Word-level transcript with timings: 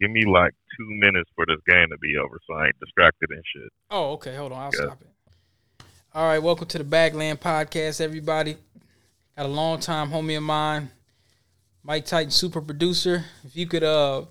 Give 0.00 0.10
me 0.10 0.24
like 0.24 0.52
two 0.76 0.86
minutes 0.88 1.30
for 1.34 1.46
this 1.46 1.58
game 1.68 1.88
to 1.90 1.98
be 1.98 2.16
over, 2.16 2.38
so 2.46 2.54
I 2.54 2.66
ain't 2.66 2.80
distracted 2.80 3.30
and 3.30 3.42
shit. 3.54 3.70
Oh, 3.90 4.12
okay. 4.12 4.34
Hold 4.34 4.52
on. 4.52 4.58
I'll 4.58 4.70
Yeah. 4.74 4.86
stop 4.86 5.02
it. 5.02 5.08
All 6.12 6.26
right. 6.26 6.42
Welcome 6.42 6.66
to 6.68 6.78
the 6.78 6.84
Bagland 6.84 7.38
Podcast, 7.38 8.00
everybody. 8.00 8.56
Got 9.36 9.46
a 9.46 9.48
long 9.48 9.80
time 9.80 10.10
homie 10.10 10.36
of 10.36 10.42
mine, 10.42 10.90
Mike 11.82 12.06
Titan, 12.06 12.30
super 12.30 12.60
producer. 12.60 13.24
If 13.44 13.56
you 13.56 13.66
could, 13.66 13.82
uh, 13.82 14.24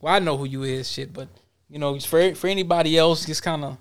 well, 0.00 0.14
I 0.14 0.18
know 0.18 0.36
who 0.36 0.44
you 0.44 0.62
is, 0.64 0.90
shit, 0.90 1.12
but 1.12 1.28
you 1.68 1.78
know, 1.78 1.98
for 2.00 2.34
for 2.34 2.46
anybody 2.48 2.96
else, 2.98 3.24
just 3.26 3.42
kind 3.42 3.64
of, 3.64 3.78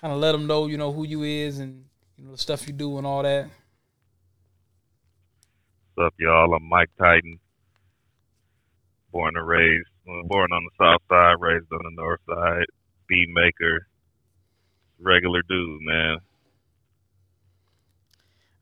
kind 0.00 0.12
of 0.12 0.18
let 0.20 0.32
them 0.32 0.46
know, 0.46 0.66
you 0.66 0.76
know, 0.76 0.92
who 0.92 1.04
you 1.04 1.22
is 1.24 1.58
and 1.58 1.84
you 2.16 2.24
know 2.24 2.32
the 2.32 2.38
stuff 2.38 2.66
you 2.66 2.72
do 2.72 2.98
and 2.98 3.06
all 3.06 3.22
that. 3.22 3.48
What's 5.94 6.08
up, 6.08 6.14
y'all? 6.18 6.54
I'm 6.54 6.68
Mike 6.68 6.90
Titan. 6.98 7.40
Born 9.10 9.36
and 9.36 9.46
raised, 9.48 9.88
born 10.06 10.52
on 10.52 10.62
the 10.64 10.84
south 10.84 11.02
side, 11.08 11.36
raised 11.40 11.72
on 11.72 11.80
the 11.82 11.90
north 12.02 12.20
side. 12.28 12.66
Beat 13.08 13.28
maker, 13.32 13.86
regular 15.00 15.42
dude, 15.48 15.80
man. 15.82 16.18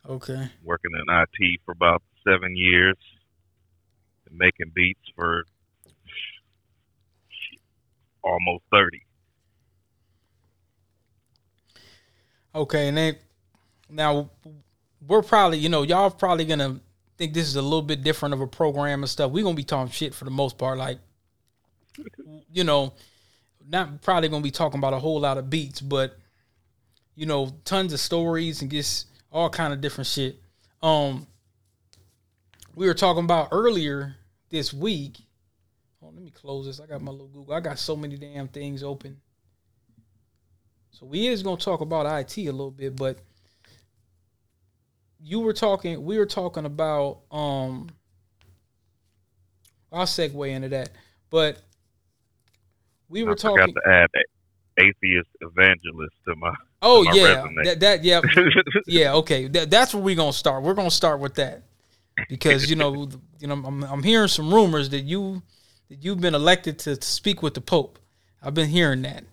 Okay. 0.06 0.50
Working 0.62 0.92
in 0.94 1.14
IT 1.14 1.60
for 1.64 1.72
about 1.72 2.02
seven 2.26 2.56
years, 2.56 2.96
making 4.30 4.72
beats 4.74 5.00
for 5.16 5.44
almost 8.22 8.64
thirty. 8.70 9.02
Okay, 12.54 12.88
and 12.88 12.96
then 12.96 13.16
now 13.88 14.30
we're 15.06 15.22
probably, 15.22 15.58
you 15.58 15.68
know, 15.68 15.82
y'all 15.82 16.10
probably 16.10 16.44
gonna 16.44 16.80
think 17.16 17.32
this 17.34 17.46
is 17.46 17.56
a 17.56 17.62
little 17.62 17.82
bit 17.82 18.02
different 18.02 18.34
of 18.34 18.40
a 18.40 18.46
program 18.46 19.02
and 19.02 19.10
stuff. 19.10 19.30
We're 19.30 19.44
gonna 19.44 19.56
be 19.56 19.64
talking 19.64 19.90
shit 19.90 20.14
for 20.14 20.24
the 20.24 20.30
most 20.30 20.58
part, 20.58 20.78
like 20.78 20.98
you 22.52 22.64
know, 22.64 22.94
not 23.68 24.02
probably 24.02 24.28
gonna 24.28 24.42
be 24.42 24.50
talking 24.50 24.78
about 24.78 24.92
a 24.92 24.98
whole 24.98 25.20
lot 25.20 25.38
of 25.38 25.50
beats, 25.50 25.80
but 25.80 26.16
you 27.14 27.26
know, 27.26 27.50
tons 27.64 27.92
of 27.92 28.00
stories 28.00 28.62
and 28.62 28.70
just 28.70 29.06
all 29.30 29.48
kind 29.48 29.72
of 29.72 29.80
different 29.80 30.06
shit. 30.06 30.40
Um 30.82 31.26
we 32.74 32.86
were 32.86 32.94
talking 32.94 33.24
about 33.24 33.48
earlier 33.52 34.16
this 34.50 34.72
week. 34.72 35.18
Oh, 36.02 36.06
let 36.06 36.22
me 36.22 36.30
close 36.30 36.66
this. 36.66 36.80
I 36.80 36.86
got 36.86 37.02
my 37.02 37.12
little 37.12 37.28
Google. 37.28 37.54
I 37.54 37.60
got 37.60 37.78
so 37.78 37.96
many 37.96 38.16
damn 38.16 38.48
things 38.48 38.82
open. 38.82 39.20
So 40.90 41.06
we 41.06 41.26
is 41.26 41.42
gonna 41.42 41.56
talk 41.56 41.80
about 41.80 42.06
IT 42.06 42.36
a 42.38 42.52
little 42.52 42.70
bit, 42.70 42.96
but 42.96 43.18
you 45.20 45.40
were 45.40 45.52
talking. 45.52 46.04
We 46.04 46.18
were 46.18 46.26
talking 46.26 46.66
about. 46.66 47.22
Um, 47.30 47.88
I'll 49.90 50.06
segue 50.06 50.48
into 50.48 50.68
that, 50.70 50.90
but 51.30 51.58
we 53.14 53.22
were 53.22 53.30
I 53.32 53.34
talking. 53.36 53.72
forgot 53.72 53.80
to 53.86 53.90
add 53.90 54.08
atheist 54.76 55.28
evangelist 55.40 56.14
to 56.26 56.34
my. 56.36 56.52
Oh 56.82 57.04
my 57.04 57.14
yeah, 57.14 57.34
resume. 57.42 57.64
that, 57.64 57.80
that 57.80 58.04
yeah 58.04 58.20
yeah 58.86 59.14
okay. 59.14 59.46
That, 59.46 59.70
that's 59.70 59.94
where 59.94 60.02
we're 60.02 60.16
gonna 60.16 60.32
start. 60.32 60.64
We're 60.64 60.74
gonna 60.74 60.90
start 60.90 61.20
with 61.20 61.36
that 61.36 61.62
because 62.28 62.68
you 62.68 62.76
know 62.76 63.08
you 63.38 63.46
know 63.46 63.54
I'm, 63.54 63.84
I'm 63.84 64.02
hearing 64.02 64.28
some 64.28 64.52
rumors 64.52 64.88
that 64.90 65.02
you 65.02 65.42
that 65.88 66.04
you've 66.04 66.20
been 66.20 66.34
elected 66.34 66.78
to, 66.80 66.96
to 66.96 67.06
speak 67.06 67.40
with 67.42 67.54
the 67.54 67.60
Pope. 67.60 68.00
I've 68.42 68.54
been 68.54 68.68
hearing 68.68 69.02
that. 69.02 69.24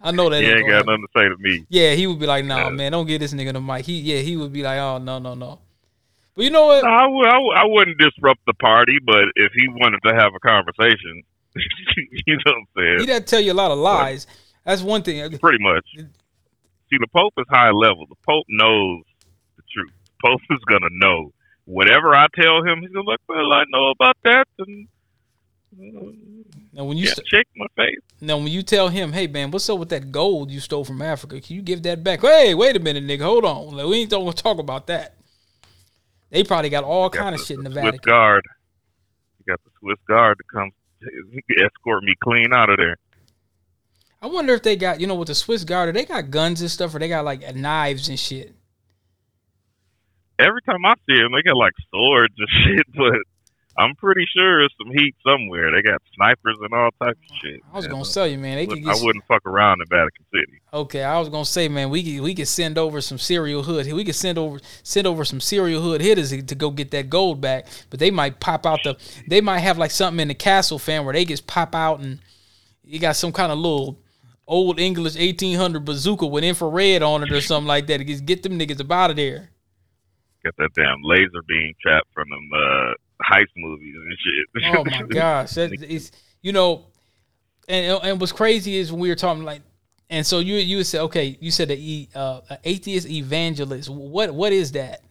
I 0.00 0.10
know 0.12 0.30
that. 0.30 0.40
he 0.42 0.48
ain't 0.48 0.60
ain't 0.60 0.68
got 0.68 0.86
nothing 0.86 1.06
to 1.12 1.20
say 1.20 1.28
to 1.28 1.36
me. 1.38 1.66
Yeah, 1.68 1.94
he 1.94 2.06
would 2.06 2.18
be 2.18 2.26
like, 2.26 2.44
"Nah, 2.44 2.64
Yeah. 2.64 2.70
man, 2.70 2.92
don't 2.92 3.06
get 3.06 3.18
this 3.18 3.34
nigga 3.34 3.52
the 3.52 3.60
mic." 3.60 3.84
He, 3.84 4.00
yeah, 4.00 4.20
he 4.20 4.36
would 4.36 4.52
be 4.52 4.62
like, 4.62 4.78
"Oh, 4.78 4.98
no, 4.98 5.18
no, 5.18 5.34
no." 5.34 5.58
But 6.34 6.44
you 6.44 6.50
know 6.50 6.66
what? 6.66 6.84
No, 6.84 6.90
I, 6.90 7.02
w- 7.02 7.26
I, 7.26 7.32
w- 7.32 7.52
I 7.52 7.64
wouldn't 7.66 7.98
disrupt 7.98 8.40
the 8.46 8.54
party, 8.54 8.96
but 9.04 9.24
if 9.34 9.52
he 9.54 9.66
wanted 9.68 9.98
to 10.06 10.14
have 10.14 10.32
a 10.34 10.38
conversation, 10.38 11.24
you 12.26 12.36
know 12.36 12.42
what 12.44 12.54
I'm 12.54 12.66
saying? 12.76 13.00
He 13.00 13.06
doesn't 13.06 13.26
tell 13.26 13.40
you 13.40 13.52
a 13.52 13.54
lot 13.54 13.70
of 13.70 13.78
lies. 13.78 14.26
That's 14.64 14.82
one 14.82 15.02
thing. 15.02 15.38
Pretty 15.38 15.62
much. 15.62 15.84
See, 15.96 16.96
the 16.98 17.06
Pope 17.14 17.32
is 17.38 17.46
high 17.50 17.70
level. 17.70 18.06
The 18.08 18.14
Pope 18.26 18.46
knows 18.48 19.02
the 19.56 19.62
truth. 19.72 19.92
The 20.04 20.28
Pope 20.28 20.40
is 20.50 20.58
gonna 20.68 20.88
know 20.92 21.32
whatever 21.64 22.14
I 22.14 22.26
tell 22.34 22.62
him. 22.64 22.80
He's 22.80 22.90
gonna 22.90 23.04
be 23.04 23.10
like, 23.10 23.20
well, 23.28 23.52
I 23.52 23.64
know 23.70 23.90
about 23.90 24.16
that, 24.24 24.46
and 24.58 24.88
Now, 26.72 26.84
when 26.84 26.96
you 26.96 27.06
yeah, 27.06 27.12
st- 27.14 27.28
shake 27.28 27.46
my 27.56 27.66
face. 27.76 27.98
now 28.20 28.36
when 28.38 28.48
you 28.48 28.62
tell 28.62 28.88
him, 28.88 29.12
"Hey, 29.12 29.26
man, 29.26 29.50
what's 29.50 29.68
up 29.68 29.78
with 29.78 29.88
that 29.90 30.10
gold 30.12 30.50
you 30.50 30.60
stole 30.60 30.84
from 30.84 31.02
Africa? 31.02 31.40
Can 31.40 31.56
you 31.56 31.62
give 31.62 31.82
that 31.82 32.02
back?" 32.02 32.20
Hey, 32.20 32.54
wait 32.54 32.76
a 32.76 32.80
minute, 32.80 33.04
nigga, 33.04 33.22
hold 33.24 33.44
on. 33.44 33.76
Like, 33.76 33.86
we 33.86 33.96
ain't 34.00 34.10
gonna 34.10 34.32
talk 34.32 34.58
about 34.58 34.86
that. 34.86 35.14
They 36.30 36.44
probably 36.44 36.68
got 36.70 36.84
all 36.84 37.08
Got 37.08 37.18
kind 37.22 37.34
of 37.34 37.40
the- 37.40 37.46
shit 37.46 37.58
in 37.58 37.64
the 37.64 37.70
Swiss 37.70 37.84
Vatican. 37.84 38.10
guard. 38.10 38.42
You 39.38 39.52
got 39.52 39.62
the 39.64 39.70
Swiss 39.80 39.98
guard 40.06 40.38
to 40.38 40.44
come 40.52 40.70
escort 41.58 42.04
me 42.04 42.14
clean 42.22 42.52
out 42.52 42.70
of 42.70 42.76
there. 42.76 42.96
I 44.20 44.26
wonder 44.26 44.52
if 44.54 44.62
they 44.62 44.76
got, 44.76 45.00
you 45.00 45.06
know, 45.06 45.14
with 45.14 45.28
the 45.28 45.34
Swiss 45.34 45.64
Guard, 45.64 45.94
they 45.94 46.04
got 46.04 46.30
guns 46.30 46.60
and 46.60 46.70
stuff, 46.70 46.94
or 46.94 46.98
they 46.98 47.08
got 47.08 47.24
like 47.24 47.54
knives 47.54 48.08
and 48.08 48.18
shit. 48.18 48.54
every 50.38 50.62
time 50.62 50.84
I 50.84 50.94
see 51.08 51.16
them, 51.16 51.32
they 51.32 51.42
got 51.42 51.56
like 51.56 51.72
swords 51.90 52.34
and 52.36 52.48
shit, 52.64 52.86
but 52.94 53.14
I'm 53.78 53.94
pretty 53.94 54.26
sure 54.34 54.64
it's 54.64 54.74
some 54.76 54.90
heat 54.92 55.14
somewhere. 55.24 55.70
They 55.70 55.82
got 55.82 56.02
snipers 56.16 56.56
and 56.60 56.74
all 56.74 56.90
types 57.00 57.20
of 57.30 57.36
shit. 57.40 57.60
I 57.72 57.76
was 57.76 57.84
man. 57.84 57.92
gonna 57.92 58.04
tell 58.06 58.26
you, 58.26 58.36
man, 58.36 58.56
they 58.56 58.66
could 58.66 58.84
I 58.84 58.94
wouldn't 59.00 59.24
fuck 59.26 59.46
around 59.46 59.80
in 59.80 59.86
Vatican 59.88 60.24
City. 60.34 60.60
Okay, 60.72 61.04
I 61.04 61.16
was 61.20 61.28
gonna 61.28 61.44
say, 61.44 61.68
man, 61.68 61.88
we 61.88 62.02
could 62.02 62.24
we 62.24 62.34
could 62.34 62.48
send 62.48 62.76
over 62.76 63.00
some 63.00 63.18
serial 63.18 63.62
hood. 63.62 63.90
We 63.92 64.04
could 64.04 64.16
send 64.16 64.36
over 64.36 64.58
send 64.82 65.06
over 65.06 65.24
some 65.24 65.40
serial 65.40 65.80
hood 65.80 66.00
hitters 66.00 66.30
to 66.30 66.54
go 66.56 66.70
get 66.70 66.90
that 66.90 67.08
gold 67.08 67.40
back. 67.40 67.68
But 67.88 68.00
they 68.00 68.10
might 68.10 68.40
pop 68.40 68.66
out 68.66 68.80
the. 68.82 68.96
They 69.28 69.40
might 69.40 69.60
have 69.60 69.78
like 69.78 69.92
something 69.92 70.20
in 70.20 70.28
the 70.28 70.34
castle 70.34 70.80
fan 70.80 71.04
where 71.04 71.14
they 71.14 71.24
just 71.24 71.46
pop 71.46 71.72
out 71.72 72.00
and 72.00 72.18
you 72.82 72.98
got 72.98 73.14
some 73.14 73.30
kind 73.30 73.52
of 73.52 73.58
little 73.58 74.00
old 74.48 74.80
English 74.80 75.14
eighteen 75.16 75.56
hundred 75.56 75.84
bazooka 75.84 76.26
with 76.26 76.42
infrared 76.42 77.02
on 77.02 77.22
it 77.22 77.30
or 77.30 77.40
something 77.40 77.68
like 77.68 77.86
that. 77.86 77.98
to 77.98 78.04
Just 78.04 78.26
get 78.26 78.42
them 78.42 78.58
niggas 78.58 78.80
up 78.80 78.90
out 78.90 79.10
of 79.10 79.16
there. 79.16 79.50
Got 80.42 80.56
that 80.56 80.70
damn 80.74 81.00
laser 81.04 81.42
beam 81.46 81.74
trap 81.80 82.02
from 82.12 82.28
them 82.30 82.48
uh, 82.52 82.92
heist 83.22 83.46
movies 83.56 83.94
and 83.96 84.16
shit. 84.18 84.76
Oh 84.76 84.84
my 84.84 85.02
gosh, 85.08 85.52
that 85.52 85.72
is 85.72 86.12
you 86.42 86.52
know, 86.52 86.86
and 87.68 88.00
and 88.02 88.20
what's 88.20 88.32
crazy 88.32 88.76
is 88.76 88.92
when 88.92 89.00
we 89.00 89.08
were 89.08 89.14
talking 89.14 89.44
like, 89.44 89.62
and 90.10 90.26
so 90.26 90.38
you 90.38 90.56
you 90.56 90.84
said 90.84 91.02
okay, 91.02 91.36
you 91.40 91.50
said 91.50 91.68
the 91.68 92.08
uh, 92.14 92.40
atheist 92.64 93.08
evangelist. 93.08 93.88
What 93.88 94.32
what 94.34 94.52
is 94.52 94.72
that? 94.72 95.02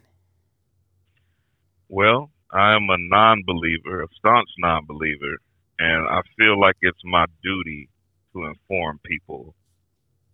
well, 1.90 2.32
I 2.52 2.76
am 2.76 2.90
a 2.90 2.98
non-believer, 2.98 4.04
a 4.04 4.08
staunch 4.18 4.50
non-believer, 4.58 5.38
and 5.80 6.08
I 6.08 6.22
feel 6.38 6.60
like 6.60 6.76
it's 6.82 7.02
my 7.04 7.26
duty 7.44 7.90
to 8.34 8.46
inform 8.46 9.00
people 9.06 9.56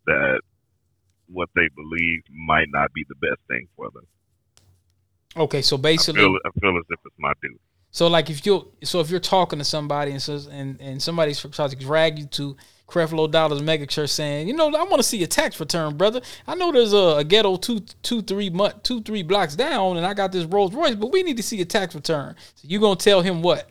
that 0.05 0.41
what 1.28 1.50
they 1.55 1.69
believe 1.75 2.22
might 2.29 2.67
not 2.69 2.94
be 2.94 3.05
the 3.07 3.16
best 3.16 3.40
thing 3.47 3.67
for 3.75 3.90
them. 3.94 4.05
Okay, 5.36 5.62
so 5.62 5.78
I 5.78 5.82
basically, 5.82 6.22
feel, 6.22 6.38
I 6.46 6.50
feel 6.60 6.78
as 6.78 6.84
if 6.90 7.00
it's 7.06 7.16
my 7.18 7.34
duty. 7.42 7.58
so 7.92 8.08
like 8.08 8.30
if 8.30 8.46
you 8.46 8.72
so 8.84 9.00
if 9.00 9.10
you're 9.10 9.20
talking 9.20 9.58
to 9.60 9.66
somebody 9.66 10.12
and 10.12 10.22
says 10.22 10.48
and 10.48 10.80
and 10.80 11.02
somebody's 11.02 11.40
trying 11.42 11.70
to 11.70 11.76
drag 11.76 12.20
you 12.20 12.26
to 12.28 12.56
Creflo 12.88 13.32
Dollar's 13.32 13.62
mega 13.64 13.88
church 13.88 14.12
saying, 14.12 14.48
you 14.48 14.54
know, 14.54 14.68
I 14.68 14.84
want 14.84 14.98
to 14.98 15.04
see 15.04 15.24
a 15.24 15.28
tax 15.28 15.60
return, 15.60 15.98
brother. 15.98 16.22
I 16.46 16.54
know 16.54 16.72
there's 16.72 16.94
a, 16.94 17.16
a 17.18 17.24
ghetto 17.24 17.56
two 17.56 17.80
two 18.04 18.22
three 18.22 18.52
mu- 18.52 18.70
two 18.84 19.02
three 19.02 19.24
blocks 19.24 19.56
down, 19.56 19.98
and 19.98 20.06
I 20.06 20.14
got 20.14 20.32
this 20.32 20.46
Rolls 20.46 20.74
Royce, 20.76 20.96
but 20.96 21.12
we 21.12 21.24
need 21.24 21.38
to 21.38 21.44
see 21.44 21.60
a 21.62 21.66
tax 21.66 21.96
return. 21.96 22.36
So 22.56 22.68
you 22.68 22.80
gonna 22.80 22.96
tell 22.96 23.22
him 23.22 23.42
what? 23.42 23.70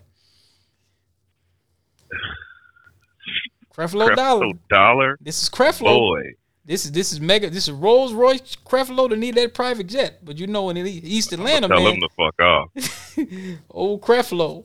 Creflo 3.77 4.15
Dollar. 4.17 4.47
Dollar, 4.69 5.19
This 5.21 5.43
is 5.43 5.49
Creflo. 5.49 5.85
boy. 5.97 6.23
This 6.65 6.85
is 6.85 6.93
this 6.93 7.13
is 7.13 7.21
mega. 7.21 7.51
This 7.51 7.67
is 7.67 7.73
Rolls 7.73 8.13
Royce 8.13 8.57
Creflo 8.65 9.09
to 9.09 9.17
need 9.17 9.35
that 9.35 9.53
private 9.53 9.89
jet. 9.89 10.25
But 10.25 10.39
you 10.39 10.47
know 10.47 10.71
in 10.71 10.77
East 10.77 11.33
Atlanta, 11.33 11.67
Tell 11.69 11.83
man, 11.83 11.95
him 11.95 12.01
to 12.01 12.09
fuck 12.17 12.41
off. 12.41 13.59
old 13.71 14.01
Creflo. 14.03 14.65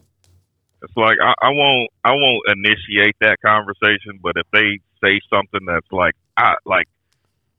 It's 0.83 0.93
like 0.95 1.17
I, 1.23 1.33
I 1.41 1.49
won't 1.49 1.89
I 2.03 2.11
won't 2.11 2.43
initiate 2.49 3.15
that 3.21 3.37
conversation, 3.43 4.19
but 4.21 4.33
if 4.35 4.45
they 4.53 4.79
say 5.03 5.19
something 5.33 5.65
that's 5.65 5.91
like 5.91 6.13
I 6.37 6.53
like 6.65 6.87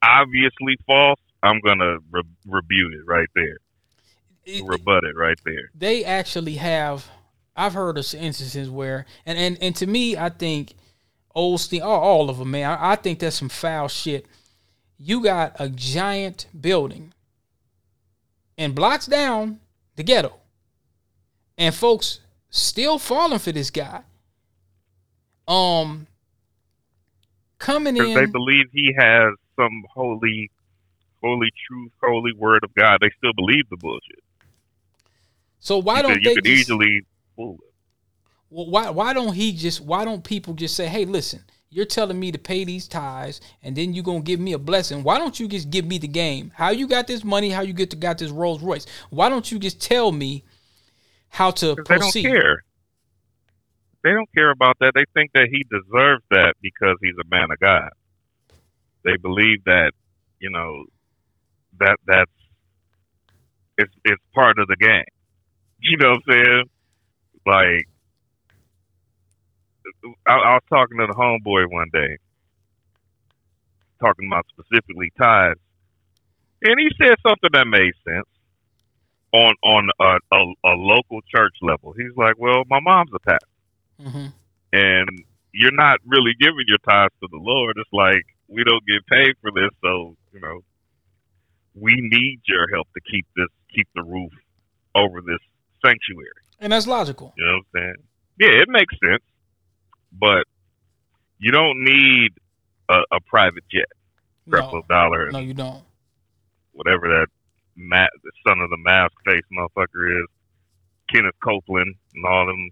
obviously 0.03 0.77
false, 0.87 1.19
I'm 1.43 1.61
gonna 1.61 1.99
re- 2.13 2.23
rebut 2.47 2.93
it 2.95 3.05
right 3.07 3.29
there, 3.35 3.59
It- 4.45 4.65
rebut 4.65 5.03
it 5.05 5.17
right 5.17 5.39
there. 5.45 5.71
they 5.75 6.05
actually 6.05 6.55
have 6.55 7.09
I've 7.57 7.75
heard 7.75 7.99
of 7.99 8.15
instances 8.15 8.71
where 8.71 9.05
and 9.27 9.37
and, 9.37 9.59
and 9.61 9.75
to 9.77 9.87
me 9.89 10.17
I 10.17 10.29
think 10.29 10.75
Osteen 11.37 11.83
all, 11.83 12.01
all 12.01 12.31
of 12.31 12.39
them 12.39 12.51
man 12.51 12.71
I, 12.71 12.93
I 12.93 12.97
think 12.97 13.19
that's 13.19 13.37
some 13.37 13.49
foul 13.49 13.89
shit. 13.89 14.27
You 14.99 15.23
got 15.23 15.55
a 15.59 15.69
giant 15.69 16.47
building 16.59 17.13
and 18.57 18.75
blocks 18.75 19.07
down 19.07 19.61
the 19.97 20.03
ghetto. 20.03 20.33
And 21.57 21.75
folks 21.75 22.21
still 22.51 22.99
falling 22.99 23.39
for 23.39 23.53
this 23.53 23.71
guy. 23.71 24.03
Um 25.47 26.07
coming 27.59 27.97
in 27.97 28.15
they 28.15 28.27
believe 28.27 28.67
he 28.73 28.95
has 28.97 29.35
some 29.57 29.85
holy, 29.93 30.51
holy 31.23 31.51
truth, 31.67 31.93
holy 32.03 32.33
word 32.33 32.65
of 32.65 32.75
God. 32.75 32.99
They 33.01 33.11
still 33.19 33.33
believe 33.35 33.69
the 33.69 33.77
bullshit. 33.77 34.23
so 35.59 35.79
why 35.79 35.97
you 35.97 36.03
don't 36.03 36.13
could, 36.15 36.25
they 36.25 36.31
you 36.31 36.37
could 36.37 36.45
just, 36.45 36.61
easily 36.61 37.03
fool 37.37 37.59
it. 37.63 37.68
Why 38.49 38.91
why 38.91 39.13
don't 39.13 39.35
he 39.35 39.53
just 39.53 39.81
why 39.81 40.05
don't 40.05 40.25
people 40.25 40.55
just 40.55 40.75
say, 40.75 40.87
hey, 40.87 41.05
listen, 41.05 41.45
you're 41.71 41.85
telling 41.85 42.19
me 42.19 42.33
to 42.33 42.39
pay 42.39 42.65
these 42.65 42.89
tithes 42.89 43.41
and 43.63 43.77
then 43.77 43.93
you're 43.93 44.05
gonna 44.05 44.21
give 44.21 44.41
me 44.41 44.53
a 44.53 44.59
blessing. 44.59 45.03
Why 45.03 45.19
don't 45.19 45.39
you 45.39 45.49
just 45.49 45.71
give 45.71 45.85
me 45.85 45.99
the 45.99 46.09
game? 46.09 46.53
How 46.55 46.71
you 46.71 46.87
got 46.87 47.07
this 47.07 47.25
money, 47.25 47.51
how 47.51 47.61
you 47.61 47.73
get 47.73 47.91
to 47.91 47.97
got 47.97 48.19
this 48.19 48.31
Rolls 48.31 48.63
Royce? 48.63 48.87
Why 49.11 49.29
don't 49.29 49.51
you 49.51 49.59
just 49.59 49.81
tell 49.81 50.13
me 50.13 50.45
how 51.29 51.51
to 51.53 51.77
proceed? 51.77 52.25
They 52.25 52.31
don't 52.31 52.41
care. 52.41 52.65
They 54.05 54.13
don't 54.13 54.33
care 54.35 54.51
about 54.51 54.79
that. 54.81 54.93
They 54.95 55.05
think 55.13 55.33
that 55.35 55.49
he 55.51 55.65
deserves 55.65 56.25
that 56.31 56.55
because 56.63 56.97
he's 57.03 57.17
a 57.21 57.29
man 57.29 57.51
of 57.51 57.59
God. 57.59 57.91
They 59.05 59.17
believe 59.17 59.65
that, 59.65 59.93
you 60.39 60.51
know, 60.51 60.85
that 61.81 61.99
that's 62.07 62.31
it's 63.77 63.93
it's 64.05 64.23
part 64.35 64.59
of 64.59 64.69
the 64.69 64.77
game. 64.77 65.05
You 65.81 65.97
know 65.97 66.11
what 66.11 66.23
I'm 66.27 66.45
saying? 66.45 66.65
Like 67.47 67.89
I, 70.27 70.33
I 70.33 70.53
was 70.55 70.63
talking 70.69 70.99
to 70.99 71.07
the 71.07 71.15
homeboy 71.15 71.71
one 71.71 71.91
day, 71.93 72.19
talking 74.01 74.29
about 74.29 74.47
specifically 74.49 75.13
tithes, 75.19 75.61
and 76.63 76.79
he 76.79 76.89
said 76.97 77.17
something 77.23 77.51
that 77.53 77.67
made 77.67 77.93
sense 78.05 78.27
on 79.33 79.53
on 79.63 79.89
a, 80.01 80.19
a, 80.35 80.71
a 80.73 80.75
local 80.77 81.21
church 81.35 81.55
level. 81.63 81.93
He's 81.93 82.17
like, 82.17 82.35
"Well, 82.39 82.65
my 82.69 82.81
mom's 82.81 83.11
a 83.15 83.19
pastor, 83.19 83.47
mm-hmm. 84.01 84.27
and 84.73 85.09
you're 85.53 85.73
not 85.73 86.01
really 86.07 86.33
giving 86.41 86.65
your 86.67 86.79
tithes 86.79 87.15
to 87.21 87.29
the 87.31 87.39
Lord. 87.39 87.77
It's 87.79 87.93
like 87.93 88.25
we 88.49 88.65
don't 88.65 88.85
get 88.87 89.07
paid 89.07 89.35
for 89.41 89.51
this, 89.51 89.71
so 89.83 90.17
you 90.33 90.41
know, 90.41 90.61
we 91.75 91.93
need 91.97 92.41
your 92.47 92.69
help 92.73 92.89
to 92.95 93.01
keep 93.11 93.27
this 93.37 93.49
keep 93.75 93.89
the 93.95 94.03
roof 94.03 94.33
over 94.95 95.21
this 95.21 95.41
sanctuary." 95.85 96.45
And 96.61 96.73
that's 96.73 96.87
logical. 96.87 97.35
You 97.37 97.45
know 97.45 97.53
what 97.53 97.81
I'm 97.81 97.83
saying? 97.83 97.95
Yeah, 98.41 98.63
it 98.63 98.69
makes 98.69 98.95
sense 99.05 99.23
but 100.19 100.45
you 101.39 101.53
don't 101.53 101.83
need 101.83 102.33
a, 102.89 103.01
a 103.13 103.21
private 103.27 103.65
jet, 103.71 103.87
no. 104.47 104.83
dollar. 104.89 105.31
No, 105.31 105.39
you 105.39 105.55
don't. 105.55 105.83
Whatever 106.73 107.09
that 107.09 107.27
ma- 107.77 108.07
the 108.23 108.33
son 108.47 108.61
of 108.61 108.71
the 108.71 108.77
mask 108.79 109.13
face 109.27 109.43
motherfucker 109.53 110.11
is, 110.11 110.27
Kenneth 111.13 111.35
Copeland 111.43 111.95
and 112.15 112.25
all 112.27 112.47
them. 112.47 112.71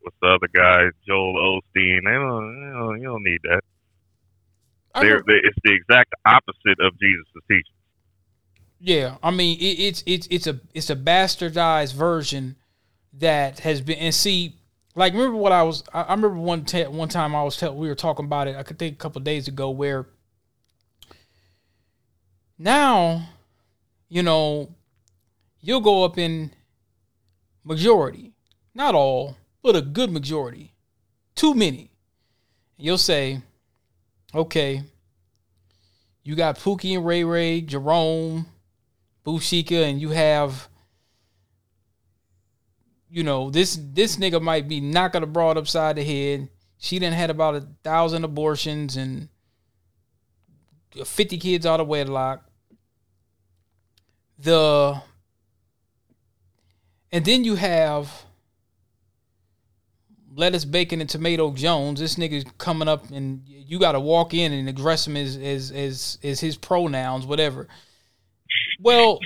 What's 0.00 0.16
the 0.22 0.28
other 0.28 0.48
guy? 0.54 0.88
Joel 1.06 1.60
Osteen. 1.76 2.00
They 2.04 2.12
don't. 2.12 2.56
You 2.56 2.72
don't, 2.72 3.00
you 3.00 3.06
don't 3.06 3.22
need 3.22 3.40
that. 3.44 3.60
They're, 4.94 5.22
they, 5.26 5.34
it's 5.34 5.58
the 5.62 5.72
exact 5.72 6.14
opposite 6.24 6.80
of 6.80 6.98
Jesus' 6.98 7.26
teaching. 7.48 7.74
Yeah, 8.80 9.16
I 9.22 9.30
mean 9.30 9.58
it, 9.60 9.78
it's 9.78 10.02
it's 10.06 10.26
it's 10.30 10.46
a 10.46 10.58
it's 10.72 10.88
a 10.88 10.96
bastardized 10.96 11.92
version 11.92 12.56
that 13.12 13.60
has 13.60 13.82
been 13.82 13.98
and 13.98 14.14
see 14.14 14.56
like 14.94 15.12
remember 15.12 15.36
what 15.36 15.52
I 15.52 15.62
was 15.62 15.84
I, 15.92 16.02
I 16.02 16.14
remember 16.14 16.38
one 16.38 16.64
te- 16.64 16.86
one 16.86 17.08
time 17.08 17.34
I 17.34 17.42
was 17.42 17.56
tell, 17.56 17.74
we 17.74 17.88
were 17.88 17.94
talking 17.94 18.24
about 18.24 18.48
it 18.48 18.56
I 18.56 18.62
could 18.62 18.78
think 18.78 18.94
a 18.94 18.98
couple 18.98 19.20
days 19.20 19.48
ago 19.48 19.70
where 19.70 20.06
now 22.58 23.28
you 24.08 24.22
know 24.22 24.74
you'll 25.60 25.80
go 25.80 26.04
up 26.04 26.18
in 26.18 26.52
majority 27.64 28.32
not 28.74 28.94
all 28.94 29.36
but 29.62 29.76
a 29.76 29.82
good 29.82 30.10
majority 30.10 30.72
too 31.34 31.54
many. 31.54 31.90
You'll 32.76 32.98
say 32.98 33.42
okay 34.34 34.82
you 36.22 36.34
got 36.34 36.58
Pookie 36.58 36.96
and 36.96 37.06
Ray 37.06 37.24
Ray 37.24 37.60
Jerome 37.60 38.46
Bushika 39.24 39.88
and 39.88 40.00
you 40.00 40.10
have 40.10 40.69
you 43.10 43.22
know, 43.22 43.50
this 43.50 43.78
this 43.92 44.16
nigga 44.16 44.40
might 44.40 44.68
be 44.68 44.80
knocking 44.80 45.22
a 45.22 45.26
broad 45.26 45.58
upside 45.58 45.96
the 45.96 46.04
head. 46.04 46.48
She 46.78 46.98
done 46.98 47.12
had 47.12 47.30
about 47.30 47.56
a 47.56 47.66
thousand 47.82 48.24
abortions 48.24 48.96
and 48.96 49.28
fifty 51.04 51.36
kids 51.36 51.66
out 51.66 51.80
of 51.80 51.88
wedlock. 51.88 52.44
The 54.38 55.02
and 57.12 57.24
then 57.24 57.44
you 57.44 57.56
have 57.56 58.24
lettuce, 60.34 60.64
bacon, 60.64 61.00
and 61.00 61.10
tomato 61.10 61.50
Jones. 61.52 62.00
This 62.00 62.14
nigga's 62.14 62.44
coming 62.58 62.88
up 62.88 63.10
and 63.10 63.42
you 63.46 63.78
got 63.78 63.92
to 63.92 64.00
walk 64.00 64.32
in 64.32 64.52
and 64.52 64.68
address 64.68 65.06
him 65.06 65.16
as 65.16 65.36
as 65.36 65.70
as 65.72 66.18
as 66.22 66.40
his 66.40 66.56
pronouns, 66.56 67.26
whatever. 67.26 67.66
Well, 68.80 69.18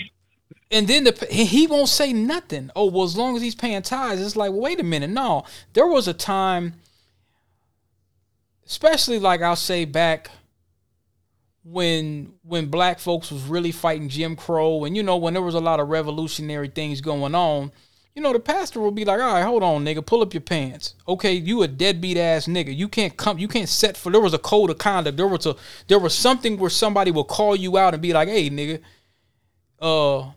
and 0.71 0.89
then 0.89 1.05
the, 1.05 1.27
he 1.31 1.67
won't 1.67 1.89
say 1.89 2.13
nothing. 2.13 2.71
Oh, 2.75 2.87
well, 2.87 3.05
as 3.05 3.17
long 3.17 3.37
as 3.37 3.43
he's 3.43 3.55
paying 3.55 3.83
tithes, 3.83 4.21
it's 4.21 4.37
like, 4.37 4.53
wait 4.53 4.81
a 4.81 4.83
minute. 4.83 5.11
No, 5.11 5.45
there 5.73 5.87
was 5.87 6.09
a 6.09 6.15
time, 6.15 6.75
especially 8.67 9.19
like 9.19 9.41
I'll 9.41 9.57
say 9.57 9.85
back 9.85 10.31
when 11.65 12.33
when 12.43 12.67
black 12.67 12.99
folks 12.99 13.31
was 13.31 13.45
really 13.45 13.73
fighting 13.73 14.09
Jim 14.09 14.37
Crow, 14.37 14.85
and 14.85 14.97
you 14.97 15.03
know 15.03 15.17
when 15.17 15.35
there 15.35 15.43
was 15.43 15.55
a 15.55 15.61
lot 15.61 15.81
of 15.81 15.89
revolutionary 15.89 16.69
things 16.69 17.01
going 17.01 17.35
on. 17.35 17.73
You 18.15 18.23
know, 18.23 18.33
the 18.33 18.39
pastor 18.39 18.79
will 18.79 18.93
be 18.93 19.05
like, 19.05 19.21
all 19.21 19.35
right, 19.35 19.43
hold 19.43 19.65
on, 19.65 19.85
nigga, 19.85 20.05
pull 20.07 20.23
up 20.23 20.35
your 20.35 20.41
pants. 20.41 20.95
Okay, 21.09 21.33
you 21.33 21.63
a 21.65 21.69
deadbeat 21.69 22.17
ass 22.17 22.47
nigga. 22.47 22.77
You 22.77 22.87
can't 22.89 23.17
come, 23.17 23.39
you 23.39 23.49
can't 23.49 23.69
set 23.69 23.97
for 23.97 24.13
there 24.13 24.21
was 24.21 24.35
a 24.35 24.39
code 24.39 24.71
of 24.71 24.79
conduct. 24.79 25.17
There 25.17 25.27
was 25.27 25.47
a 25.47 25.57
there 25.89 25.99
was 25.99 26.15
something 26.15 26.57
where 26.57 26.71
somebody 26.71 27.11
will 27.11 27.25
call 27.25 27.57
you 27.57 27.77
out 27.77 27.93
and 27.93 28.03
be 28.03 28.13
like, 28.13 28.29
hey, 28.29 28.51
nigga, 28.51 28.81
uh, 29.81 30.31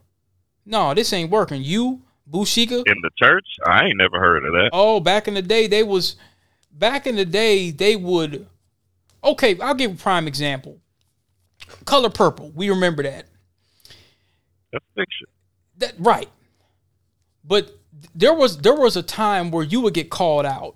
no, 0.67 0.93
this 0.93 1.13
ain't 1.13 1.31
working. 1.31 1.63
You, 1.63 2.01
Bushika. 2.29 2.83
In 2.85 3.01
the 3.01 3.09
church? 3.17 3.45
I 3.65 3.85
ain't 3.85 3.97
never 3.97 4.19
heard 4.19 4.45
of 4.45 4.51
that. 4.51 4.69
Oh, 4.73 4.99
back 4.99 5.27
in 5.27 5.33
the 5.33 5.41
day, 5.41 5.67
they 5.67 5.81
was 5.81 6.17
back 6.71 7.07
in 7.07 7.15
the 7.15 7.25
day, 7.25 7.71
they 7.71 7.95
would 7.95 8.45
okay, 9.23 9.57
I'll 9.59 9.73
give 9.73 9.93
a 9.93 9.95
prime 9.95 10.27
example. 10.27 10.79
Color 11.85 12.09
purple. 12.09 12.51
We 12.53 12.69
remember 12.69 13.03
that. 13.03 13.25
That's 14.71 14.85
fiction. 14.93 15.27
That 15.77 15.93
right. 15.97 16.29
But 17.43 17.77
there 18.13 18.33
was 18.33 18.57
there 18.59 18.75
was 18.75 18.97
a 18.97 19.03
time 19.03 19.51
where 19.51 19.63
you 19.63 19.81
would 19.81 19.93
get 19.93 20.09
called 20.09 20.45
out. 20.45 20.75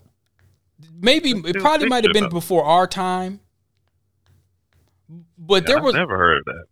Maybe 1.00 1.32
it 1.32 1.58
probably 1.58 1.90
might 1.90 2.06
have 2.06 2.14
been 2.14 2.30
before 2.30 2.64
our 2.64 2.88
time. 2.88 3.42
But 5.38 5.64
yeah, 5.64 5.76
there 5.76 5.84
was 5.84 5.96
I've 5.96 6.00
never 6.00 6.18
heard 6.18 6.40
of 6.40 6.46
that 6.46 6.66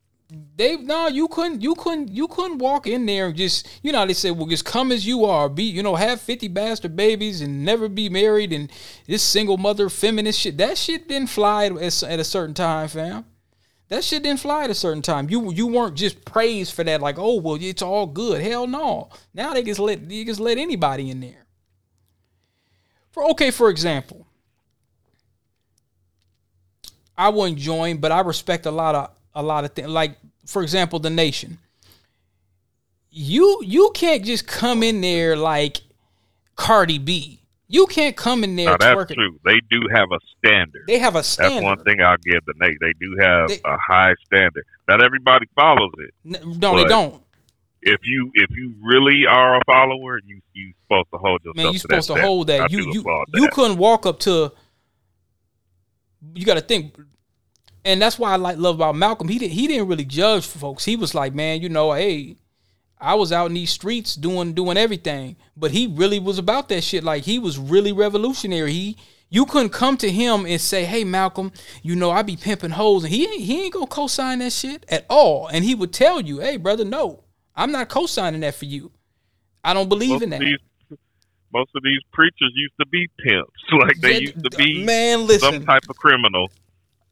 they 0.59 0.75
no, 0.75 1.07
you 1.07 1.29
couldn't, 1.29 1.61
you 1.61 1.73
couldn't, 1.73 2.09
you 2.09 2.27
couldn't 2.27 2.57
walk 2.57 2.85
in 2.85 3.05
there 3.05 3.27
and 3.27 3.35
just, 3.35 3.65
you 3.81 3.93
know, 3.93 4.05
they 4.05 4.13
said, 4.13 4.31
well, 4.31 4.45
just 4.45 4.65
come 4.65 4.91
as 4.91 5.07
you 5.07 5.23
are, 5.23 5.47
be, 5.47 5.63
you 5.63 5.81
know, 5.81 5.95
have 5.95 6.19
fifty 6.19 6.49
bastard 6.49 6.97
babies 6.97 7.39
and 7.39 7.63
never 7.63 7.87
be 7.87 8.09
married 8.09 8.51
and 8.51 8.69
this 9.07 9.23
single 9.23 9.57
mother 9.57 9.87
feminist 9.87 10.37
shit. 10.37 10.57
That 10.57 10.77
shit 10.77 11.07
didn't 11.07 11.29
fly 11.29 11.67
at, 11.67 12.03
at 12.03 12.19
a 12.19 12.23
certain 12.25 12.53
time, 12.53 12.89
fam. 12.89 13.25
That 13.87 14.03
shit 14.03 14.21
didn't 14.23 14.41
fly 14.41 14.65
at 14.65 14.69
a 14.69 14.75
certain 14.75 15.01
time. 15.01 15.29
You 15.29 15.51
you 15.53 15.65
weren't 15.65 15.95
just 15.95 16.25
praised 16.25 16.73
for 16.73 16.83
that, 16.83 17.01
like, 17.01 17.17
oh 17.17 17.39
well, 17.39 17.57
it's 17.59 17.81
all 17.81 18.05
good. 18.05 18.41
Hell 18.41 18.67
no. 18.67 19.09
Now 19.33 19.53
they 19.53 19.63
just 19.63 19.79
let 19.79 20.11
you 20.11 20.25
just 20.25 20.41
let 20.41 20.57
anybody 20.57 21.09
in 21.09 21.21
there. 21.21 21.45
For 23.11 23.23
okay, 23.31 23.49
for 23.49 23.69
example, 23.69 24.27
I 27.17 27.29
wouldn't 27.29 27.57
join, 27.57 27.97
but 27.97 28.11
I 28.11 28.19
respect 28.19 28.65
a 28.65 28.71
lot 28.71 28.93
of 28.93 29.09
a 29.33 29.41
lot 29.41 29.63
of 29.63 29.71
things. 29.71 29.87
Like 29.87 30.17
for 30.49 30.63
example, 30.63 30.99
the 30.99 31.11
nation. 31.11 31.59
You 33.11 33.61
you 33.63 33.91
can't 33.93 34.25
just 34.25 34.47
come 34.47 34.83
in 34.83 35.01
there 35.01 35.35
like 35.35 35.81
Cardi 36.55 36.97
B. 36.97 37.39
You 37.67 37.85
can't 37.85 38.15
come 38.15 38.43
in 38.43 38.55
there. 38.55 38.65
Now, 38.65 38.77
that's 38.77 38.95
twerking. 38.95 39.13
true. 39.13 39.39
They 39.45 39.59
do 39.69 39.87
have 39.93 40.11
a 40.11 40.17
standard. 40.37 40.85
They 40.87 40.97
have 40.97 41.15
a 41.15 41.21
standard. 41.21 41.55
That's 41.55 41.63
one 41.63 41.83
thing 41.83 42.01
I'll 42.01 42.17
give 42.17 42.43
the 42.45 42.53
Nate. 42.59 42.77
They 42.81 42.93
do 42.99 43.15
have 43.19 43.49
they, 43.49 43.61
a 43.63 43.77
high 43.77 44.15
standard. 44.25 44.65
Not 44.87 45.03
everybody 45.03 45.45
follows 45.55 45.91
it. 45.99 46.43
No, 46.43 46.75
they 46.75 46.85
don't. 46.85 47.21
If 47.81 47.99
you 48.03 48.31
if 48.33 48.49
you 48.49 48.73
really 48.83 49.25
are 49.29 49.57
a 49.57 49.61
follower, 49.65 50.19
you 50.25 50.41
you 50.53 50.73
supposed 50.83 51.09
to 51.13 51.19
hold 51.19 51.41
yourself. 51.43 51.57
Man, 51.57 51.73
you 51.73 51.79
supposed 51.79 52.07
to, 52.07 52.15
to 52.15 52.21
hold 52.21 52.47
that. 52.47 52.61
I 52.61 52.67
you 52.71 52.91
you 52.91 53.25
you 53.35 53.49
couldn't 53.49 53.77
walk 53.77 54.07
up 54.07 54.19
to. 54.21 54.51
You 56.33 56.45
got 56.45 56.55
to 56.55 56.61
think 56.61 56.95
and 57.89 58.01
that's 58.01 58.19
why 58.19 58.33
I 58.33 58.35
like 58.35 58.57
love 58.57 58.75
about 58.75 58.95
Malcolm. 58.95 59.27
He 59.27 59.39
didn't 59.39 59.53
he 59.53 59.67
didn't 59.67 59.87
really 59.87 60.05
judge 60.05 60.45
folks. 60.45 60.85
He 60.85 60.95
was 60.95 61.15
like, 61.15 61.33
man, 61.33 61.61
you 61.61 61.69
know, 61.69 61.93
hey, 61.93 62.35
I 62.99 63.15
was 63.15 63.31
out 63.31 63.47
in 63.47 63.55
these 63.55 63.71
streets 63.71 64.15
doing 64.15 64.53
doing 64.53 64.77
everything, 64.77 65.37
but 65.57 65.71
he 65.71 65.87
really 65.87 66.19
was 66.19 66.37
about 66.37 66.69
that 66.69 66.83
shit. 66.83 67.03
Like 67.03 67.23
he 67.23 67.39
was 67.39 67.57
really 67.57 67.91
revolutionary. 67.91 68.71
He 68.71 68.97
you 69.29 69.45
couldn't 69.45 69.69
come 69.69 69.97
to 69.97 70.11
him 70.11 70.45
and 70.45 70.61
say, 70.61 70.85
"Hey, 70.85 71.03
Malcolm, 71.03 71.51
you 71.81 71.95
know 71.95 72.11
I 72.11 72.21
be 72.21 72.35
pimping 72.35 72.71
hoes," 72.71 73.03
and 73.03 73.13
he 73.13 73.25
ain't, 73.27 73.41
he 73.41 73.63
ain't 73.63 73.73
gonna 73.73 73.87
co-sign 73.87 74.39
that 74.39 74.53
shit 74.53 74.85
at 74.89 75.05
all. 75.09 75.47
And 75.47 75.63
he 75.63 75.75
would 75.75 75.93
tell 75.93 76.21
you, 76.21 76.39
"Hey, 76.39 76.57
brother, 76.57 76.85
no, 76.85 77.23
I'm 77.55 77.71
not 77.71 77.89
co-signing 77.89 78.41
that 78.41 78.55
for 78.55 78.65
you. 78.65 78.91
I 79.63 79.73
don't 79.73 79.89
believe 79.89 80.11
most 80.11 80.23
in 80.23 80.29
that." 80.31 80.39
These, 80.39 80.59
most 81.53 81.71
of 81.75 81.83
these 81.83 82.01
preachers 82.11 82.51
used 82.55 82.73
to 82.79 82.85
be 82.87 83.07
pimps, 83.19 83.51
like 83.71 83.99
they 84.01 84.19
used 84.21 84.43
to 84.43 84.57
be 84.57 84.83
man, 84.83 85.25
listen, 85.25 85.53
some 85.53 85.65
type 85.65 85.83
of 85.89 85.95
criminal. 85.95 86.51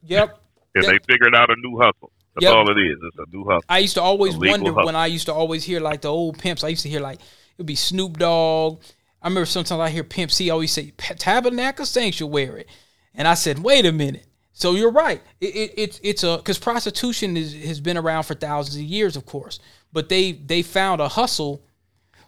Yep, 0.02 0.40
and 0.74 0.84
they 0.84 0.98
figured 1.08 1.34
out 1.34 1.50
a 1.50 1.56
new 1.56 1.78
hustle. 1.78 2.12
That's 2.34 2.44
yep. 2.44 2.54
all 2.54 2.70
it 2.70 2.80
is. 2.80 2.96
It's 3.02 3.16
a 3.18 3.36
new 3.36 3.44
hustle. 3.44 3.64
I 3.68 3.78
used 3.78 3.94
to 3.94 4.02
always 4.02 4.36
wonder 4.36 4.70
hustle. 4.70 4.86
when 4.86 4.96
I 4.96 5.06
used 5.06 5.26
to 5.26 5.34
always 5.34 5.64
hear 5.64 5.80
like 5.80 6.02
the 6.02 6.08
old 6.08 6.38
pimps. 6.38 6.62
I 6.62 6.68
used 6.68 6.82
to 6.82 6.88
hear 6.88 7.00
like 7.00 7.20
it'd 7.56 7.66
be 7.66 7.74
Snoop 7.74 8.18
Dogg. 8.18 8.80
I 9.20 9.26
I 9.26 9.28
remember 9.28 9.46
sometimes 9.46 9.80
I 9.80 9.90
hear 9.90 10.04
Pimp 10.04 10.30
C 10.30 10.48
always 10.50 10.72
say 10.72 10.92
tabernacle 10.96 11.84
sanctuary, 11.84 12.66
and 13.14 13.26
I 13.26 13.34
said, 13.34 13.58
wait 13.58 13.84
a 13.84 13.92
minute. 13.92 14.26
So 14.52 14.74
you're 14.74 14.90
right. 14.90 15.22
It, 15.40 15.54
it, 15.54 15.74
it's 15.76 16.00
it's 16.02 16.24
a 16.24 16.36
because 16.36 16.58
prostitution 16.58 17.36
is, 17.36 17.54
has 17.54 17.80
been 17.80 17.96
around 17.96 18.24
for 18.24 18.34
thousands 18.34 18.76
of 18.76 18.82
years, 18.82 19.16
of 19.16 19.26
course. 19.26 19.60
But 19.92 20.08
they 20.08 20.32
they 20.32 20.62
found 20.62 21.00
a 21.00 21.08
hustle 21.08 21.64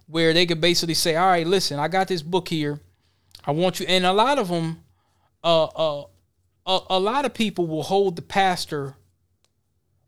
where 0.06 0.32
they 0.32 0.46
could 0.46 0.60
basically 0.60 0.94
say, 0.94 1.16
all 1.16 1.28
right, 1.28 1.46
listen, 1.46 1.78
I 1.78 1.88
got 1.88 2.08
this 2.08 2.22
book 2.22 2.48
here. 2.48 2.80
I 3.44 3.52
want 3.52 3.80
you, 3.80 3.86
and 3.86 4.04
a 4.04 4.12
lot 4.12 4.38
of 4.38 4.48
them, 4.48 4.82
uh, 5.42 5.64
uh, 5.64 6.04
a, 6.70 6.80
a 6.90 7.00
lot 7.00 7.24
of 7.24 7.34
people 7.34 7.66
will 7.66 7.82
hold 7.82 8.14
the 8.14 8.22
pastor 8.22 8.94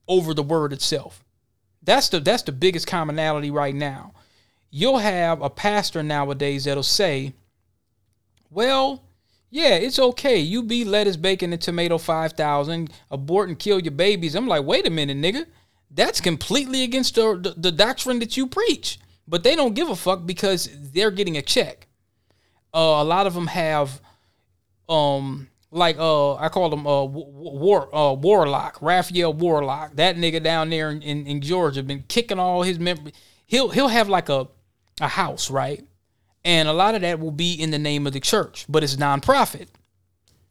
over 0.07 0.33
the 0.33 0.43
word 0.43 0.73
itself. 0.73 1.25
That's 1.83 2.09
the 2.09 2.21
that's 2.21 2.45
the 2.45 2.53
biggest 2.53 2.87
commonality 2.87 3.51
right 3.51 3.75
now. 3.75 4.15
You'll 4.71 4.99
have 4.99 5.43
a 5.43 5.51
pastor 5.51 6.03
nowadays 6.03 6.65
that'll 6.65 6.85
say, 6.85 7.35
"Well, 8.49 9.03
yeah, 9.51 9.75
it's 9.75 9.99
okay. 9.99 10.39
You 10.39 10.63
be 10.63 10.85
lettuce, 10.85 11.17
bacon, 11.17 11.53
and 11.53 11.61
tomato 11.61 11.99
five 11.99 12.35
thousand, 12.35 12.93
abort 13.11 13.49
and 13.49 13.59
kill 13.59 13.81
your 13.81 13.93
babies." 13.93 14.37
I'm 14.37 14.47
like, 14.47 14.65
wait 14.65 14.87
a 14.87 14.91
minute, 14.91 15.17
nigga. 15.17 15.47
That's 15.91 16.21
completely 16.21 16.85
against 16.85 17.17
the, 17.17 17.39
the, 17.43 17.51
the 17.51 17.73
doctrine 17.73 18.21
that 18.21 18.37
you 18.37 18.47
preach. 18.47 18.99
But 19.27 19.43
they 19.43 19.57
don't 19.57 19.75
give 19.75 19.91
a 19.91 19.97
fuck 19.97 20.25
because 20.25 20.71
they're 20.73 21.11
getting 21.11 21.37
a 21.37 21.43
check. 21.43 21.87
Uh, 22.73 23.03
a 23.03 23.05
lot 23.05 23.27
of 23.27 23.35
them 23.35 23.49
have, 23.49 24.01
um, 24.89 25.49
like 25.73 25.97
uh, 25.99 26.35
I 26.35 26.49
call 26.49 26.73
him 26.73 26.87
uh, 26.87 27.05
War 27.05 27.95
uh, 27.95 28.13
Warlock, 28.13 28.81
Raphael 28.81 29.33
Warlock. 29.33 29.97
That 29.97 30.17
nigga 30.17 30.43
down 30.43 30.71
there 30.71 30.91
in, 30.91 31.03
in, 31.03 31.27
in 31.27 31.41
Georgia 31.41 31.83
been 31.83 32.05
kicking 32.09 32.39
all 32.39 32.63
his 32.63 32.79
members. 32.79 33.13
He'll 33.47 33.71
he'll 33.71 33.89
have 33.89 34.09
like 34.09 34.29
a 34.29 34.49
a 35.01 35.09
house, 35.09 35.51
right? 35.51 35.85
And 36.45 36.69
a 36.69 36.73
lot 36.73 36.95
of 36.95 37.01
that 37.03 37.21
will 37.21 37.31
be 37.31 37.55
in 37.55 37.71
the 37.71 37.79
name 37.79 38.07
of 38.07 38.13
the 38.13 38.21
church, 38.21 38.67
but 38.69 38.85
it's 38.85 38.97
nonprofit. 38.97 39.69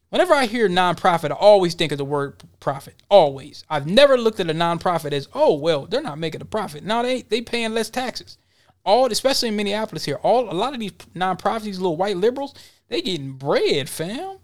Whenever 0.10 0.34
I 0.34 0.46
hear 0.46 0.68
nonprofit, 0.68 1.32
I 1.32 1.36
always 1.36 1.74
think 1.74 1.92
of 1.92 1.98
the 1.98 2.06
word 2.06 2.42
profit. 2.60 2.96
Always. 3.10 3.64
I've 3.70 3.88
never 3.88 4.18
looked 4.18 4.42
at 4.42 4.50
a 4.50 4.54
nonprofit 4.54 5.14
as, 5.14 5.30
oh 5.34 5.56
well, 5.56 5.86
they're 5.86 6.02
not 6.02 6.18
making 6.20 6.42
a 6.42 6.46
profit. 6.46 6.84
No, 6.84 7.02
they 7.04 7.22
they 7.22 7.42
paying 7.42 7.74
less 7.74 7.90
taxes. 7.90 8.38
All 8.84 9.06
especially 9.06 9.50
in 9.50 9.56
Minneapolis 9.56 10.06
here, 10.06 10.16
all 10.24 10.50
a 10.50 10.56
lot 10.56 10.74
of 10.74 10.80
these 10.80 10.94
nonprofits, 11.16 11.64
these 11.64 11.80
little 11.80 11.98
white 11.98 12.18
liberals, 12.18 12.56
they 12.88 13.02
getting 13.02 13.34
bread, 13.34 13.88
fam. 13.88 14.38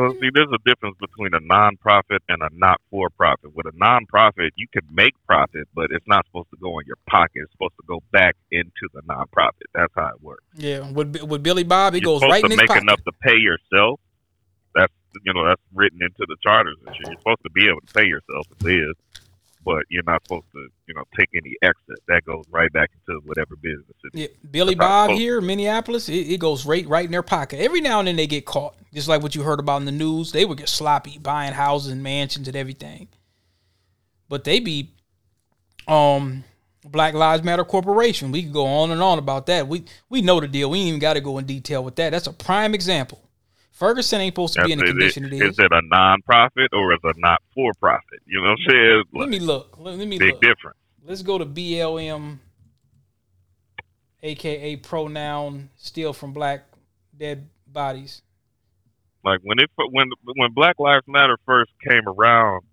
Well, 0.00 0.12
see, 0.20 0.30
there's 0.32 0.48
a 0.52 0.58
difference 0.64 0.96
between 0.98 1.34
a 1.34 1.40
nonprofit 1.40 2.20
and 2.28 2.42
a 2.42 2.48
not-for-profit. 2.52 3.54
With 3.54 3.66
a 3.66 3.72
nonprofit, 3.72 4.50
you 4.56 4.66
can 4.72 4.82
make 4.92 5.14
profit, 5.26 5.68
but 5.74 5.90
it's 5.90 6.06
not 6.06 6.24
supposed 6.26 6.50
to 6.50 6.56
go 6.56 6.78
in 6.78 6.86
your 6.86 6.96
pocket. 7.08 7.42
It's 7.42 7.52
supposed 7.52 7.74
to 7.80 7.86
go 7.86 8.00
back 8.10 8.36
into 8.50 8.88
the 8.94 9.02
nonprofit. 9.02 9.68
That's 9.74 9.92
how 9.94 10.08
it 10.08 10.22
works. 10.22 10.44
Yeah, 10.54 10.90
with 10.90 11.22
with 11.22 11.42
Billy 11.42 11.64
Bob, 11.64 11.94
he 11.94 12.00
You're 12.00 12.18
goes 12.18 12.22
right 12.22 12.42
in 12.42 12.50
his 12.50 12.58
make 12.58 12.68
pocket. 12.68 12.82
enough 12.82 13.02
to 13.04 13.12
pay 13.20 13.36
yourself. 13.36 14.00
That's 14.74 14.92
you 15.24 15.34
know 15.34 15.46
that's 15.46 15.62
written 15.74 16.00
into 16.02 16.24
the 16.26 16.36
charters 16.42 16.76
and 16.86 16.96
shit. 16.96 17.06
You're 17.06 17.18
supposed 17.18 17.42
to 17.42 17.50
be 17.50 17.68
able 17.68 17.80
to 17.80 17.92
pay 17.92 18.06
yourself. 18.06 18.46
It 18.64 18.72
is 18.72 18.94
but 19.64 19.84
you're 19.88 20.02
not 20.04 20.22
supposed 20.24 20.46
to, 20.52 20.68
you 20.86 20.94
know, 20.94 21.04
take 21.18 21.28
any 21.34 21.54
exit. 21.62 21.98
That 22.08 22.24
goes 22.24 22.44
right 22.50 22.72
back 22.72 22.90
into 22.94 23.20
whatever 23.26 23.56
business 23.56 23.96
it 24.04 24.14
is. 24.14 24.20
Yeah, 24.20 24.50
Billy 24.50 24.74
Bob 24.74 25.10
here, 25.10 25.40
Minneapolis, 25.40 26.08
it, 26.08 26.12
it, 26.12 26.40
goes 26.40 26.64
right 26.64 26.86
right 26.88 27.04
in 27.04 27.10
their 27.10 27.22
pocket. 27.22 27.60
Every 27.60 27.80
now 27.80 27.98
and 27.98 28.08
then 28.08 28.16
they 28.16 28.26
get 28.26 28.46
caught, 28.46 28.76
just 28.94 29.08
like 29.08 29.22
what 29.22 29.34
you 29.34 29.42
heard 29.42 29.60
about 29.60 29.78
in 29.78 29.86
the 29.86 29.92
news. 29.92 30.32
They 30.32 30.44
would 30.44 30.58
get 30.58 30.68
sloppy 30.68 31.18
buying 31.18 31.52
houses 31.52 31.92
and 31.92 32.02
mansions 32.02 32.48
and 32.48 32.56
everything, 32.56 33.08
but 34.28 34.44
they 34.44 34.60
be, 34.60 34.90
um, 35.86 36.44
Black 36.84 37.14
Lives 37.14 37.42
Matter 37.42 37.64
Corporation. 37.64 38.32
We 38.32 38.42
could 38.42 38.52
go 38.52 38.66
on 38.66 38.90
and 38.90 39.02
on 39.02 39.18
about 39.18 39.46
that. 39.46 39.68
We 39.68 39.84
we 40.08 40.22
know 40.22 40.40
the 40.40 40.48
deal. 40.48 40.70
We 40.70 40.78
ain't 40.78 40.88
even 40.88 41.00
got 41.00 41.14
to 41.14 41.20
go 41.20 41.38
in 41.38 41.44
detail 41.44 41.84
with 41.84 41.96
that. 41.96 42.10
That's 42.10 42.26
a 42.26 42.32
prime 42.32 42.74
example. 42.74 43.20
Ferguson 43.80 44.20
ain't 44.20 44.34
supposed 44.34 44.52
to 44.54 44.64
be 44.64 44.72
in 44.72 44.78
the 44.78 44.84
condition 44.84 45.24
it, 45.24 45.32
it 45.32 45.36
is. 45.36 45.52
Is 45.52 45.58
it 45.58 45.72
a 45.72 45.80
non-profit 45.82 46.68
or 46.74 46.92
is 46.92 47.00
it 47.02 47.16
not 47.16 47.40
for 47.54 47.72
profit? 47.80 48.20
You 48.26 48.42
know 48.42 48.50
what 48.50 48.58
I'm 48.66 48.70
saying? 48.70 49.04
Let 49.14 49.28
me 49.30 49.38
look. 49.38 49.74
Let, 49.78 49.96
me 49.96 50.18
big 50.18 50.32
look. 50.32 50.42
difference. 50.42 50.76
Let's 51.02 51.22
go 51.22 51.38
to 51.38 51.46
BLM, 51.46 52.36
aka 54.22 54.76
pronoun 54.76 55.70
steal 55.78 56.12
from 56.12 56.34
black 56.34 56.66
dead 57.16 57.48
bodies. 57.66 58.20
Like 59.24 59.40
when 59.44 59.58
it 59.58 59.70
when 59.90 60.10
when 60.36 60.52
Black 60.52 60.78
Lives 60.78 61.06
Matter 61.08 61.38
first 61.46 61.70
came 61.88 62.06
around, 62.06 62.64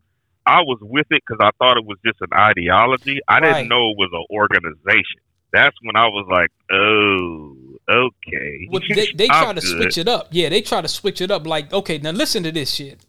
I 0.45 0.59
was 0.59 0.79
with 0.81 1.07
it 1.09 1.23
because 1.25 1.39
I 1.39 1.51
thought 1.57 1.77
it 1.77 1.85
was 1.85 1.97
just 2.05 2.19
an 2.19 2.37
ideology. 2.37 3.21
I 3.29 3.39
right. 3.39 3.53
didn't 3.53 3.69
know 3.69 3.91
it 3.91 3.97
was 3.97 4.09
an 4.11 4.25
organization. 4.29 5.21
That's 5.53 5.75
when 5.83 5.95
I 5.95 6.07
was 6.07 6.27
like, 6.29 6.51
oh 6.69 7.66
okay. 7.89 8.67
Well, 8.71 8.81
they, 8.93 9.11
they 9.13 9.27
try 9.27 9.53
to 9.53 9.61
good. 9.61 9.69
switch 9.69 9.97
it 9.97 10.07
up. 10.07 10.27
Yeah, 10.31 10.49
they 10.49 10.61
try 10.61 10.81
to 10.81 10.87
switch 10.87 11.21
it 11.21 11.31
up. 11.31 11.47
Like, 11.47 11.71
okay, 11.71 11.97
now 11.97 12.11
listen 12.11 12.43
to 12.43 12.51
this 12.51 12.73
shit. 12.73 12.99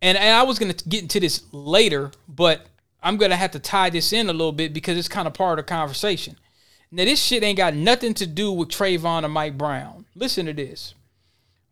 And, 0.00 0.16
and 0.16 0.36
I 0.36 0.42
was 0.42 0.58
gonna 0.58 0.74
get 0.74 1.02
into 1.02 1.20
this 1.20 1.42
later, 1.52 2.12
but 2.28 2.66
I'm 3.02 3.16
gonna 3.16 3.36
have 3.36 3.52
to 3.52 3.58
tie 3.58 3.90
this 3.90 4.12
in 4.12 4.28
a 4.28 4.32
little 4.32 4.52
bit 4.52 4.72
because 4.72 4.96
it's 4.96 5.08
kind 5.08 5.26
of 5.26 5.34
part 5.34 5.58
of 5.58 5.66
the 5.66 5.68
conversation. 5.68 6.36
Now, 6.90 7.04
this 7.04 7.22
shit 7.22 7.42
ain't 7.42 7.58
got 7.58 7.74
nothing 7.74 8.14
to 8.14 8.26
do 8.26 8.50
with 8.50 8.70
Trayvon 8.70 9.24
or 9.24 9.28
Mike 9.28 9.58
Brown. 9.58 10.06
Listen 10.14 10.46
to 10.46 10.54
this. 10.54 10.94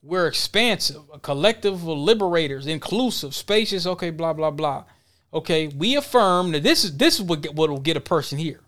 We're 0.02 0.26
expansive, 0.26 1.02
a 1.12 1.18
collective 1.18 1.74
of 1.74 1.98
liberators, 1.98 2.66
inclusive, 2.66 3.34
spacious. 3.34 3.86
Okay, 3.86 4.10
blah 4.10 4.34
blah 4.34 4.50
blah. 4.50 4.84
Okay, 5.32 5.68
we 5.68 5.96
affirm 5.96 6.52
that 6.52 6.62
this 6.62 6.84
is 6.84 6.96
this 6.96 7.18
is 7.18 7.22
what 7.22 7.44
what 7.54 7.70
will 7.70 7.80
get 7.80 7.96
a 7.96 8.00
person 8.00 8.38
here. 8.38 8.60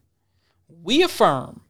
We 0.82 1.02
affirm 1.02 1.60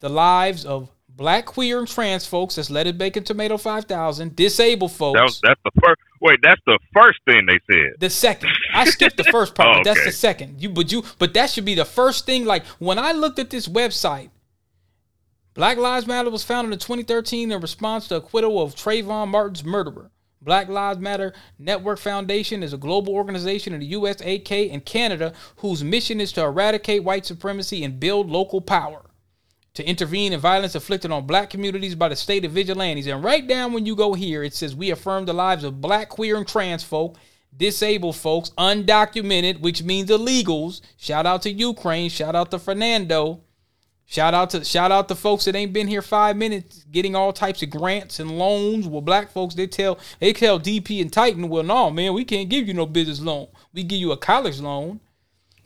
the 0.00 0.08
lives 0.08 0.64
of 0.64 0.90
black, 1.08 1.46
queer, 1.46 1.78
and 1.78 1.88
trans 1.88 2.26
folks. 2.26 2.56
That's 2.56 2.70
Lettuce 2.70 2.92
Bacon 2.92 3.24
Tomato 3.24 3.56
5000. 3.56 4.36
Disabled 4.36 4.92
folks. 4.92 5.18
That 5.18 5.22
was, 5.22 5.40
that's 5.42 5.60
the 5.64 5.70
first. 5.82 6.00
Wait, 6.20 6.40
that's 6.42 6.60
the 6.66 6.78
first 6.94 7.18
thing 7.26 7.46
they 7.46 7.60
said. 7.70 8.00
The 8.00 8.10
second. 8.10 8.50
I 8.72 8.84
skipped 8.86 9.16
the 9.16 9.24
first 9.30 9.54
part. 9.54 9.68
oh, 9.68 9.80
okay. 9.80 9.82
That's 9.84 10.04
the 10.04 10.12
second. 10.12 10.62
You, 10.62 10.70
but 10.70 10.92
you, 10.92 11.04
but 11.18 11.34
that 11.34 11.50
should 11.50 11.64
be 11.64 11.74
the 11.74 11.84
first 11.84 12.26
thing. 12.26 12.44
Like 12.44 12.64
when 12.78 12.98
I 12.98 13.12
looked 13.12 13.38
at 13.38 13.50
this 13.50 13.68
website, 13.68 14.30
Black 15.54 15.78
Lives 15.78 16.06
Matter 16.06 16.30
was 16.30 16.44
founded 16.44 16.72
in 16.72 16.78
2013 16.78 17.50
in 17.50 17.60
response 17.60 18.08
to 18.08 18.16
acquittal 18.16 18.62
of 18.62 18.74
Trayvon 18.74 19.28
Martin's 19.28 19.64
murderer. 19.64 20.10
Black 20.42 20.68
Lives 20.68 21.00
Matter 21.00 21.32
Network 21.58 21.98
Foundation 21.98 22.62
is 22.62 22.72
a 22.72 22.78
global 22.78 23.14
organization 23.14 23.72
in 23.72 23.80
the 23.80 23.86
US, 23.86 24.20
AK, 24.20 24.52
and 24.52 24.84
Canada 24.84 25.32
whose 25.56 25.82
mission 25.82 26.20
is 26.20 26.30
to 26.32 26.42
eradicate 26.42 27.04
white 27.04 27.24
supremacy 27.24 27.82
and 27.82 27.98
build 27.98 28.30
local 28.30 28.60
power 28.60 29.05
to 29.76 29.86
intervene 29.86 30.32
in 30.32 30.40
violence 30.40 30.74
inflicted 30.74 31.12
on 31.12 31.26
black 31.26 31.50
communities 31.50 31.94
by 31.94 32.08
the 32.08 32.16
state 32.16 32.46
of 32.46 32.52
vigilantes. 32.52 33.06
And 33.06 33.22
right 33.22 33.46
down 33.46 33.74
when 33.74 33.84
you 33.84 33.94
go 33.94 34.14
here, 34.14 34.42
it 34.42 34.54
says 34.54 34.74
we 34.74 34.90
affirm 34.90 35.26
the 35.26 35.34
lives 35.34 35.64
of 35.64 35.82
black, 35.82 36.08
queer, 36.08 36.38
and 36.38 36.48
trans 36.48 36.82
folk, 36.82 37.18
disabled 37.54 38.16
folks, 38.16 38.50
undocumented, 38.56 39.60
which 39.60 39.82
means 39.82 40.08
illegals. 40.08 40.80
Shout 40.96 41.26
out 41.26 41.42
to 41.42 41.52
Ukraine. 41.52 42.08
Shout 42.08 42.34
out 42.34 42.50
to 42.52 42.58
Fernando. 42.58 43.42
Shout 44.06 44.32
out 44.32 44.50
to 44.50 44.64
shout 44.64 44.92
out 44.92 45.08
to 45.08 45.14
folks 45.14 45.44
that 45.44 45.56
ain't 45.56 45.72
been 45.72 45.88
here 45.88 46.00
five 46.00 46.36
minutes, 46.36 46.84
getting 46.84 47.14
all 47.14 47.32
types 47.32 47.62
of 47.62 47.70
grants 47.70 48.18
and 48.18 48.38
loans. 48.38 48.86
Well, 48.86 49.00
black 49.02 49.30
folks 49.30 49.56
they 49.56 49.66
tell 49.66 49.98
they 50.20 50.32
tell 50.32 50.58
DP 50.58 51.02
and 51.02 51.12
Titan, 51.12 51.48
well, 51.48 51.64
no, 51.64 51.90
man, 51.90 52.14
we 52.14 52.24
can't 52.24 52.48
give 52.48 52.66
you 52.66 52.72
no 52.72 52.86
business 52.86 53.20
loan. 53.20 53.48
We 53.74 53.82
give 53.82 53.98
you 53.98 54.12
a 54.12 54.16
college 54.16 54.60
loan 54.60 55.00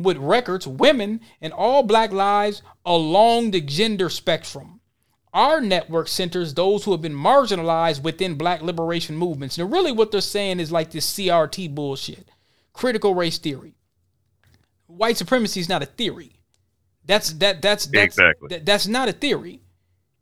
with 0.00 0.16
records, 0.16 0.66
women, 0.66 1.21
and 1.40 1.52
all 1.52 1.83
black 1.83 2.12
lives 2.12 2.62
along 2.85 3.50
the 3.50 3.61
gender 3.61 4.09
spectrum. 4.09 4.80
Our 5.33 5.61
network 5.61 6.09
centers 6.09 6.54
those 6.54 6.85
who 6.85 6.90
have 6.90 7.02
been 7.02 7.14
marginalized 7.14 8.02
within 8.02 8.35
black 8.35 8.62
liberation 8.62 9.16
movements. 9.16 9.59
And 9.59 9.71
really, 9.71 9.92
what 9.92 10.11
they're 10.11 10.21
saying 10.21 10.59
is 10.59 10.73
like 10.73 10.90
this 10.90 11.12
CRT 11.12 11.75
bullshit 11.75 12.28
critical 12.73 13.14
race 13.14 13.38
theory. 13.38 13.75
White 14.87 15.16
supremacy 15.16 15.61
is 15.61 15.69
not 15.69 15.83
a 15.83 15.87
theory. 15.87 16.33
That's 17.04 17.33
that 17.35 17.62
that's 17.62 17.87
that's 17.87 18.19
exactly. 18.19 18.49
That, 18.49 18.66
that's 18.66 18.87
not 18.87 19.09
a 19.09 19.12
theory. 19.12 19.61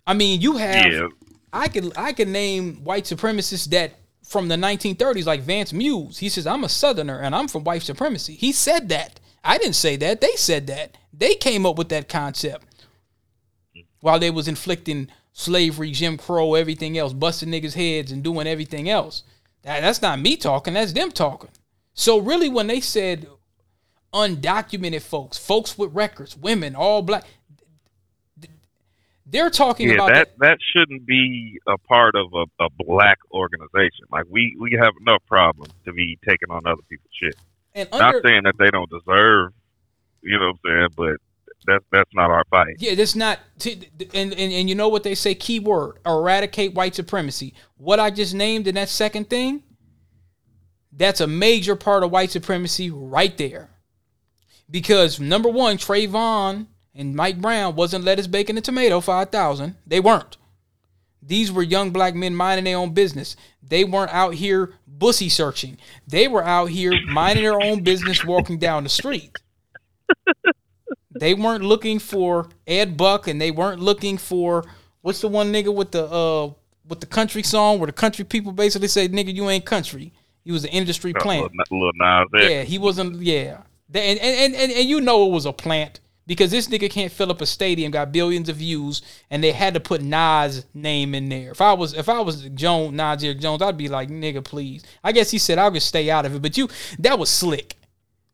I 0.07 0.15
mean, 0.15 0.41
you 0.41 0.57
have 0.57 0.93
yeah. 0.93 1.09
I 1.53 1.69
could 1.69 1.97
I 1.97 2.13
could 2.13 2.29
name 2.29 2.85
white 2.85 3.05
supremacists 3.05 3.69
that 3.71 3.93
from 4.25 4.49
the 4.49 4.57
1930s 4.57 5.27
like 5.27 5.41
Vance 5.43 5.73
Muse. 5.73 6.19
He 6.19 6.29
says 6.29 6.47
I'm 6.47 6.65
a 6.65 6.69
southerner 6.69 7.19
and 7.21 7.35
I'm 7.35 7.49
from 7.49 7.65
white 7.65 7.83
supremacy. 7.83 8.35
He 8.35 8.53
said 8.53 8.89
that. 8.91 9.21
I 9.49 9.57
didn't 9.57 9.77
say 9.77 9.97
that. 9.97 10.21
They 10.21 10.37
said 10.37 10.67
that. 10.67 10.99
They 11.11 11.35
came 11.35 11.65
up 11.65 11.79
with 11.79 11.89
that 11.89 12.07
concept 12.07 12.67
while 14.01 14.19
they 14.19 14.31
was 14.31 14.47
inflicting 14.47 15.09
slavery, 15.33 15.91
Jim 15.91 16.19
Crow, 16.19 16.53
everything 16.53 16.99
else, 16.99 17.15
busting 17.15 17.49
niggas' 17.49 17.73
heads 17.73 18.13
and 18.13 18.23
doing 18.23 18.47
everything 18.47 18.91
else. 18.91 19.23
That, 19.63 19.81
that's 19.81 20.03
not 20.03 20.21
me 20.21 20.37
talking. 20.37 20.75
That's 20.75 20.93
them 20.93 21.11
talking. 21.11 21.49
So 21.95 22.19
really, 22.19 22.51
when 22.51 22.67
they 22.67 22.81
said 22.81 23.27
undocumented 24.13 25.01
folks, 25.01 25.39
folks 25.39 25.79
with 25.79 25.95
records, 25.95 26.37
women, 26.37 26.77
all 26.77 27.01
black, 27.01 27.25
they're 29.25 29.49
talking 29.49 29.89
yeah, 29.89 29.95
about 29.95 30.09
that, 30.09 30.39
that. 30.39 30.39
That 30.39 30.59
shouldn't 30.75 31.07
be 31.07 31.59
a 31.67 31.79
part 31.79 32.17
of 32.17 32.35
a, 32.35 32.65
a 32.65 32.69
black 32.85 33.19
organization. 33.33 34.05
Like 34.13 34.25
we 34.29 34.57
we 34.61 34.79
have 34.79 34.93
enough 35.01 35.23
problems 35.27 35.73
to 35.87 35.93
be 35.95 36.19
taking 36.29 36.51
on 36.51 36.67
other 36.67 36.83
people's 36.89 37.13
shit. 37.19 37.35
And 37.75 37.89
under, 37.93 38.21
Not 38.21 38.23
saying 38.25 38.43
that 38.45 38.55
they 38.59 38.71
don't 38.71 38.91
deserve, 38.91 39.53
you 40.23 40.39
know 40.39 40.53
what 40.63 40.71
I'm 40.71 40.79
saying, 40.79 40.89
but 40.97 41.17
that's 41.67 41.85
that's 41.93 42.11
not 42.15 42.31
our 42.31 42.45
fight. 42.51 42.77
Yeah, 42.79 42.95
that's 42.95 43.15
not. 43.15 43.41
T- 43.59 43.91
and, 44.15 44.33
and 44.33 44.53
and 44.53 44.69
you 44.69 44.75
know 44.75 44.89
what 44.89 45.03
they 45.03 45.15
say? 45.15 45.35
Keyword: 45.35 45.99
eradicate 46.07 46.75
white 46.75 46.95
supremacy. 46.95 47.55
What 47.77 48.01
I 48.01 48.11
just 48.11 48.35
named 48.35 48.67
in 48.67 48.75
that 48.77 48.89
second 48.89 49.29
thing, 49.29 49.63
that's 50.93 51.21
a 51.21 51.27
major 51.27 51.77
part 51.77 52.03
of 52.03 52.11
white 52.11 52.31
supremacy 52.31 52.91
right 52.91 53.37
there. 53.37 53.71
Because 54.71 55.21
number 55.21 55.49
one, 55.49 55.79
Trayvon 55.79 56.67
and 56.95 57.15
Mike 57.15 57.41
Brown 57.41 57.75
wasn't 57.75 58.05
lettuce, 58.05 58.27
bacon, 58.27 58.57
and 58.57 58.65
tomato 58.65 59.01
five 59.01 59.31
thousand. 59.31 59.77
They 59.87 60.01
weren't. 60.01 60.37
These 61.21 61.53
were 61.53 61.63
young 61.63 61.91
black 61.91 62.15
men 62.15 62.35
minding 62.35 62.65
their 62.65 62.79
own 62.79 62.95
business. 62.95 63.37
They 63.63 63.85
weren't 63.85 64.13
out 64.13 64.35
here 64.35 64.75
bussy 64.99 65.29
searching. 65.29 65.79
They 66.07 66.29
were 66.29 66.45
out 66.45 66.67
here 66.67 66.93
minding 67.07 67.45
their 67.45 67.61
own 67.61 67.83
business, 67.83 68.25
walking 68.25 68.59
down 68.59 68.85
the 68.85 68.89
street. 68.89 69.37
they 71.11 71.35
weren't 71.35 71.65
looking 71.65 71.99
for 71.99 72.49
Ed 72.67 72.97
Buck, 72.97 73.29
and 73.29 73.41
they 73.41 73.51
weren't 73.51 73.81
looking 73.81 74.19
for 74.19 74.65
what's 75.03 75.21
the 75.21 75.29
one 75.29 75.53
nigga 75.53 75.75
with 75.75 75.93
the 75.93 76.05
uh 76.05 76.53
with 76.87 77.01
the 77.01 77.07
country 77.07 77.43
song 77.43 77.79
where 77.79 77.87
the 77.87 77.93
country 77.93 78.25
people 78.25 78.53
basically 78.53 78.89
say, 78.89 79.09
"Nigga, 79.09 79.35
you 79.35 79.49
ain't 79.49 79.65
country." 79.67 80.13
He 80.45 80.53
was 80.53 80.65
an 80.65 80.71
industry 80.71 81.13
plant. 81.13 81.43
Little, 81.43 81.79
little 81.79 81.93
Yeah, 82.49 82.63
he 82.63 82.79
wasn't. 82.79 83.17
Yeah, 83.17 83.63
and, 83.93 84.19
and 84.19 84.55
and 84.55 84.73
and 84.73 84.89
you 84.89 85.01
know 85.01 85.27
it 85.27 85.33
was 85.33 85.45
a 85.45 85.53
plant 85.53 86.01
because 86.29 86.51
this 86.51 86.69
nigga 86.69 86.91
can't 86.91 87.11
fill 87.11 87.31
up 87.33 87.41
a 87.41 87.47
stadium, 87.47 87.91
got 87.91 88.13
billions 88.13 88.49
of 88.51 88.57
views, 88.57 89.01
and 89.31 89.43
they 89.43 89.51
had 89.51 89.73
to 89.75 89.81
put 89.81 90.03
Nas 90.03 90.67
name 90.75 91.15
in 91.15 91.29
there. 91.31 91.51
If 91.51 91.61
I 91.63 91.73
was 91.73 91.95
if 91.95 92.09
I 92.09 92.21
was 92.21 92.43
Jones, 92.51 92.93
Nasir 92.93 93.35
Jones, 93.35 93.63
I'd 93.63 93.79
be 93.79 93.89
like, 93.89 94.11
nigga, 94.11 94.45
please. 94.45 94.85
I 95.03 95.11
guess 95.13 95.31
he 95.31 95.39
said 95.39 95.59
I'll 95.59 95.71
just 95.73 95.89
stay 95.89 96.11
out 96.11 96.27
of 96.27 96.35
it. 96.37 96.43
But 96.43 96.57
you, 96.57 96.69
that 97.01 97.19
was 97.19 97.31
slick. 97.31 97.75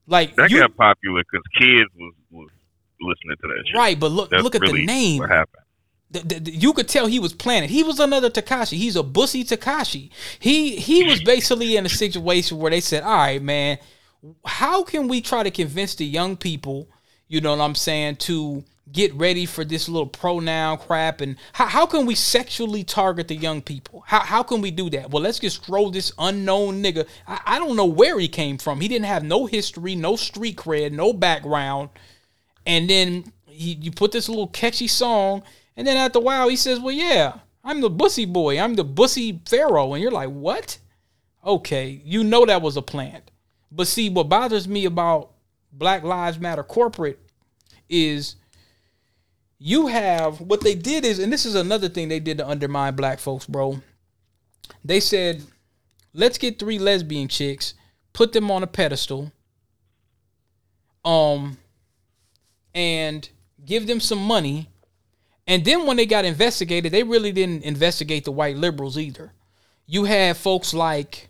Like 0.06 0.34
that 0.34 0.50
you, 0.50 0.58
got 0.58 0.76
popular 0.76 1.22
because 1.22 1.44
kids 1.56 1.88
was 1.98 2.12
was 2.30 2.50
listening 3.00 3.36
to 3.40 3.48
that 3.48 3.64
shit. 3.66 3.76
right, 3.76 3.98
but 3.98 4.10
look 4.10 4.28
That's 4.30 4.42
look 4.42 4.54
at 4.54 4.60
really 4.60 4.80
the 4.80 4.86
name. 4.86 5.20
What 5.20 5.30
happened? 5.30 5.62
The- 6.10 6.20
the- 6.20 6.40
the- 6.40 6.50
you 6.54 6.72
could 6.74 6.88
tell 6.88 7.06
he 7.06 7.18
was 7.20 7.32
planning. 7.32 7.68
He 7.70 7.82
was 7.82 8.00
another 8.00 8.28
Tekashi. 8.28 8.76
He's 8.76 8.96
a 8.96 9.02
bussy 9.02 9.44
Tekashi. 9.44 10.10
He 10.40 10.76
he 10.76 11.04
was 11.04 11.22
basically 11.22 11.76
in 11.76 11.86
a 11.86 11.88
situation 11.88 12.58
where 12.58 12.70
they 12.70 12.80
said, 12.80 13.02
"All 13.04 13.16
right, 13.16 13.40
man, 13.40 13.78
how 14.44 14.82
can 14.82 15.08
we 15.08 15.20
try 15.20 15.42
to 15.42 15.50
convince 15.50 15.94
the 15.94 16.04
young 16.04 16.36
people, 16.36 16.88
you 17.34 17.40
know 17.40 17.50
what 17.56 17.64
I'm 17.64 17.74
saying, 17.74 18.16
to 18.16 18.64
get 18.92 19.12
ready 19.14 19.44
for 19.46 19.64
this 19.64 19.88
little 19.88 20.06
pronoun 20.06 20.78
crap 20.78 21.20
and 21.20 21.36
how, 21.54 21.66
how 21.66 21.86
can 21.86 22.06
we 22.06 22.14
sexually 22.14 22.84
target 22.84 23.28
the 23.28 23.34
young 23.34 23.60
people? 23.60 24.04
How, 24.06 24.20
how 24.20 24.42
can 24.42 24.60
we 24.60 24.70
do 24.70 24.88
that? 24.90 25.10
Well, 25.10 25.22
let's 25.22 25.38
just 25.38 25.64
throw 25.64 25.90
this 25.90 26.12
unknown 26.18 26.82
nigga. 26.82 27.08
I, 27.26 27.40
I 27.46 27.58
don't 27.58 27.76
know 27.76 27.86
where 27.86 28.18
he 28.18 28.28
came 28.28 28.58
from. 28.58 28.80
He 28.80 28.88
didn't 28.88 29.06
have 29.06 29.24
no 29.24 29.46
history, 29.46 29.94
no 29.94 30.16
street 30.16 30.56
cred, 30.56 30.92
no 30.92 31.12
background 31.12 31.90
and 32.66 32.88
then 32.88 33.32
he, 33.46 33.74
you 33.74 33.92
put 33.92 34.12
this 34.12 34.28
little 34.28 34.48
catchy 34.48 34.88
song, 34.88 35.42
and 35.76 35.86
then 35.86 35.96
after 35.96 36.18
a 36.18 36.22
while 36.22 36.48
he 36.48 36.56
says, 36.56 36.80
"Well, 36.80 36.94
yeah, 36.94 37.38
I'm 37.62 37.80
the 37.80 37.90
bussy 37.90 38.24
boy, 38.24 38.58
I'm 38.58 38.74
the 38.74 38.84
bussy 38.84 39.40
pharaoh," 39.46 39.94
and 39.94 40.02
you're 40.02 40.10
like, 40.10 40.30
"What?" 40.30 40.78
Okay, 41.44 42.00
you 42.04 42.24
know 42.24 42.46
that 42.46 42.62
was 42.62 42.76
a 42.76 42.82
plant. 42.82 43.30
But 43.70 43.86
see, 43.86 44.08
what 44.08 44.28
bothers 44.28 44.66
me 44.66 44.84
about 44.84 45.32
Black 45.72 46.02
Lives 46.02 46.38
Matter 46.38 46.62
corporate 46.62 47.18
is 47.94 48.36
you 49.58 49.86
have 49.86 50.40
what 50.40 50.60
they 50.60 50.74
did 50.74 51.04
is, 51.04 51.18
and 51.18 51.32
this 51.32 51.46
is 51.46 51.54
another 51.54 51.88
thing 51.88 52.08
they 52.08 52.20
did 52.20 52.38
to 52.38 52.48
undermine 52.48 52.96
black 52.96 53.18
folks, 53.18 53.46
bro. 53.46 53.80
They 54.84 55.00
said, 55.00 55.42
let's 56.12 56.38
get 56.38 56.58
three 56.58 56.78
lesbian 56.78 57.28
chicks, 57.28 57.74
put 58.12 58.32
them 58.32 58.50
on 58.50 58.62
a 58.62 58.66
pedestal, 58.66 59.32
um, 61.04 61.58
and 62.74 63.28
give 63.64 63.86
them 63.86 64.00
some 64.00 64.22
money. 64.22 64.68
And 65.46 65.64
then 65.64 65.86
when 65.86 65.96
they 65.96 66.06
got 66.06 66.24
investigated, 66.24 66.92
they 66.92 67.02
really 67.02 67.32
didn't 67.32 67.64
investigate 67.64 68.24
the 68.24 68.32
white 68.32 68.56
liberals 68.56 68.98
either. 68.98 69.32
You 69.86 70.04
had 70.04 70.36
folks 70.36 70.72
like 70.72 71.28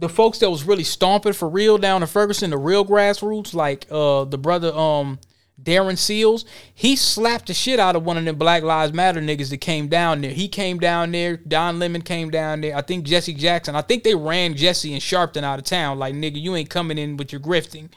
the 0.00 0.08
folks 0.08 0.38
that 0.38 0.50
was 0.50 0.64
really 0.64 0.82
stomping 0.82 1.34
for 1.34 1.48
real 1.48 1.78
down 1.78 2.02
in 2.02 2.08
Ferguson, 2.08 2.50
the 2.50 2.58
real 2.58 2.84
grassroots, 2.84 3.54
like 3.54 3.86
uh 3.90 4.24
the 4.24 4.38
brother 4.38 4.74
um 4.74 5.20
Darren 5.62 5.98
Seals, 5.98 6.46
he 6.74 6.96
slapped 6.96 7.48
the 7.48 7.54
shit 7.54 7.78
out 7.78 7.94
of 7.94 8.02
one 8.02 8.16
of 8.16 8.24
them 8.24 8.36
Black 8.36 8.62
Lives 8.62 8.94
Matter 8.94 9.20
niggas 9.20 9.50
that 9.50 9.58
came 9.58 9.88
down 9.88 10.22
there. 10.22 10.30
He 10.30 10.48
came 10.48 10.78
down 10.78 11.12
there. 11.12 11.36
Don 11.36 11.78
Lemon 11.78 12.00
came 12.00 12.30
down 12.30 12.62
there. 12.62 12.74
I 12.74 12.80
think 12.80 13.04
Jesse 13.04 13.34
Jackson. 13.34 13.76
I 13.76 13.82
think 13.82 14.02
they 14.02 14.14
ran 14.14 14.56
Jesse 14.56 14.94
and 14.94 15.02
Sharpton 15.02 15.42
out 15.42 15.58
of 15.58 15.66
town. 15.66 15.98
Like 15.98 16.14
nigga, 16.14 16.40
you 16.40 16.56
ain't 16.56 16.70
coming 16.70 16.96
in 16.96 17.18
with 17.18 17.30
your 17.30 17.42
grifting. 17.42 17.90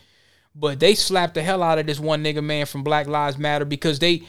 But 0.53 0.79
they 0.81 0.93
slapped 0.93 1.33
the 1.35 1.41
hell 1.41 1.63
out 1.63 1.79
of 1.79 1.87
this 1.87 1.99
one 1.99 2.23
nigga 2.23 2.43
man 2.43 2.65
from 2.65 2.83
Black 2.83 3.07
Lives 3.07 3.37
Matter 3.37 3.65
because 3.65 3.99
they 3.99 4.23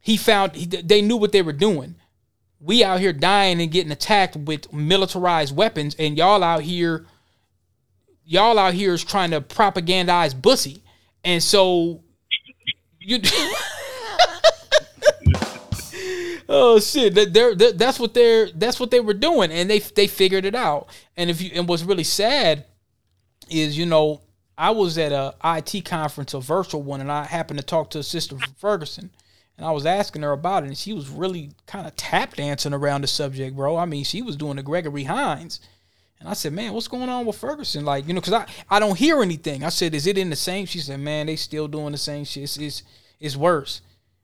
he 0.00 0.16
found 0.16 0.54
he, 0.54 0.66
they 0.66 1.02
knew 1.02 1.16
what 1.16 1.32
they 1.32 1.42
were 1.42 1.52
doing. 1.52 1.96
We 2.60 2.84
out 2.84 3.00
here 3.00 3.12
dying 3.12 3.60
and 3.60 3.70
getting 3.70 3.92
attacked 3.92 4.36
with 4.36 4.72
militarized 4.72 5.56
weapons, 5.56 5.96
and 5.98 6.16
y'all 6.18 6.44
out 6.44 6.62
here, 6.62 7.06
y'all 8.24 8.58
out 8.58 8.74
here 8.74 8.92
is 8.92 9.02
trying 9.02 9.30
to 9.30 9.40
propagandize 9.40 10.40
bussy, 10.40 10.82
and 11.24 11.42
so 11.42 12.02
you. 13.00 13.18
oh 16.48 16.78
shit! 16.80 17.14
They're, 17.14 17.54
they're- 17.54 17.72
that's 17.72 17.98
what 17.98 18.14
they're 18.14 18.50
that's 18.50 18.78
what 18.78 18.90
they 18.90 19.00
were 19.00 19.14
doing, 19.14 19.50
and 19.50 19.70
they 19.70 19.78
they 19.78 20.06
figured 20.06 20.44
it 20.44 20.54
out. 20.54 20.88
And 21.16 21.30
if 21.30 21.40
you 21.40 21.50
and 21.54 21.66
what's 21.68 21.82
really 21.82 22.04
sad 22.04 22.66
is 23.48 23.78
you 23.78 23.86
know 23.86 24.20
I 24.58 24.70
was 24.70 24.98
at 24.98 25.12
a 25.12 25.34
IT 25.42 25.86
conference, 25.86 26.34
a 26.34 26.40
virtual 26.40 26.82
one, 26.82 27.00
and 27.00 27.10
I 27.10 27.24
happened 27.24 27.58
to 27.58 27.64
talk 27.64 27.88
to 27.90 28.00
a 28.00 28.02
sister 28.02 28.36
from 28.36 28.52
Ferguson, 28.58 29.10
and 29.60 29.68
I 29.68 29.72
was 29.72 29.84
asking 29.84 30.22
her 30.22 30.32
about 30.32 30.64
it, 30.64 30.68
and 30.68 30.78
she 30.78 30.94
was 30.94 31.10
really 31.10 31.50
kind 31.66 31.86
of 31.86 31.94
tap 31.94 32.34
dancing 32.34 32.72
around 32.72 33.02
the 33.02 33.06
subject, 33.06 33.54
bro. 33.54 33.76
I 33.76 33.84
mean, 33.84 34.04
she 34.04 34.22
was 34.22 34.34
doing 34.34 34.56
the 34.56 34.62
Gregory 34.62 35.04
Hines. 35.04 35.60
And 36.18 36.30
I 36.30 36.32
said, 36.32 36.54
man, 36.54 36.72
what's 36.72 36.88
going 36.88 37.10
on 37.10 37.26
with 37.26 37.36
Ferguson? 37.36 37.84
Like, 37.84 38.08
you 38.08 38.14
know, 38.14 38.22
because 38.22 38.32
I, 38.32 38.46
I 38.70 38.78
don't 38.80 38.96
hear 38.96 39.20
anything. 39.20 39.62
I 39.62 39.68
said, 39.68 39.94
is 39.94 40.06
it 40.06 40.16
in 40.16 40.30
the 40.30 40.36
same? 40.36 40.64
She 40.64 40.78
said, 40.78 40.98
man, 41.00 41.26
they 41.26 41.36
still 41.36 41.68
doing 41.68 41.92
the 41.92 41.98
same 41.98 42.24
shit. 42.24 42.44
It's, 42.44 42.56
it's, 42.56 42.82
it's 43.20 43.36
worse. 43.36 43.82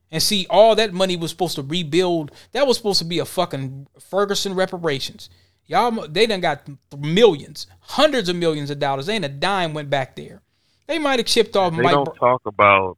And 0.09 0.23
see, 0.23 0.47
all 0.49 0.73
that 0.73 0.91
money 0.91 1.15
was 1.15 1.29
supposed 1.29 1.53
to 1.57 1.61
rebuild. 1.61 2.31
That 2.53 2.65
was 2.65 2.77
supposed 2.77 2.97
to 2.99 3.05
be 3.05 3.19
a 3.19 3.25
fucking 3.25 3.85
Ferguson 3.99 4.55
reparations. 4.55 5.29
Y'all, 5.67 6.07
they 6.07 6.25
done 6.25 6.41
got 6.41 6.67
millions, 6.97 7.67
hundreds 7.81 8.27
of 8.27 8.35
millions 8.37 8.71
of 8.71 8.79
dollars. 8.79 9.07
Ain't 9.07 9.23
a 9.25 9.29
dime 9.29 9.75
went 9.75 9.91
back 9.91 10.15
there. 10.15 10.41
They 10.87 10.97
might 10.97 11.19
have 11.19 11.27
chipped 11.27 11.55
off 11.55 11.75
They 11.75 11.83
Mike. 11.83 11.91
don't 11.93 12.05
Br- 12.05 12.17
talk 12.17 12.41
about. 12.47 12.97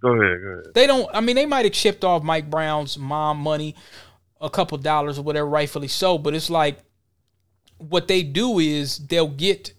Go 0.00 0.12
ahead. 0.12 0.74
They 0.74 0.86
don't. 0.86 1.08
I 1.12 1.20
mean, 1.20 1.36
they 1.36 1.46
might 1.46 1.64
have 1.64 1.72
chipped 1.72 2.04
off 2.04 2.22
Mike 2.22 2.50
Brown's 2.50 2.98
mom 2.98 3.38
money, 3.38 3.74
a 4.40 4.50
couple 4.50 4.78
dollars 4.78 5.18
or 5.18 5.22
whatever, 5.22 5.48
rightfully 5.48 5.88
so. 5.88 6.18
But 6.18 6.34
it's 6.34 6.50
like 6.50 6.78
what 7.78 8.08
they 8.08 8.22
do 8.22 8.58
is 8.58 8.98
they'll 8.98 9.28
get. 9.28 9.72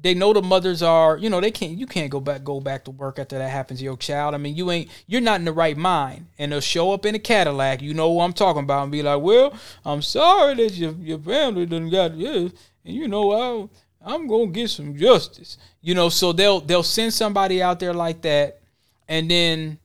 They 0.00 0.14
know 0.14 0.32
the 0.32 0.40
mothers 0.42 0.80
are, 0.80 1.16
you 1.16 1.28
know, 1.28 1.40
they 1.40 1.50
can't. 1.50 1.76
You 1.76 1.86
can't 1.86 2.08
go 2.08 2.20
back, 2.20 2.44
go 2.44 2.60
back 2.60 2.84
to 2.84 2.92
work 2.92 3.18
after 3.18 3.36
that 3.36 3.50
happens 3.50 3.80
to 3.80 3.84
your 3.84 3.96
child. 3.96 4.32
I 4.32 4.38
mean, 4.38 4.54
you 4.54 4.70
ain't. 4.70 4.90
You're 5.08 5.20
not 5.20 5.40
in 5.40 5.44
the 5.44 5.52
right 5.52 5.76
mind, 5.76 6.26
and 6.38 6.52
they'll 6.52 6.60
show 6.60 6.92
up 6.92 7.04
in 7.04 7.16
a 7.16 7.18
Cadillac. 7.18 7.82
You 7.82 7.94
know 7.94 8.08
what 8.10 8.24
I'm 8.24 8.32
talking 8.32 8.62
about, 8.62 8.84
and 8.84 8.92
be 8.92 9.02
like, 9.02 9.20
"Well, 9.20 9.52
I'm 9.84 10.02
sorry 10.02 10.54
that 10.54 10.72
your 10.74 10.92
your 10.92 11.18
family 11.18 11.66
didn't 11.66 11.90
got 11.90 12.16
this, 12.16 12.52
and 12.84 12.94
you 12.94 13.08
know, 13.08 13.32
I 13.32 13.68
I'm 14.14 14.28
gonna 14.28 14.46
get 14.46 14.70
some 14.70 14.96
justice." 14.96 15.58
You 15.80 15.94
know, 15.94 16.10
so 16.10 16.32
they'll 16.32 16.60
they'll 16.60 16.84
send 16.84 17.12
somebody 17.12 17.60
out 17.60 17.80
there 17.80 17.92
like 17.92 18.22
that, 18.22 18.60
and 19.08 19.30
then 19.30 19.78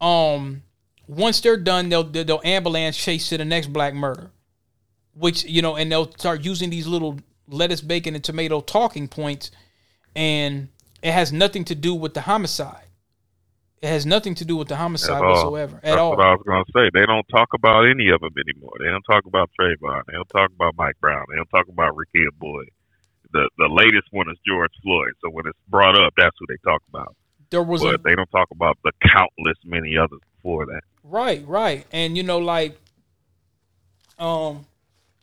um 0.00 0.62
once 1.06 1.40
they're 1.40 1.56
done 1.56 1.88
they'll 1.88 2.04
they'll 2.04 2.40
ambulance 2.44 2.96
chase 2.96 3.28
to 3.28 3.36
the 3.36 3.44
next 3.44 3.72
black 3.72 3.94
murder 3.94 4.30
which 5.14 5.44
you 5.44 5.62
know 5.62 5.76
and 5.76 5.90
they'll 5.90 6.10
start 6.12 6.44
using 6.44 6.70
these 6.70 6.86
little 6.86 7.18
lettuce 7.48 7.80
bacon 7.80 8.14
and 8.14 8.24
tomato 8.24 8.60
talking 8.60 9.08
points 9.08 9.50
and 10.14 10.68
it 11.02 11.12
has 11.12 11.32
nothing 11.32 11.64
to 11.64 11.74
do 11.74 11.94
with 11.94 12.14
the 12.14 12.22
homicide 12.22 12.86
it 13.82 13.88
has 13.88 14.06
nothing 14.06 14.36
to 14.36 14.44
do 14.44 14.56
with 14.56 14.68
the 14.68 14.76
homicide 14.76 15.16
At 15.16 15.22
all. 15.24 15.30
whatsoever 15.32 15.76
at 15.76 15.82
That's 15.82 15.98
all 15.98 16.10
what 16.10 16.24
I 16.24 16.30
was 16.30 16.42
gonna 16.46 16.64
say. 16.72 16.88
They 16.94 17.04
don't 17.04 17.26
talk 17.34 17.48
about 17.52 17.82
any 17.84 18.10
of 18.10 18.20
them 18.20 18.30
anymore. 18.38 18.74
They 18.78 18.86
don't 18.86 19.02
talk 19.02 19.26
about 19.26 19.50
Trayvon. 19.58 20.02
They 20.06 20.12
don't 20.12 20.28
talk 20.30 20.50
about 20.54 20.76
Mike 20.78 20.94
Brown. 21.00 21.24
They 21.28 21.34
don't 21.34 21.50
talk 21.50 21.66
about 21.66 21.96
Rekia 21.96 22.30
Boyd. 22.38 22.70
The 23.32 23.50
the 23.58 23.66
latest 23.68 24.06
one 24.12 24.30
is 24.30 24.38
George 24.46 24.70
Floyd. 24.84 25.10
So 25.20 25.30
when 25.30 25.48
it's 25.48 25.58
brought 25.66 25.98
up, 26.00 26.12
that's 26.16 26.36
who 26.38 26.46
they 26.46 26.58
talk 26.64 26.80
about. 26.88 27.16
There 27.52 27.62
was 27.62 27.82
a 27.82 27.92
But 27.92 28.02
they 28.02 28.16
don't 28.16 28.30
talk 28.32 28.50
about 28.50 28.78
the 28.82 28.90
countless 29.08 29.56
many 29.64 29.96
others 29.96 30.20
before 30.36 30.66
that. 30.66 30.80
Right, 31.04 31.46
right. 31.46 31.86
And 31.92 32.16
you 32.16 32.24
know, 32.24 32.38
like 32.38 32.76
um 34.18 34.66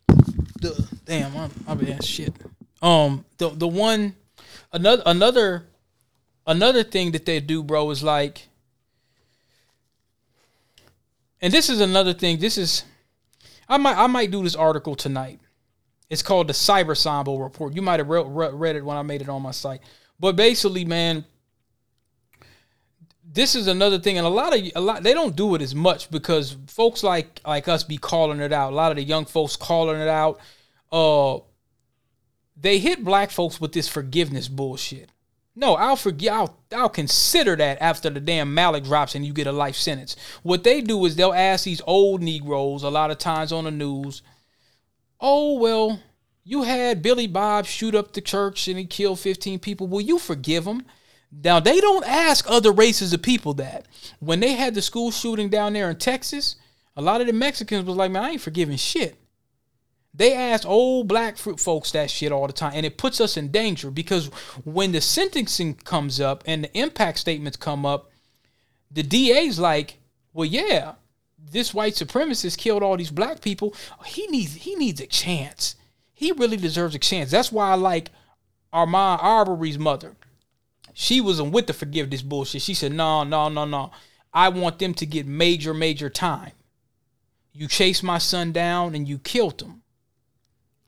the 0.08 0.88
damn 1.04 1.36
I'm 1.36 1.50
I'm 1.66 1.78
mean 1.78 2.00
shit. 2.00 2.32
Um 2.80 3.26
the 3.36 3.50
the 3.50 3.68
one 3.68 4.14
another 4.72 5.02
another 5.04 5.66
another 6.46 6.84
thing 6.84 7.12
that 7.12 7.26
they 7.26 7.40
do, 7.40 7.62
bro, 7.62 7.90
is 7.90 8.02
like 8.02 8.48
and 11.42 11.52
this 11.52 11.68
is 11.68 11.80
another 11.80 12.14
thing, 12.14 12.38
this 12.38 12.56
is 12.56 12.84
I 13.68 13.76
might 13.76 13.96
I 13.96 14.06
might 14.06 14.30
do 14.30 14.42
this 14.42 14.54
article 14.54 14.94
tonight. 14.94 15.40
It's 16.08 16.22
called 16.22 16.48
the 16.48 16.52
Cyber 16.52 16.96
Sambo 16.96 17.38
Report. 17.38 17.74
You 17.74 17.82
might 17.82 18.00
have 18.00 18.08
re- 18.08 18.24
re- 18.24 18.50
read 18.52 18.76
it 18.76 18.84
when 18.84 18.96
I 18.96 19.02
made 19.02 19.22
it 19.22 19.28
on 19.28 19.42
my 19.42 19.52
site. 19.52 19.80
But 20.18 20.34
basically, 20.34 20.84
man, 20.84 21.24
this 23.32 23.54
is 23.54 23.68
another 23.68 23.98
thing, 23.98 24.18
and 24.18 24.26
a 24.26 24.30
lot 24.30 24.56
of 24.56 24.64
a 24.74 24.80
lot 24.80 25.02
they 25.02 25.14
don't 25.14 25.36
do 25.36 25.54
it 25.54 25.62
as 25.62 25.74
much 25.74 26.10
because 26.10 26.56
folks 26.66 27.02
like 27.04 27.40
like 27.46 27.68
us 27.68 27.84
be 27.84 27.96
calling 27.96 28.40
it 28.40 28.52
out. 28.52 28.72
A 28.72 28.76
lot 28.76 28.90
of 28.90 28.96
the 28.96 29.04
young 29.04 29.24
folks 29.24 29.56
calling 29.56 30.00
it 30.00 30.08
out. 30.08 30.40
Uh, 30.90 31.38
they 32.56 32.78
hit 32.78 33.04
black 33.04 33.30
folks 33.30 33.60
with 33.60 33.72
this 33.72 33.88
forgiveness 33.88 34.48
bullshit. 34.48 35.10
No, 35.54 35.74
I'll 35.74 35.96
forgive. 35.96 36.32
I'll, 36.32 36.58
I'll 36.72 36.88
consider 36.88 37.54
that 37.56 37.78
after 37.80 38.10
the 38.10 38.20
damn 38.20 38.52
mallet 38.52 38.84
drops 38.84 39.14
and 39.14 39.24
you 39.24 39.32
get 39.32 39.46
a 39.46 39.52
life 39.52 39.76
sentence. 39.76 40.16
What 40.42 40.64
they 40.64 40.80
do 40.80 41.04
is 41.04 41.16
they'll 41.16 41.32
ask 41.32 41.64
these 41.64 41.82
old 41.86 42.22
Negroes 42.22 42.82
a 42.82 42.90
lot 42.90 43.10
of 43.10 43.18
times 43.18 43.52
on 43.52 43.64
the 43.64 43.70
news, 43.70 44.22
"Oh 45.20 45.58
well, 45.58 46.00
you 46.42 46.64
had 46.64 47.02
Billy 47.02 47.28
Bob 47.28 47.66
shoot 47.66 47.94
up 47.94 48.12
the 48.12 48.20
church 48.20 48.66
and 48.66 48.78
he 48.78 48.86
killed 48.86 49.20
15 49.20 49.60
people. 49.60 49.86
Will 49.86 50.00
you 50.00 50.18
forgive 50.18 50.66
him?" 50.66 50.84
Now 51.32 51.60
they 51.60 51.80
don't 51.80 52.06
ask 52.06 52.44
other 52.48 52.72
races 52.72 53.12
of 53.12 53.22
people 53.22 53.54
that. 53.54 53.86
When 54.18 54.40
they 54.40 54.52
had 54.54 54.74
the 54.74 54.82
school 54.82 55.10
shooting 55.10 55.48
down 55.48 55.72
there 55.72 55.90
in 55.90 55.96
Texas, 55.96 56.56
a 56.96 57.02
lot 57.02 57.20
of 57.20 57.26
the 57.26 57.32
Mexicans 57.32 57.86
was 57.86 57.96
like, 57.96 58.10
"Man, 58.10 58.24
I 58.24 58.30
ain't 58.30 58.40
forgiving 58.40 58.76
shit." 58.76 59.16
They 60.12 60.34
ask 60.34 60.66
old 60.66 61.06
black 61.06 61.36
fruit 61.36 61.60
folks 61.60 61.92
that 61.92 62.10
shit 62.10 62.32
all 62.32 62.48
the 62.48 62.52
time, 62.52 62.72
and 62.74 62.84
it 62.84 62.98
puts 62.98 63.20
us 63.20 63.36
in 63.36 63.52
danger 63.52 63.92
because 63.92 64.26
when 64.64 64.90
the 64.90 65.00
sentencing 65.00 65.74
comes 65.74 66.20
up 66.20 66.42
and 66.46 66.64
the 66.64 66.78
impact 66.78 67.18
statements 67.18 67.56
come 67.56 67.86
up, 67.86 68.10
the 68.90 69.04
DA's 69.04 69.60
like, 69.60 69.98
"Well, 70.32 70.46
yeah, 70.46 70.94
this 71.38 71.72
white 71.72 71.94
supremacist 71.94 72.58
killed 72.58 72.82
all 72.82 72.96
these 72.96 73.12
black 73.12 73.40
people. 73.40 73.72
He 74.04 74.26
needs 74.26 74.54
he 74.54 74.74
needs 74.74 75.00
a 75.00 75.06
chance. 75.06 75.76
He 76.12 76.32
really 76.32 76.56
deserves 76.56 76.96
a 76.96 76.98
chance." 76.98 77.30
That's 77.30 77.52
why 77.52 77.70
I 77.70 77.74
like 77.76 78.10
Ahmaud 78.72 79.22
Arbery's 79.22 79.78
mother. 79.78 80.16
She 80.94 81.20
wasn't 81.20 81.52
with 81.52 81.66
the 81.66 81.72
forgiveness 81.72 82.22
bullshit. 82.22 82.62
She 82.62 82.74
said, 82.74 82.92
"No, 82.92 83.24
no, 83.24 83.48
no, 83.48 83.64
no. 83.64 83.90
I 84.32 84.48
want 84.48 84.78
them 84.78 84.94
to 84.94 85.06
get 85.06 85.26
major, 85.26 85.74
major 85.74 86.08
time. 86.08 86.52
You 87.52 87.68
chased 87.68 88.02
my 88.02 88.18
son 88.18 88.52
down 88.52 88.94
and 88.94 89.08
you 89.08 89.18
killed 89.18 89.60
him." 89.62 89.82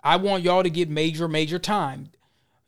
I 0.02 0.16
want 0.16 0.42
y'all 0.42 0.62
to 0.62 0.70
get 0.70 0.88
major, 0.88 1.28
major 1.28 1.58
time. 1.58 2.10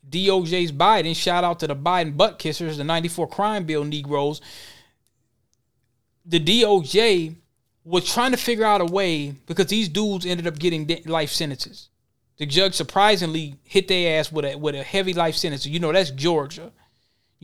DOJ's 0.08 0.72
Biden, 0.72 1.16
shout 1.16 1.44
out 1.44 1.60
to 1.60 1.66
the 1.66 1.74
Biden 1.74 2.16
butt 2.16 2.38
kissers, 2.38 2.76
the 2.76 2.84
94 2.84 3.28
crime 3.28 3.64
bill 3.64 3.84
Negroes. 3.84 4.40
The 6.24 6.40
DOJ 6.40 7.34
was 7.84 8.10
trying 8.10 8.30
to 8.30 8.36
figure 8.36 8.64
out 8.64 8.80
a 8.80 8.86
way 8.86 9.34
because 9.46 9.66
these 9.66 9.88
dudes 9.88 10.24
ended 10.24 10.46
up 10.46 10.58
getting 10.58 10.88
life 11.06 11.30
sentences. 11.30 11.88
The 12.38 12.46
judge 12.46 12.74
surprisingly 12.74 13.56
hit 13.62 13.88
their 13.88 14.18
ass 14.18 14.32
with 14.32 14.44
a 14.44 14.56
with 14.56 14.74
a 14.74 14.82
heavy 14.82 15.14
life 15.14 15.36
sentence. 15.36 15.66
You 15.66 15.78
know 15.78 15.92
that's 15.92 16.10
Georgia. 16.10 16.72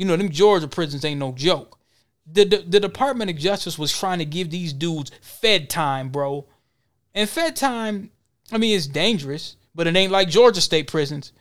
You 0.01 0.07
know 0.07 0.17
them 0.17 0.31
Georgia 0.31 0.67
prisons 0.67 1.05
ain't 1.05 1.21
no 1.21 1.33
joke. 1.33 1.79
The, 2.27 2.45
the, 2.45 2.57
the 2.67 2.81
Department 2.81 3.31
of 3.31 3.37
Justice 3.37 3.79
was 3.79 3.97
trying 3.97 4.19
to 4.21 4.25
give 4.25 4.51
these 4.51 4.73
dudes 4.73 5.11
Fed 5.21 5.69
time, 5.69 6.09
bro. 6.09 6.47
And 7.15 7.29
Fed 7.29 7.55
time, 7.55 8.11
I 8.51 8.59
mean, 8.59 8.77
it's 8.77 8.87
dangerous 8.87 9.57
but 9.75 9.87
it 9.87 9.97
ain't 9.97 10.13
like 10.13 10.29
Georgia 10.29 10.61
state 10.61 10.87
prisons. 10.87 11.33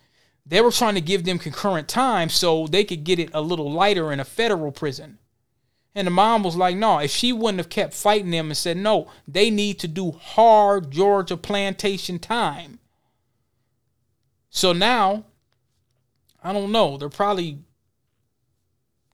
They 0.46 0.62
were 0.62 0.72
trying 0.72 0.96
to 0.96 1.02
give 1.02 1.26
them 1.26 1.40
concurrent 1.40 1.88
time 1.88 2.30
so 2.30 2.68
they 2.68 2.84
could 2.84 3.04
get 3.04 3.20
it 3.20 3.30
a 3.34 3.42
little 3.42 3.72
lighter 3.72 4.12
in 4.12 4.20
a 4.20 4.26
federal 4.26 4.72
prison. 4.72 5.18
And 5.96 6.08
the 6.08 6.12
mom 6.12 6.44
was 6.44 6.56
like, 6.56 6.78
no, 6.78 7.00
if 7.00 7.12
she 7.12 7.34
wouldn't 7.34 7.60
have 7.60 7.70
kept 7.70 7.94
fighting 7.94 8.32
them 8.32 8.48
and 8.48 8.58
said, 8.58 8.78
no, 8.78 9.10
they 9.28 9.50
need 9.50 9.80
to 9.80 9.88
do 9.88 10.12
hard 10.12 10.92
Georgia 10.92 11.36
plantation 11.36 12.20
time. 12.20 12.80
So 14.50 14.72
now, 14.72 15.26
I 16.44 16.54
don't 16.54 16.72
know. 16.72 16.98
They're 16.98 17.10
probably 17.10 17.60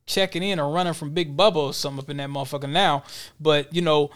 checking 0.05 0.43
in 0.43 0.59
or 0.59 0.71
running 0.71 0.93
from 0.93 1.11
Big 1.11 1.35
Bubba 1.35 1.55
or 1.55 1.73
something 1.73 1.99
up 1.99 2.09
in 2.09 2.17
that 2.17 2.29
motherfucker 2.29 2.69
now. 2.69 3.03
But, 3.39 3.73
you 3.73 3.81
know, 3.81 4.11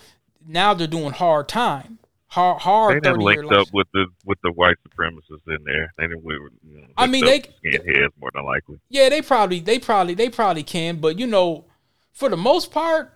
now 0.48 0.74
they're 0.74 0.88
doing 0.88 1.12
hard 1.12 1.48
time 1.48 2.00
hard, 2.30 2.62
hard. 2.62 2.96
They 2.96 3.10
didn't 3.10 3.22
linked 3.22 3.52
up 3.52 3.68
with 3.74 3.88
the 3.94 4.08
with 4.24 4.40
the 4.42 4.52
white 4.52 4.78
supremacists 4.88 5.48
in 5.48 5.64
there. 5.66 5.94
They 5.98 6.08
didn't. 6.08 6.24
You 6.24 6.50
know, 6.64 6.88
I 6.98 7.08
mean, 7.08 7.26
they 7.26 7.40
can 7.40 7.52
heads 7.64 8.14
more 8.20 8.32
than 8.34 8.46
likely. 8.46 8.80
Yeah, 8.90 9.10
they 9.10 9.22
probably, 9.22 9.60
they 9.60 9.80
probably, 9.80 10.14
they 10.14 10.30
probably 10.30 10.64
can. 10.64 10.98
But 10.98 11.20
you 11.20 11.28
know, 11.28 11.66
for 12.14 12.30
the 12.30 12.38
most 12.38 12.72
part, 12.72 13.14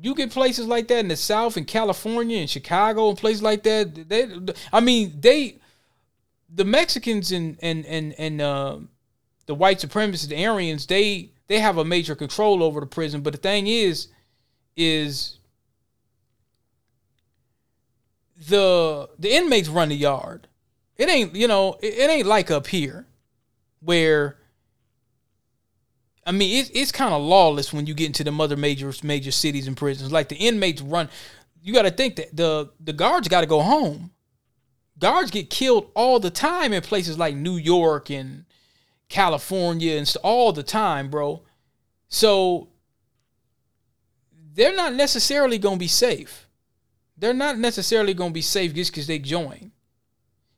you 0.00 0.14
get 0.14 0.30
places 0.30 0.66
like 0.66 0.88
that 0.88 0.98
in 0.98 1.08
the 1.08 1.16
South, 1.16 1.56
in 1.56 1.64
California, 1.64 2.38
and 2.38 2.50
Chicago, 2.50 3.10
and 3.10 3.18
places 3.18 3.42
like 3.42 3.62
that. 3.62 4.08
They, 4.08 4.28
I 4.72 4.80
mean, 4.80 5.20
they, 5.20 5.58
the 6.52 6.64
Mexicans 6.64 7.30
and 7.30 7.58
and 7.62 7.86
and 7.86 8.14
and 8.18 8.40
uh, 8.40 8.78
the 9.46 9.54
white 9.54 9.78
supremacists, 9.78 10.28
the 10.28 10.44
Aryans, 10.44 10.86
they 10.86 11.30
they 11.52 11.58
have 11.58 11.76
a 11.76 11.84
major 11.84 12.14
control 12.14 12.62
over 12.62 12.80
the 12.80 12.86
prison. 12.86 13.20
But 13.20 13.34
the 13.34 13.38
thing 13.38 13.66
is, 13.66 14.08
is 14.74 15.38
the 18.48 19.10
the 19.18 19.34
inmates 19.34 19.68
run 19.68 19.90
the 19.90 19.94
yard. 19.94 20.48
It 20.96 21.10
ain't 21.10 21.34
you 21.34 21.46
know 21.46 21.76
it, 21.82 21.94
it 21.98 22.10
ain't 22.10 22.26
like 22.26 22.50
up 22.50 22.68
here 22.68 23.06
where 23.80 24.38
I 26.24 26.32
mean 26.32 26.64
it, 26.64 26.70
it's 26.74 26.90
kind 26.90 27.12
of 27.12 27.20
lawless 27.20 27.70
when 27.70 27.84
you 27.84 27.92
get 27.92 28.06
into 28.06 28.24
the 28.24 28.32
other 28.32 28.56
major 28.56 28.90
major 29.02 29.30
cities 29.30 29.66
and 29.66 29.76
prisons. 29.76 30.10
Like 30.10 30.30
the 30.30 30.36
inmates 30.36 30.80
run. 30.80 31.10
You 31.62 31.74
got 31.74 31.82
to 31.82 31.90
think 31.90 32.16
that 32.16 32.34
the 32.34 32.70
the 32.80 32.94
guards 32.94 33.28
got 33.28 33.42
to 33.42 33.46
go 33.46 33.60
home. 33.60 34.10
Guards 34.98 35.30
get 35.30 35.50
killed 35.50 35.90
all 35.94 36.18
the 36.18 36.30
time 36.30 36.72
in 36.72 36.80
places 36.80 37.18
like 37.18 37.36
New 37.36 37.56
York 37.56 38.08
and 38.08 38.46
California 39.12 39.96
and 39.96 40.12
all 40.24 40.52
the 40.52 40.62
time, 40.62 41.10
bro. 41.10 41.42
So 42.08 42.68
they're 44.54 44.74
not 44.74 44.94
necessarily 44.94 45.58
going 45.58 45.76
to 45.76 45.80
be 45.80 45.88
safe 45.88 46.48
they're 47.22 47.32
not 47.32 47.56
necessarily 47.56 48.14
going 48.14 48.30
to 48.30 48.34
be 48.34 48.42
safe 48.42 48.74
just 48.74 48.90
because 48.90 49.06
they 49.06 49.20
join. 49.20 49.70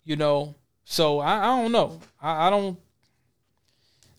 You 0.02 0.16
know, 0.16 0.54
so 0.82 1.20
I, 1.20 1.38
I 1.38 1.62
don't 1.62 1.72
know. 1.72 2.00
I, 2.20 2.46
I, 2.46 2.50
don't. 2.50 2.78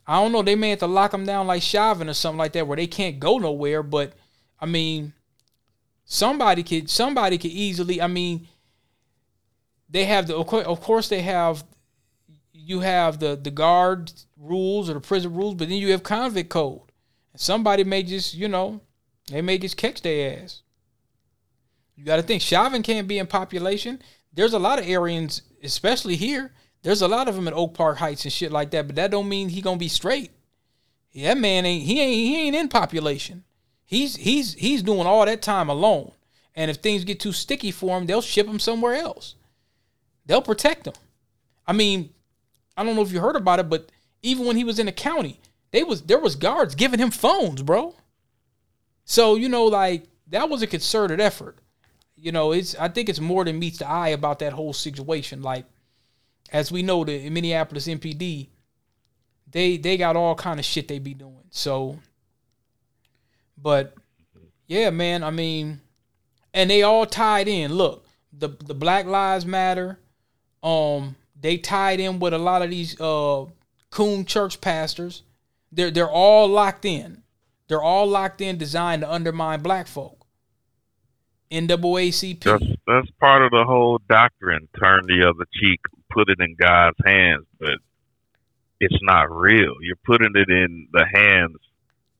I 0.05 0.21
don't 0.21 0.31
know. 0.31 0.43
They 0.43 0.53
may 0.53 0.69
have 0.69 0.79
to 0.79 0.87
lock 0.87 1.09
them 1.09 1.25
down 1.25 1.47
like 1.47 1.63
Chauvin 1.63 2.07
or 2.07 2.13
something 2.13 2.37
like 2.37 2.53
that, 2.53 2.67
where 2.67 2.75
they 2.75 2.85
can't 2.85 3.19
go 3.19 3.39
nowhere. 3.39 3.81
But 3.81 4.13
I 4.59 4.67
mean, 4.67 5.13
somebody 6.05 6.61
could. 6.61 6.87
Somebody 6.87 7.39
could 7.39 7.49
easily. 7.49 7.99
I 7.99 8.07
mean, 8.07 8.47
they 9.89 10.05
have 10.05 10.27
the. 10.27 10.35
Of 10.37 10.81
course, 10.81 11.09
they 11.09 11.23
have. 11.23 11.63
You 12.65 12.79
have 12.79 13.19
the 13.19 13.35
the 13.35 13.51
guard 13.51 14.11
rules 14.37 14.89
or 14.89 14.95
the 14.95 14.99
prison 14.99 15.33
rules, 15.35 15.53
but 15.55 15.69
then 15.69 15.77
you 15.77 15.91
have 15.91 16.01
convict 16.01 16.49
code. 16.49 16.81
And 17.31 17.39
somebody 17.39 17.83
may 17.83 18.01
just, 18.01 18.33
you 18.33 18.47
know, 18.47 18.81
they 19.29 19.41
may 19.41 19.57
just 19.57 19.77
catch 19.77 20.01
their 20.01 20.41
ass. 20.41 20.63
You 21.95 22.03
got 22.03 22.17
to 22.17 22.23
think 22.23 22.41
Chauvin 22.41 22.81
can't 22.81 23.07
be 23.07 23.19
in 23.19 23.27
population. 23.27 24.01
There's 24.33 24.53
a 24.53 24.59
lot 24.59 24.79
of 24.79 24.89
Aryans, 24.89 25.43
especially 25.63 26.15
here. 26.15 26.53
There's 26.81 27.01
a 27.01 27.07
lot 27.07 27.27
of 27.27 27.35
them 27.35 27.47
in 27.47 27.53
Oak 27.53 27.73
Park 27.73 27.97
Heights 27.97 28.25
and 28.25 28.33
shit 28.33 28.51
like 28.51 28.71
that, 28.71 28.87
but 28.87 28.95
that 28.95 29.11
don't 29.11 29.29
mean 29.29 29.49
he 29.49 29.61
gonna 29.61 29.77
be 29.77 29.87
straight. 29.87 30.31
Yeah, 31.11 31.35
man 31.35 31.65
ain't 31.65 31.85
he 31.85 32.01
ain't 32.01 32.13
he 32.13 32.47
ain't 32.47 32.55
in 32.55 32.67
population. 32.67 33.43
He's 33.85 34.15
he's 34.15 34.53
he's 34.55 34.83
doing 34.83 35.07
all 35.07 35.25
that 35.25 35.41
time 35.41 35.69
alone. 35.69 36.11
And 36.55 36.71
if 36.71 36.77
things 36.77 37.03
get 37.03 37.19
too 37.19 37.31
sticky 37.31 37.71
for 37.71 37.97
him, 37.97 38.05
they'll 38.05 38.21
ship 38.21 38.47
him 38.47 38.59
somewhere 38.59 38.95
else. 38.95 39.35
They'll 40.25 40.41
protect 40.41 40.87
him. 40.87 40.93
I 41.67 41.73
mean, 41.73 42.09
I 42.77 42.83
don't 42.83 42.95
know 42.95 43.01
if 43.01 43.11
you 43.11 43.19
heard 43.19 43.35
about 43.35 43.59
it, 43.59 43.69
but 43.69 43.91
even 44.21 44.45
when 44.45 44.55
he 44.55 44.63
was 44.63 44.79
in 44.79 44.85
the 44.87 44.91
county, 44.91 45.39
they 45.71 45.83
was 45.83 46.03
there 46.03 46.19
was 46.19 46.35
guards 46.35 46.75
giving 46.75 46.99
him 46.99 47.11
phones, 47.11 47.61
bro. 47.61 47.95
So 49.05 49.35
you 49.35 49.49
know, 49.49 49.65
like 49.65 50.07
that 50.27 50.49
was 50.49 50.61
a 50.61 50.67
concerted 50.67 51.19
effort 51.19 51.59
you 52.15 52.31
know, 52.31 52.51
it's 52.53 52.75
I 52.75 52.87
think 52.87 53.09
it's 53.09 53.19
more 53.19 53.43
than 53.43 53.59
meets 53.59 53.79
the 53.79 53.87
eye 53.87 54.09
about 54.09 54.39
that 54.39 54.53
whole 54.53 54.73
situation. 54.73 55.41
Like, 55.41 55.65
as 56.51 56.71
we 56.71 56.81
know, 56.81 57.03
the 57.03 57.29
Minneapolis 57.29 57.87
MPD, 57.87 58.47
they 59.51 59.77
they 59.77 59.97
got 59.97 60.15
all 60.15 60.35
kind 60.35 60.59
of 60.59 60.65
shit 60.65 60.87
they 60.87 60.99
be 60.99 61.13
doing. 61.13 61.43
So, 61.51 61.99
but 63.57 63.93
yeah, 64.67 64.89
man, 64.89 65.23
I 65.23 65.31
mean, 65.31 65.81
and 66.53 66.69
they 66.69 66.83
all 66.83 67.05
tied 67.05 67.47
in. 67.47 67.73
Look, 67.73 68.05
the 68.31 68.49
the 68.49 68.73
Black 68.73 69.05
Lives 69.05 69.45
Matter, 69.45 69.99
um, 70.63 71.15
they 71.39 71.57
tied 71.57 71.99
in 71.99 72.19
with 72.19 72.33
a 72.33 72.37
lot 72.37 72.61
of 72.61 72.69
these 72.69 72.99
uh 72.99 73.45
coon 73.89 74.25
church 74.25 74.61
pastors. 74.61 75.23
They're 75.71 75.91
they're 75.91 76.09
all 76.09 76.47
locked 76.47 76.85
in. 76.85 77.23
They're 77.67 77.81
all 77.81 78.07
locked 78.07 78.41
in, 78.41 78.57
designed 78.57 79.01
to 79.01 79.11
undermine 79.11 79.61
black 79.61 79.87
folk. 79.87 80.25
NAACP. 81.51 82.43
That's, 82.43 82.65
that's 82.85 83.09
part 83.19 83.43
of 83.43 83.51
the 83.51 83.63
whole 83.65 83.99
doctrine. 84.09 84.67
Turn 84.81 85.01
the 85.07 85.27
other 85.27 85.45
cheek, 85.53 85.79
put 86.11 86.29
it 86.29 86.39
in 86.39 86.55
God's 86.55 86.97
hands, 87.05 87.45
but 87.59 87.77
it's 88.79 88.97
not 89.01 89.31
real. 89.31 89.75
You're 89.81 89.95
putting 90.05 90.31
it 90.35 90.49
in 90.49 90.87
the 90.91 91.05
hands 91.11 91.57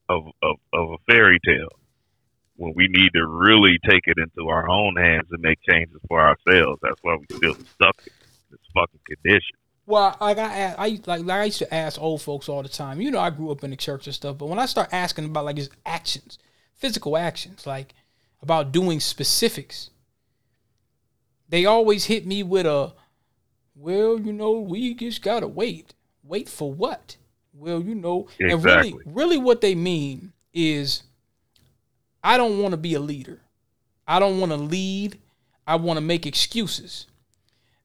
of, 0.08 0.26
of, 0.42 0.56
of 0.72 0.90
a 0.90 1.12
fairy 1.12 1.38
tale 1.44 1.68
when 2.56 2.72
we 2.74 2.88
need 2.88 3.10
to 3.14 3.26
really 3.26 3.78
take 3.88 4.04
it 4.06 4.18
into 4.18 4.48
our 4.48 4.68
own 4.68 4.96
hands 4.96 5.26
and 5.30 5.42
make 5.42 5.58
changes 5.68 6.00
for 6.08 6.20
ourselves. 6.20 6.80
That's 6.82 6.98
why 7.02 7.16
we 7.16 7.36
still 7.36 7.54
stuck 7.54 8.02
this 8.02 8.14
fucking 8.76 9.00
condition. 9.06 9.56
Well, 9.86 10.16
like 10.20 10.38
I, 10.38 10.74
I 10.76 10.88
like, 11.06 11.06
like 11.06 11.28
I 11.28 11.44
used 11.44 11.58
to 11.58 11.72
ask 11.74 12.00
old 12.00 12.20
folks 12.20 12.48
all 12.48 12.62
the 12.62 12.68
time. 12.68 13.00
You 13.00 13.10
know, 13.10 13.20
I 13.20 13.30
grew 13.30 13.50
up 13.50 13.62
in 13.64 13.70
the 13.70 13.76
church 13.76 14.06
and 14.06 14.14
stuff, 14.14 14.36
but 14.38 14.46
when 14.46 14.58
I 14.58 14.66
start 14.66 14.88
asking 14.92 15.26
about 15.26 15.44
like 15.44 15.56
his 15.56 15.70
actions, 15.84 16.38
physical 16.74 17.16
actions, 17.16 17.66
like 17.66 17.94
about 18.42 18.72
doing 18.72 19.00
specifics. 19.00 19.90
They 21.48 21.64
always 21.64 22.04
hit 22.06 22.26
me 22.26 22.42
with 22.42 22.66
a, 22.66 22.92
well, 23.74 24.20
you 24.20 24.32
know, 24.32 24.52
we 24.60 24.94
just 24.94 25.22
gotta 25.22 25.46
wait. 25.46 25.94
Wait 26.22 26.48
for 26.48 26.72
what? 26.72 27.16
Well, 27.54 27.80
you 27.82 27.94
know, 27.94 28.28
Exactly. 28.38 28.50
and 28.52 28.64
really, 28.64 28.94
really, 29.06 29.38
what 29.38 29.60
they 29.60 29.74
mean 29.74 30.32
is, 30.52 31.04
I 32.22 32.36
don't 32.36 32.58
want 32.58 32.72
to 32.72 32.76
be 32.76 32.94
a 32.94 33.00
leader. 33.00 33.40
I 34.08 34.18
don't 34.18 34.40
want 34.40 34.50
to 34.52 34.58
lead. 34.58 35.18
I 35.66 35.76
want 35.76 35.96
to 35.96 36.00
make 36.00 36.26
excuses. 36.26 37.06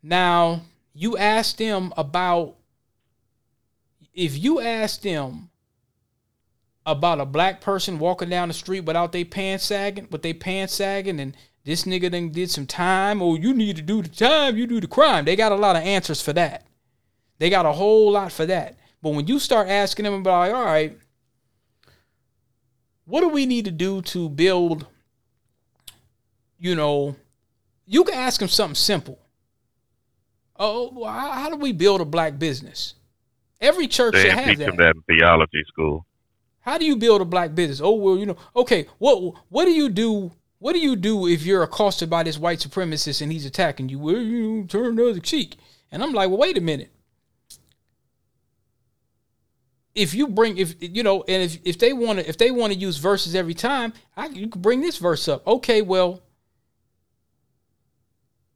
Now, 0.02 0.62
you 0.94 1.18
ask 1.18 1.58
them 1.58 1.94
about 1.96 2.56
if 4.14 4.38
you 4.38 4.60
ask 4.60 5.02
them 5.02 5.50
about 6.86 7.20
a 7.22 7.26
black 7.26 7.62
person 7.62 8.00
walking 8.00 8.30
down 8.30 8.48
the 8.48 8.54
street 8.54 8.82
without 8.82 9.12
they 9.12 9.24
pants 9.24 9.66
sagging, 9.66 10.08
with 10.12 10.22
they 10.22 10.34
pants 10.34 10.74
sagging, 10.74 11.20
and 11.20 11.38
this 11.64 11.84
nigga 11.84 12.10
then 12.10 12.30
did 12.30 12.50
some 12.50 12.66
time, 12.66 13.22
or 13.22 13.38
you 13.38 13.54
need 13.54 13.76
to 13.76 13.82
do 13.82 14.02
the 14.02 14.10
time, 14.10 14.58
you 14.58 14.66
do 14.66 14.82
the 14.82 14.88
crime. 14.88 15.26
They 15.26 15.36
got 15.36 15.52
a 15.52 15.56
lot 15.56 15.76
of 15.76 15.84
answers 15.84 16.22
for 16.22 16.34
that. 16.34 16.66
They 17.38 17.50
got 17.50 17.66
a 17.66 17.72
whole 17.72 18.12
lot 18.12 18.32
for 18.32 18.46
that. 18.48 18.78
But 19.02 19.12
when 19.12 19.28
you 19.28 19.40
start 19.40 19.68
asking 19.68 20.06
them 20.06 20.16
about, 20.16 20.40
like, 20.40 20.54
all 20.54 20.66
right, 20.66 20.98
what 23.06 23.22
do 23.22 23.30
we 23.30 23.46
need 23.46 23.66
to 23.66 23.72
do 23.72 24.02
to 24.04 24.30
build, 24.30 24.88
you 26.60 26.76
know, 26.76 27.16
you 27.86 28.04
can 28.04 28.16
ask 28.16 28.40
them 28.40 28.50
something 28.50 28.76
simple. 28.76 29.20
Oh, 30.64 31.04
how, 31.06 31.32
how 31.32 31.50
do 31.50 31.56
we 31.56 31.72
build 31.72 32.02
a 32.02 32.06
black 32.06 32.38
business? 32.38 32.94
Every 33.60 33.88
church 33.88 34.14
They 34.14 34.24
should 34.24 34.32
have 34.32 34.46
teach 34.46 34.58
that. 34.60 34.66
them 34.68 34.76
that 34.78 34.96
in 34.96 35.02
theology 35.18 35.64
school. 35.68 36.06
How 36.60 36.78
do 36.78 36.86
you 36.86 36.96
build 36.96 37.20
a 37.22 37.26
black 37.26 37.56
business? 37.56 37.82
Oh 37.82 37.96
well, 37.96 38.16
you 38.18 38.28
know, 38.28 38.38
okay. 38.56 38.86
What 39.00 39.34
what 39.50 39.66
do 39.66 39.72
you 39.72 39.90
do? 39.90 40.32
What 40.60 40.74
do 40.74 40.80
you 40.80 40.96
do 40.96 41.28
if 41.28 41.44
you're 41.44 41.64
accosted 41.64 42.12
by 42.12 42.22
this 42.22 42.38
white 42.38 42.60
supremacist 42.60 43.24
and 43.24 43.32
he's 43.32 43.48
attacking 43.48 43.90
you? 43.90 43.98
Well, 43.98 44.18
you 44.18 44.66
turn 44.66 44.96
the 44.96 45.10
other 45.10 45.20
cheek. 45.20 45.56
And 45.92 46.04
I'm 46.04 46.14
like, 46.14 46.30
well, 46.30 46.38
wait 46.38 46.58
a 46.58 46.62
minute. 46.62 46.92
If 49.96 50.14
you 50.14 50.28
bring, 50.28 50.60
if 50.60 50.76
you 50.80 51.02
know, 51.02 51.24
and 51.28 51.42
if 51.42 51.58
if 51.66 51.80
they 51.80 51.92
want 51.92 52.20
to, 52.20 52.30
if 52.30 52.38
they 52.38 52.52
want 52.52 52.72
to 52.72 52.80
use 52.80 52.98
verses 52.98 53.34
every 53.34 53.56
time, 53.56 53.94
I, 54.16 54.28
you 54.28 54.48
can 54.48 54.62
bring 54.62 54.82
this 54.82 54.98
verse 54.98 55.28
up. 55.28 55.46
Okay, 55.48 55.82
well, 55.82 56.22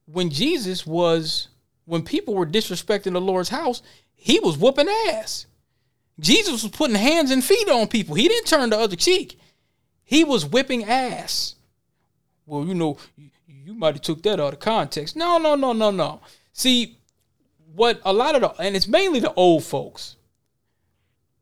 when 0.05 0.29
Jesus 0.29 0.85
was, 0.85 1.49
when 1.85 2.03
people 2.03 2.33
were 2.33 2.45
disrespecting 2.45 3.13
the 3.13 3.21
Lord's 3.21 3.49
house, 3.49 3.81
he 4.13 4.39
was 4.39 4.57
whooping 4.57 4.89
ass. 5.09 5.45
Jesus 6.19 6.63
was 6.63 6.71
putting 6.71 6.95
hands 6.95 7.31
and 7.31 7.43
feet 7.43 7.69
on 7.69 7.87
people. 7.87 8.15
He 8.15 8.27
didn't 8.27 8.47
turn 8.47 8.69
the 8.69 8.79
other 8.79 8.95
cheek. 8.95 9.39
He 10.03 10.23
was 10.23 10.45
whipping 10.45 10.83
ass. 10.83 11.55
Well, 12.45 12.65
you 12.65 12.75
know, 12.75 12.97
you, 13.17 13.29
you 13.47 13.73
might 13.73 13.95
have 13.95 14.01
took 14.01 14.21
that 14.23 14.39
out 14.39 14.53
of 14.53 14.59
context. 14.59 15.15
No, 15.15 15.37
no, 15.37 15.55
no, 15.55 15.73
no, 15.73 15.91
no. 15.91 16.21
See, 16.53 16.97
what 17.73 17.99
a 18.05 18.13
lot 18.13 18.35
of 18.35 18.41
the 18.41 18.49
and 18.61 18.75
it's 18.75 18.87
mainly 18.87 19.19
the 19.19 19.33
old 19.33 19.63
folks. 19.63 20.15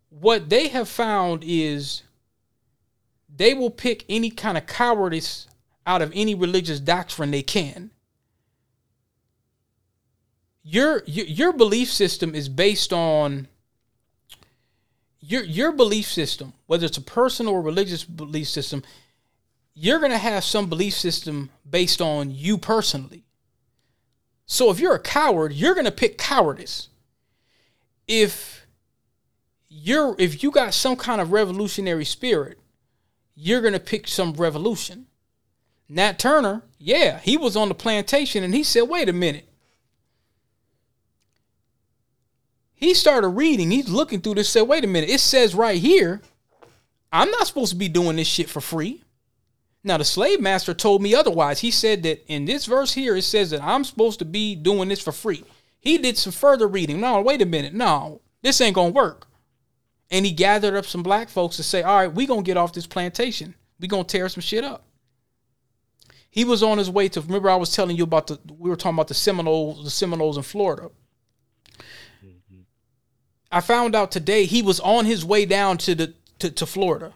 What 0.10 0.50
they 0.50 0.70
have 0.70 0.88
found 0.88 1.44
is 1.46 2.04
they 3.36 3.54
will 3.54 3.70
pick 3.70 4.06
any 4.08 4.30
kind 4.30 4.58
of 4.58 4.66
cowardice 4.66 5.48
out 5.86 6.02
of 6.02 6.12
any 6.16 6.34
religious 6.34 6.80
doctrine 6.80 7.32
they 7.32 7.44
can. 7.44 7.92
Your 10.64 11.04
your, 11.06 11.52
belief 11.52 11.92
system 11.92 12.34
is 12.34 12.48
based 12.48 12.94
on 12.94 13.50
your 15.20 15.44
your 15.44 15.74
belief 15.74 16.06
system, 16.06 16.54
whether 16.68 16.86
it's 16.86 16.98
a 16.98 17.02
personal 17.02 17.54
or 17.54 17.62
religious 17.62 18.06
belief 18.06 18.48
system, 18.48 18.82
you're 19.74 20.00
gonna 20.00 20.18
have 20.18 20.44
some 20.44 20.70
belief 20.70 20.94
system 20.94 21.50
based 21.70 22.02
on 22.02 22.32
you 22.32 22.58
personally. 22.58 23.26
So 24.46 24.70
if 24.72 24.80
you're 24.80 24.96
a 24.96 25.00
coward, 25.00 25.52
you're 25.52 25.76
gonna 25.76 25.92
pick 25.92 26.18
cowardice. 26.18 26.88
If 28.08 28.66
you're 29.68 30.16
if 30.18 30.44
you 30.44 30.52
got 30.52 30.74
some 30.74 30.96
kind 30.96 31.20
of 31.20 31.34
revolutionary 31.34 32.06
spirit, 32.06 32.58
you're 33.36 33.62
gonna 33.62 33.80
pick 33.80 34.08
some 34.08 34.34
revolution. 34.34 35.08
Nat 35.90 36.18
Turner, 36.20 36.64
yeah, 36.78 37.20
he 37.20 37.36
was 37.36 37.58
on 37.58 37.68
the 37.68 37.76
plantation 37.76 38.44
and 38.44 38.54
he 38.54 38.64
said, 38.64 38.84
wait 38.84 39.10
a 39.10 39.14
minute. 39.14 39.50
He 42.84 42.94
started 42.94 43.30
reading. 43.30 43.72
He's 43.72 43.88
looking 43.88 44.20
through 44.20 44.36
this. 44.36 44.50
Said, 44.50 44.64
"Wait 44.64 44.84
a 44.84 44.88
minute! 44.88 45.10
It 45.10 45.22
says 45.22 45.56
right 45.56 45.80
here, 45.80 46.22
I'm 47.14 47.32
not 47.32 47.48
supposed 47.48 47.72
to 47.72 47.78
be 47.78 47.88
doing 47.88 48.18
this 48.18 48.28
shit 48.28 48.50
for 48.50 48.60
free." 48.60 49.04
Now 49.86 49.98
the 49.98 50.04
slave 50.04 50.42
master 50.42 50.74
told 50.74 51.02
me 51.02 51.16
otherwise. 51.16 51.62
He 51.62 51.72
said 51.72 52.04
that 52.04 52.24
in 52.28 52.44
this 52.44 52.66
verse 52.66 52.94
here, 52.94 53.16
it 53.16 53.22
says 53.22 53.52
that 53.52 53.64
I'm 53.64 53.86
supposed 53.86 54.20
to 54.20 54.26
be 54.26 54.54
doing 54.56 54.90
this 54.90 55.00
for 55.00 55.14
free. 55.14 55.46
He 55.80 55.98
did 55.98 56.18
some 56.18 56.34
further 56.34 56.68
reading. 56.68 57.00
No, 57.00 57.22
wait 57.22 57.42
a 57.42 57.46
minute. 57.46 57.74
No, 57.74 58.20
this 58.42 58.60
ain't 58.60 58.76
gonna 58.76 58.90
work. 58.90 59.28
And 60.12 60.26
he 60.26 60.34
gathered 60.34 60.76
up 60.76 60.86
some 60.86 61.04
black 61.04 61.30
folks 61.30 61.56
to 61.56 61.64
say, 61.64 61.84
"All 61.84 61.96
right, 61.96 62.14
we 62.14 62.26
gonna 62.26 62.42
get 62.42 62.58
off 62.58 62.74
this 62.74 62.86
plantation. 62.86 63.56
We 63.80 63.88
gonna 63.88 64.04
tear 64.04 64.28
some 64.28 64.42
shit 64.42 64.66
up." 64.66 64.86
He 66.30 66.44
was 66.44 66.62
on 66.62 66.80
his 66.80 66.90
way 66.90 67.08
to. 67.08 67.22
Remember, 67.22 67.50
I 67.50 67.56
was 67.56 67.74
telling 67.74 67.96
you 67.96 68.04
about 68.04 68.28
the. 68.28 68.40
We 68.58 68.70
were 68.70 68.76
talking 68.76 68.98
about 68.98 69.08
the 69.08 69.14
Seminoles, 69.14 69.86
the 69.86 69.90
Seminoles 69.90 70.36
in 70.36 70.44
Florida. 70.44 70.90
I 73.54 73.62
found 73.62 73.96
out 73.96 74.10
today 74.10 74.46
he 74.46 74.64
was 74.64 74.80
on 74.80 75.06
his 75.06 75.24
way 75.24 75.46
down 75.46 75.78
to 75.80 75.94
the 75.94 76.14
to, 76.40 76.50
to 76.50 76.66
Florida. 76.66 77.14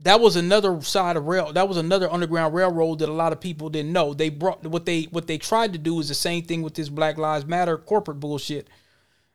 That 0.00 0.20
was 0.20 0.36
another 0.36 0.80
side 0.80 1.16
of 1.16 1.26
rail. 1.26 1.52
That 1.52 1.68
was 1.68 1.76
another 1.76 2.08
underground 2.08 2.54
railroad 2.54 3.00
that 3.00 3.08
a 3.08 3.12
lot 3.12 3.32
of 3.32 3.40
people 3.40 3.68
didn't 3.68 3.92
know. 3.92 4.14
They 4.14 4.28
brought 4.28 4.64
what 4.64 4.86
they 4.86 5.02
what 5.04 5.26
they 5.26 5.38
tried 5.38 5.72
to 5.72 5.78
do 5.78 5.98
is 5.98 6.06
the 6.06 6.14
same 6.14 6.44
thing 6.44 6.62
with 6.62 6.74
this 6.74 6.88
Black 6.88 7.18
Lives 7.18 7.46
Matter 7.46 7.76
corporate 7.76 8.20
bullshit. 8.20 8.68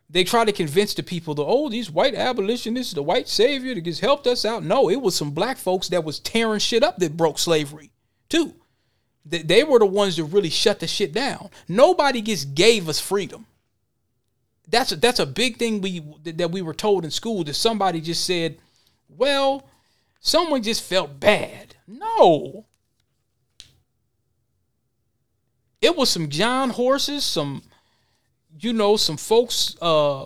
They 0.10 0.24
tried 0.24 0.46
to 0.46 0.54
convince 0.54 0.94
the 0.94 1.04
people 1.04 1.36
that 1.36 1.44
oh 1.44 1.68
these 1.68 1.92
white 1.92 2.16
abolitionists, 2.16 2.94
the 2.94 3.04
white 3.04 3.28
savior 3.28 3.76
that 3.76 3.84
just 3.84 4.00
helped 4.00 4.26
us 4.26 4.46
out. 4.46 4.64
No, 4.64 4.90
it 4.90 5.02
was 5.02 5.16
some 5.16 5.32
black 5.32 5.58
folks 5.58 5.90
that 5.90 6.06
was 6.06 6.20
tearing 6.20 6.60
shit 6.60 6.82
up 6.82 6.98
that 7.00 7.18
broke 7.18 7.40
slavery 7.40 7.92
too. 8.30 8.54
They, 9.26 9.42
they 9.42 9.64
were 9.66 9.80
the 9.80 9.86
ones 9.86 10.16
that 10.16 10.24
really 10.26 10.50
shut 10.50 10.80
the 10.80 10.88
shit 10.88 11.12
down. 11.12 11.50
Nobody 11.68 12.22
just 12.22 12.56
gave 12.56 12.88
us 12.88 13.02
freedom 13.02 13.48
that's 14.68 14.92
a, 14.92 14.96
that's 14.96 15.20
a 15.20 15.26
big 15.26 15.58
thing 15.58 15.82
we 15.82 16.04
that 16.24 16.52
we 16.52 16.62
were 16.62 16.74
told 16.74 17.06
in 17.06 17.12
school 17.12 17.44
that 17.44 17.56
somebody 17.56 18.02
just 18.02 18.26
said, 18.26 18.58
"Well, 19.10 19.68
someone 20.20 20.64
just 20.64 20.84
felt 20.84 21.20
bad." 21.20 21.76
No. 21.88 22.66
It 25.82 25.98
was 25.98 26.10
some 26.10 26.30
John 26.30 26.70
horses, 26.70 27.26
some 27.26 27.62
you 28.60 28.74
know, 28.74 28.98
some 28.98 29.18
folks 29.18 29.76
uh 29.82 30.26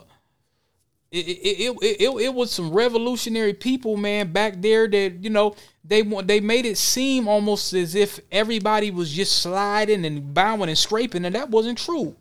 it, 1.09 1.25
it, 1.27 1.75
it, 1.81 2.01
it, 2.01 2.21
it 2.21 2.33
was 2.33 2.51
some 2.51 2.71
revolutionary 2.71 3.53
people, 3.53 3.95
man, 3.95 4.33
back 4.33 4.61
there 4.61 4.87
that, 4.89 5.23
you 5.23 5.29
know, 5.29 5.55
they 5.83 6.01
want 6.01 6.27
they 6.27 6.41
made 6.41 6.65
it 6.65 6.77
seem 6.77 7.27
almost 7.29 7.71
as 7.73 7.95
if 7.95 8.19
everybody 8.31 8.91
was 8.91 9.13
just 9.13 9.41
sliding 9.41 10.05
and 10.05 10.33
bowing 10.33 10.67
and 10.67 10.77
scraping, 10.77 11.23
and 11.23 11.33
that 11.33 11.49
wasn't 11.49 11.77
true. 11.77 12.15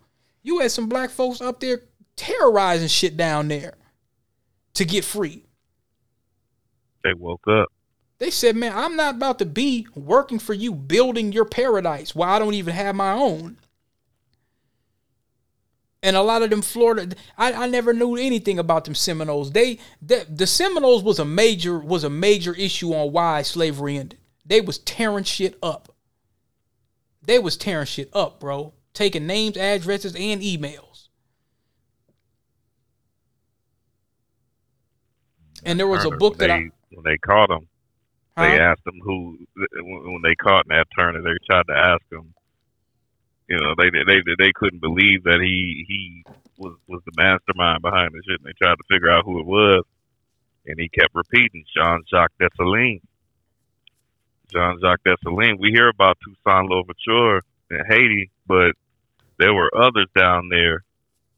You 0.44 0.60
had 0.60 0.70
some 0.70 0.88
black 0.88 1.10
folks 1.10 1.40
up 1.40 1.58
there 1.58 1.82
terrorizing 2.16 2.88
shit 2.88 3.16
down 3.16 3.48
there 3.48 3.74
to 4.74 4.84
get 4.84 5.04
free. 5.04 5.44
They 7.04 7.14
woke 7.14 7.46
up. 7.48 7.68
They 8.18 8.30
said, 8.30 8.56
man, 8.56 8.72
I'm 8.74 8.96
not 8.96 9.16
about 9.16 9.38
to 9.40 9.46
be 9.46 9.86
working 9.94 10.38
for 10.38 10.54
you, 10.54 10.74
building 10.74 11.32
your 11.32 11.44
paradise 11.44 12.14
while 12.14 12.34
I 12.34 12.38
don't 12.38 12.54
even 12.54 12.74
have 12.74 12.94
my 12.94 13.12
own. 13.12 13.58
And 16.02 16.16
a 16.16 16.22
lot 16.22 16.42
of 16.42 16.50
them 16.50 16.62
Florida, 16.62 17.16
I, 17.36 17.52
I 17.52 17.66
never 17.66 17.92
knew 17.92 18.16
anything 18.16 18.58
about 18.58 18.84
them 18.84 18.94
Seminoles. 18.94 19.52
They, 19.52 19.78
they 20.00 20.24
the 20.24 20.46
Seminoles 20.46 21.02
was 21.02 21.18
a 21.18 21.24
major 21.24 21.78
was 21.78 22.04
a 22.04 22.10
major 22.10 22.54
issue 22.54 22.92
on 22.92 23.12
why 23.12 23.42
slavery 23.42 23.98
ended. 23.98 24.20
They 24.44 24.60
was 24.60 24.78
tearing 24.78 25.24
shit 25.24 25.58
up. 25.62 25.94
They 27.22 27.40
was 27.40 27.56
tearing 27.56 27.86
shit 27.86 28.08
up, 28.14 28.38
bro. 28.38 28.72
Taking 28.94 29.26
names, 29.26 29.56
addresses, 29.56 30.14
and 30.14 30.40
emails. 30.40 30.85
And 35.66 35.80
there 35.80 35.88
was 35.88 36.04
a 36.04 36.10
book 36.10 36.38
that 36.38 36.46
they, 36.46 36.52
I 36.52 36.70
when 36.90 37.04
they 37.04 37.18
caught 37.18 37.50
him, 37.50 37.66
they 38.36 38.58
asked 38.58 38.86
him 38.86 39.00
who 39.02 39.36
when 39.82 40.22
they 40.22 40.36
caught 40.36 40.68
Nat 40.68 40.84
Turner. 40.96 41.20
They 41.22 41.36
tried 41.50 41.66
to 41.66 41.76
ask 41.76 42.02
him. 42.10 42.32
You 43.48 43.58
know, 43.58 43.74
they 43.76 43.90
they 43.90 44.20
they 44.38 44.52
couldn't 44.54 44.80
believe 44.80 45.24
that 45.24 45.40
he 45.42 45.84
he 45.88 46.24
was 46.56 46.76
was 46.86 47.02
the 47.04 47.12
mastermind 47.16 47.82
behind 47.82 48.12
the 48.12 48.22
shit. 48.26 48.40
And 48.40 48.46
they 48.46 48.54
tried 48.62 48.76
to 48.76 48.84
figure 48.88 49.10
out 49.10 49.24
who 49.24 49.40
it 49.40 49.46
was, 49.46 49.84
and 50.66 50.78
he 50.78 50.88
kept 50.88 51.14
repeating 51.14 51.64
Jean 51.76 52.02
Jacques 52.08 52.32
Dessalines. 52.40 53.02
Jean 54.52 54.78
Jacques 54.80 55.02
Dessalines. 55.04 55.58
We 55.58 55.70
hear 55.70 55.88
about 55.88 56.18
Toussaint 56.22 56.68
Louverture 56.68 57.42
in 57.70 57.80
Haiti, 57.88 58.30
but 58.46 58.72
there 59.38 59.54
were 59.54 59.70
others 59.76 60.06
down 60.16 60.48
there 60.48 60.84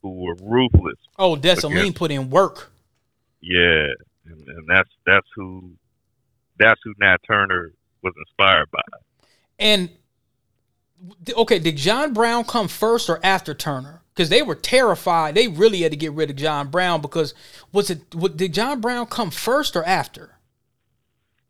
who 0.02 0.24
were 0.24 0.36
ruthless. 0.42 0.98
Oh, 1.18 1.36
Dessalines 1.36 1.94
put 1.94 2.10
in 2.10 2.28
work. 2.28 2.70
Yeah, 3.40 3.86
and, 4.30 4.48
and 4.48 4.66
that's 4.68 4.90
that's 5.06 5.26
who 5.34 5.70
that's 6.58 6.80
who 6.84 6.94
Nat 6.98 7.18
Turner 7.26 7.72
was 8.02 8.14
inspired 8.18 8.70
by. 8.70 8.80
And 9.58 9.90
okay, 11.36 11.58
did 11.58 11.76
John 11.76 12.12
Brown 12.12 12.44
come 12.44 12.68
first 12.68 13.08
or 13.08 13.20
after 13.22 13.54
Turner? 13.54 14.02
Because 14.14 14.30
they 14.30 14.42
were 14.42 14.56
terrified. 14.56 15.34
They 15.34 15.46
really 15.46 15.82
had 15.82 15.92
to 15.92 15.96
get 15.96 16.12
rid 16.12 16.30
of 16.30 16.36
John 16.36 16.68
Brown 16.70 17.00
because 17.00 17.34
was 17.72 17.90
it? 17.90 18.14
What, 18.14 18.36
did 18.36 18.52
John 18.52 18.80
Brown 18.80 19.06
come 19.06 19.30
first 19.30 19.76
or 19.76 19.84
after? 19.84 20.34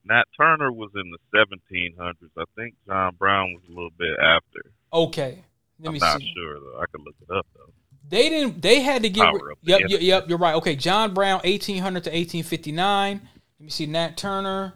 Nat 0.05 0.25
Turner 0.39 0.73
was 0.73 0.91
in 0.95 1.11
the 1.11 1.39
1700s. 1.39 2.15
I 2.37 2.45
think 2.57 2.75
John 2.87 3.15
Brown 3.19 3.53
was 3.53 3.63
a 3.69 3.73
little 3.73 3.91
bit 3.99 4.19
after. 4.19 4.73
Okay, 4.93 5.45
let 5.81 5.91
I'm 5.91 5.99
not 5.99 6.21
see. 6.21 6.33
sure 6.35 6.61
though. 6.61 6.81
I 6.81 6.85
could 6.91 7.03
look 7.05 7.15
it 7.21 7.35
up 7.35 7.47
though. 7.55 7.73
They 8.09 8.29
didn't. 8.29 8.63
They 8.63 8.81
had 8.81 9.03
to 9.03 9.11
get. 9.11 9.33
Yep, 9.63 9.81
yep, 9.89 10.01
yep. 10.01 10.29
You're 10.29 10.39
right. 10.39 10.55
Okay, 10.55 10.77
John 10.77 11.13
Brown, 11.13 11.41
1800 11.45 12.05
to 12.05 12.11
1859. 12.11 13.21
Let 13.61 13.65
me 13.65 13.71
see. 13.71 13.87
Nat 13.87 14.17
Turner. 14.17 14.75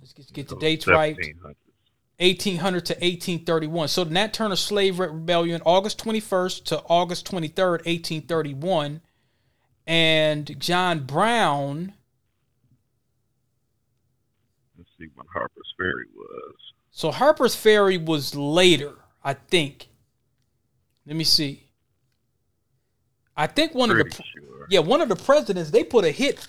Let's 0.00 0.12
get, 0.12 0.32
get 0.32 0.48
the 0.48 0.56
dates 0.56 0.86
right. 0.86 1.16
1800 2.18 2.86
to 2.86 2.94
1831. 2.94 3.88
So 3.88 4.04
Nat 4.04 4.34
Turner 4.34 4.56
Slave 4.56 4.98
Rebellion, 4.98 5.62
August 5.64 6.02
21st 6.04 6.64
to 6.64 6.82
August 6.88 7.30
23rd, 7.30 7.86
1831. 7.86 9.00
And 9.86 10.60
John 10.60 11.04
Brown. 11.04 11.94
Let's 14.76 14.90
see 14.98 15.06
when 15.14 15.26
Harper's 15.32 15.72
Ferry 15.76 16.06
was. 16.14 16.54
So 16.90 17.10
Harper's 17.12 17.54
Ferry 17.54 17.96
was 17.96 18.34
later, 18.34 18.94
I 19.22 19.34
think. 19.34 19.88
Let 21.06 21.16
me 21.16 21.24
see. 21.24 21.67
I 23.38 23.46
think 23.46 23.72
one 23.74 23.90
Pretty 23.90 24.10
of 24.10 24.16
the 24.16 24.22
sure. 24.24 24.66
yeah 24.68 24.80
one 24.80 25.00
of 25.00 25.08
the 25.08 25.16
presidents 25.16 25.70
they 25.70 25.84
put 25.84 26.04
a 26.04 26.10
hit. 26.10 26.44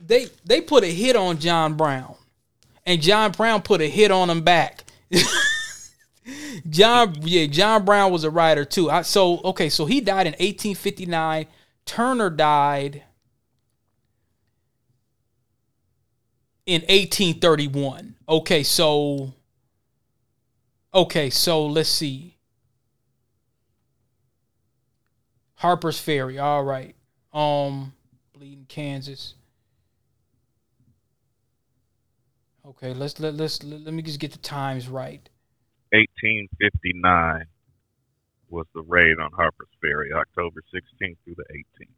They 0.00 0.28
they 0.44 0.60
put 0.60 0.84
a 0.84 0.86
hit 0.86 1.16
on 1.16 1.38
John 1.38 1.74
Brown, 1.74 2.14
and 2.86 3.02
John 3.02 3.32
Brown 3.32 3.60
put 3.62 3.80
a 3.82 3.88
hit 3.88 4.12
on 4.12 4.30
him 4.30 4.42
back. 4.42 4.84
John 6.70 7.16
yeah 7.22 7.46
John 7.46 7.84
Brown 7.84 8.12
was 8.12 8.22
a 8.24 8.30
writer 8.30 8.64
too. 8.64 8.88
I, 8.88 9.02
so 9.02 9.40
okay 9.42 9.68
so 9.68 9.84
he 9.84 10.00
died 10.00 10.26
in 10.28 10.32
1859. 10.34 11.46
Turner 11.84 12.30
died 12.30 13.02
in 16.66 16.82
1831. 16.82 18.14
Okay 18.28 18.62
so 18.62 19.34
okay 20.94 21.30
so 21.30 21.66
let's 21.66 21.88
see. 21.88 22.36
Harper's 25.60 26.00
Ferry. 26.00 26.38
All 26.38 26.64
right. 26.64 26.94
Um, 27.34 27.92
bleeding 28.32 28.64
Kansas. 28.66 29.34
Okay, 32.66 32.94
let's 32.94 33.20
let 33.20 33.34
let's 33.34 33.62
let, 33.62 33.82
let 33.82 33.92
me 33.92 34.00
just 34.02 34.18
get 34.20 34.32
the 34.32 34.38
times 34.38 34.88
right. 34.88 35.28
1859 35.92 37.44
was 38.48 38.64
the 38.74 38.80
raid 38.82 39.18
on 39.22 39.32
Harper's 39.32 39.68
Ferry, 39.82 40.10
October 40.14 40.62
16th 40.74 41.16
through 41.24 41.34
the 41.36 41.44
18th. 41.52 41.92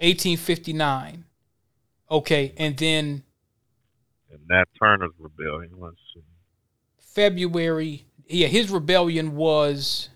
1859. 0.00 1.24
Okay, 2.10 2.54
and 2.56 2.76
then. 2.76 3.22
And 4.32 4.40
Nat 4.50 4.64
Turner's 4.82 5.12
rebellion. 5.16 5.70
Let's 5.78 5.96
see. 6.12 6.22
February. 6.98 8.04
Yeah, 8.26 8.48
his 8.48 8.68
rebellion 8.68 9.36
was 9.36 10.08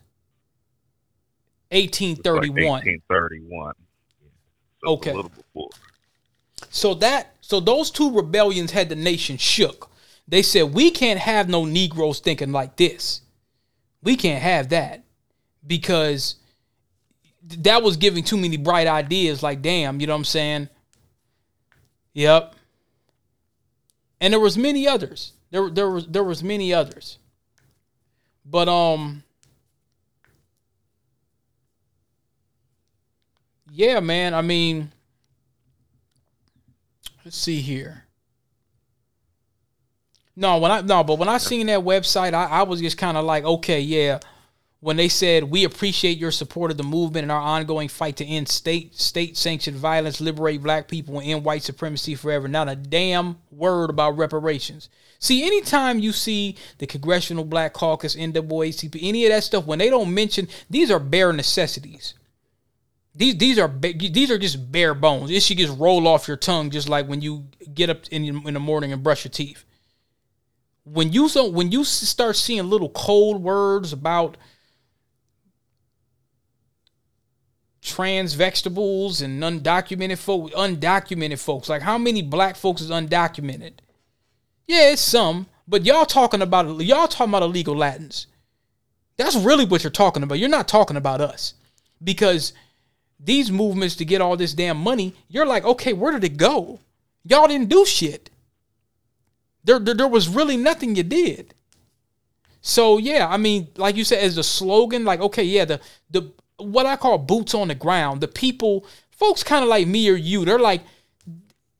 1831. 1.72 2.64
Like 2.64 2.86
1831. 2.86 3.74
So 4.82 4.88
okay. 4.88 5.14
So 6.70 6.94
that 6.94 7.34
so 7.40 7.60
those 7.60 7.90
two 7.90 8.14
rebellions 8.14 8.70
had 8.70 8.88
the 8.88 8.96
nation 8.96 9.36
shook. 9.36 9.90
They 10.28 10.42
said 10.42 10.74
we 10.74 10.90
can't 10.90 11.20
have 11.20 11.48
no 11.48 11.64
Negroes 11.64 12.20
thinking 12.20 12.52
like 12.52 12.76
this. 12.76 13.22
We 14.02 14.16
can't 14.16 14.42
have 14.42 14.70
that 14.70 15.04
because 15.66 16.36
that 17.42 17.82
was 17.82 17.96
giving 17.96 18.24
too 18.24 18.36
many 18.36 18.56
bright 18.56 18.86
ideas. 18.86 19.42
Like, 19.42 19.62
damn, 19.62 20.00
you 20.00 20.06
know 20.06 20.14
what 20.14 20.18
I'm 20.18 20.24
saying? 20.24 20.68
Yep. 22.14 22.54
And 24.20 24.32
there 24.32 24.40
was 24.40 24.56
many 24.56 24.86
others. 24.86 25.32
There, 25.50 25.68
there 25.68 25.90
was 25.90 26.06
there 26.06 26.24
was 26.24 26.42
many 26.42 26.72
others. 26.72 27.18
But 28.44 28.68
um 28.68 29.24
yeah, 33.74 34.00
man. 34.00 34.34
I 34.34 34.42
mean, 34.42 34.92
let's 37.24 37.38
see 37.38 37.62
here. 37.62 38.04
No, 40.36 40.58
when 40.58 40.70
I 40.70 40.82
no, 40.82 41.02
but 41.02 41.18
when 41.18 41.28
I 41.28 41.38
seen 41.38 41.66
that 41.68 41.80
website, 41.80 42.34
I, 42.34 42.44
I 42.44 42.62
was 42.64 42.80
just 42.80 42.98
kind 42.98 43.16
of 43.16 43.24
like, 43.24 43.44
okay, 43.44 43.80
yeah. 43.80 44.20
When 44.80 44.96
they 44.96 45.08
said 45.08 45.44
we 45.44 45.64
appreciate 45.64 46.18
your 46.18 46.32
support 46.32 46.70
of 46.72 46.76
the 46.76 46.82
movement 46.82 47.22
and 47.22 47.32
our 47.32 47.40
ongoing 47.40 47.88
fight 47.88 48.16
to 48.16 48.26
end 48.26 48.48
state 48.48 48.94
state 48.98 49.36
sanctioned 49.38 49.76
violence, 49.76 50.20
liberate 50.20 50.62
black 50.62 50.88
people, 50.88 51.18
and 51.20 51.28
end 51.28 51.44
white 51.44 51.62
supremacy 51.62 52.14
forever. 52.14 52.48
Not 52.48 52.68
a 52.68 52.76
damn 52.76 53.38
word 53.50 53.88
about 53.88 54.18
reparations. 54.18 54.90
See, 55.18 55.46
anytime 55.46 55.98
you 55.98 56.12
see 56.12 56.56
the 56.78 56.86
Congressional 56.86 57.44
Black 57.44 57.72
Caucus, 57.72 58.16
NAACP, 58.16 58.98
any 59.00 59.24
of 59.24 59.30
that 59.30 59.44
stuff, 59.44 59.66
when 59.66 59.78
they 59.78 59.88
don't 59.88 60.12
mention 60.12 60.48
these 60.68 60.90
are 60.90 60.98
bare 60.98 61.32
necessities. 61.32 62.14
These 63.14 63.36
these 63.36 63.58
are 63.58 63.68
these 63.68 64.30
are 64.30 64.38
just 64.38 64.72
bare 64.72 64.94
bones. 64.94 65.30
It 65.30 65.42
should 65.42 65.58
just 65.58 65.78
roll 65.78 66.08
off 66.08 66.28
your 66.28 66.36
tongue, 66.36 66.70
just 66.70 66.88
like 66.88 67.06
when 67.06 67.20
you 67.20 67.46
get 67.74 67.90
up 67.90 68.08
in 68.10 68.46
in 68.46 68.54
the 68.54 68.60
morning 68.60 68.92
and 68.92 69.02
brush 69.02 69.24
your 69.24 69.32
teeth. 69.32 69.64
When 70.84 71.12
you 71.12 71.28
so 71.28 71.48
when 71.48 71.70
you 71.70 71.84
start 71.84 72.36
seeing 72.36 72.70
little 72.70 72.88
cold 72.88 73.42
words 73.42 73.92
about 73.92 74.36
trans 77.82 78.32
vegetables 78.34 79.20
and 79.20 79.42
undocumented 79.42 80.18
folks, 80.18 80.54
undocumented 80.54 81.38
folks, 81.38 81.68
like 81.68 81.82
how 81.82 81.98
many 81.98 82.22
black 82.22 82.56
folks 82.56 82.80
is 82.80 82.90
undocumented? 82.90 83.74
Yeah, 84.66 84.90
it's 84.90 85.02
some, 85.02 85.48
but 85.68 85.84
y'all 85.84 86.06
talking 86.06 86.40
about 86.40 86.80
y'all 86.80 87.08
talking 87.08 87.30
about 87.30 87.42
illegal 87.42 87.76
Latins. 87.76 88.26
That's 89.18 89.36
really 89.36 89.66
what 89.66 89.84
you're 89.84 89.90
talking 89.90 90.22
about. 90.22 90.38
You're 90.38 90.48
not 90.48 90.66
talking 90.66 90.96
about 90.96 91.20
us 91.20 91.54
because 92.02 92.54
these 93.24 93.50
movements 93.50 93.96
to 93.96 94.04
get 94.04 94.20
all 94.20 94.36
this 94.36 94.54
damn 94.54 94.78
money, 94.78 95.14
you're 95.28 95.46
like, 95.46 95.64
okay, 95.64 95.92
where 95.92 96.12
did 96.12 96.24
it 96.24 96.36
go? 96.36 96.80
Y'all 97.24 97.48
didn't 97.48 97.68
do 97.68 97.84
shit. 97.84 98.30
There, 99.64 99.78
there, 99.78 99.94
there 99.94 100.08
was 100.08 100.28
really 100.28 100.56
nothing 100.56 100.96
you 100.96 101.04
did. 101.04 101.54
So 102.60 102.98
yeah, 102.98 103.26
I 103.28 103.36
mean, 103.36 103.68
like 103.76 103.96
you 103.96 104.04
said, 104.04 104.22
as 104.22 104.38
a 104.38 104.42
slogan, 104.42 105.04
like 105.04 105.20
okay, 105.20 105.42
yeah, 105.42 105.64
the 105.64 105.80
the 106.10 106.32
what 106.58 106.86
I 106.86 106.96
call 106.96 107.18
boots 107.18 107.54
on 107.54 107.68
the 107.68 107.74
ground, 107.74 108.20
the 108.20 108.28
people, 108.28 108.86
folks, 109.10 109.42
kind 109.42 109.62
of 109.62 109.68
like 109.68 109.86
me 109.86 110.08
or 110.08 110.14
you, 110.14 110.44
they're 110.44 110.58
like, 110.58 110.82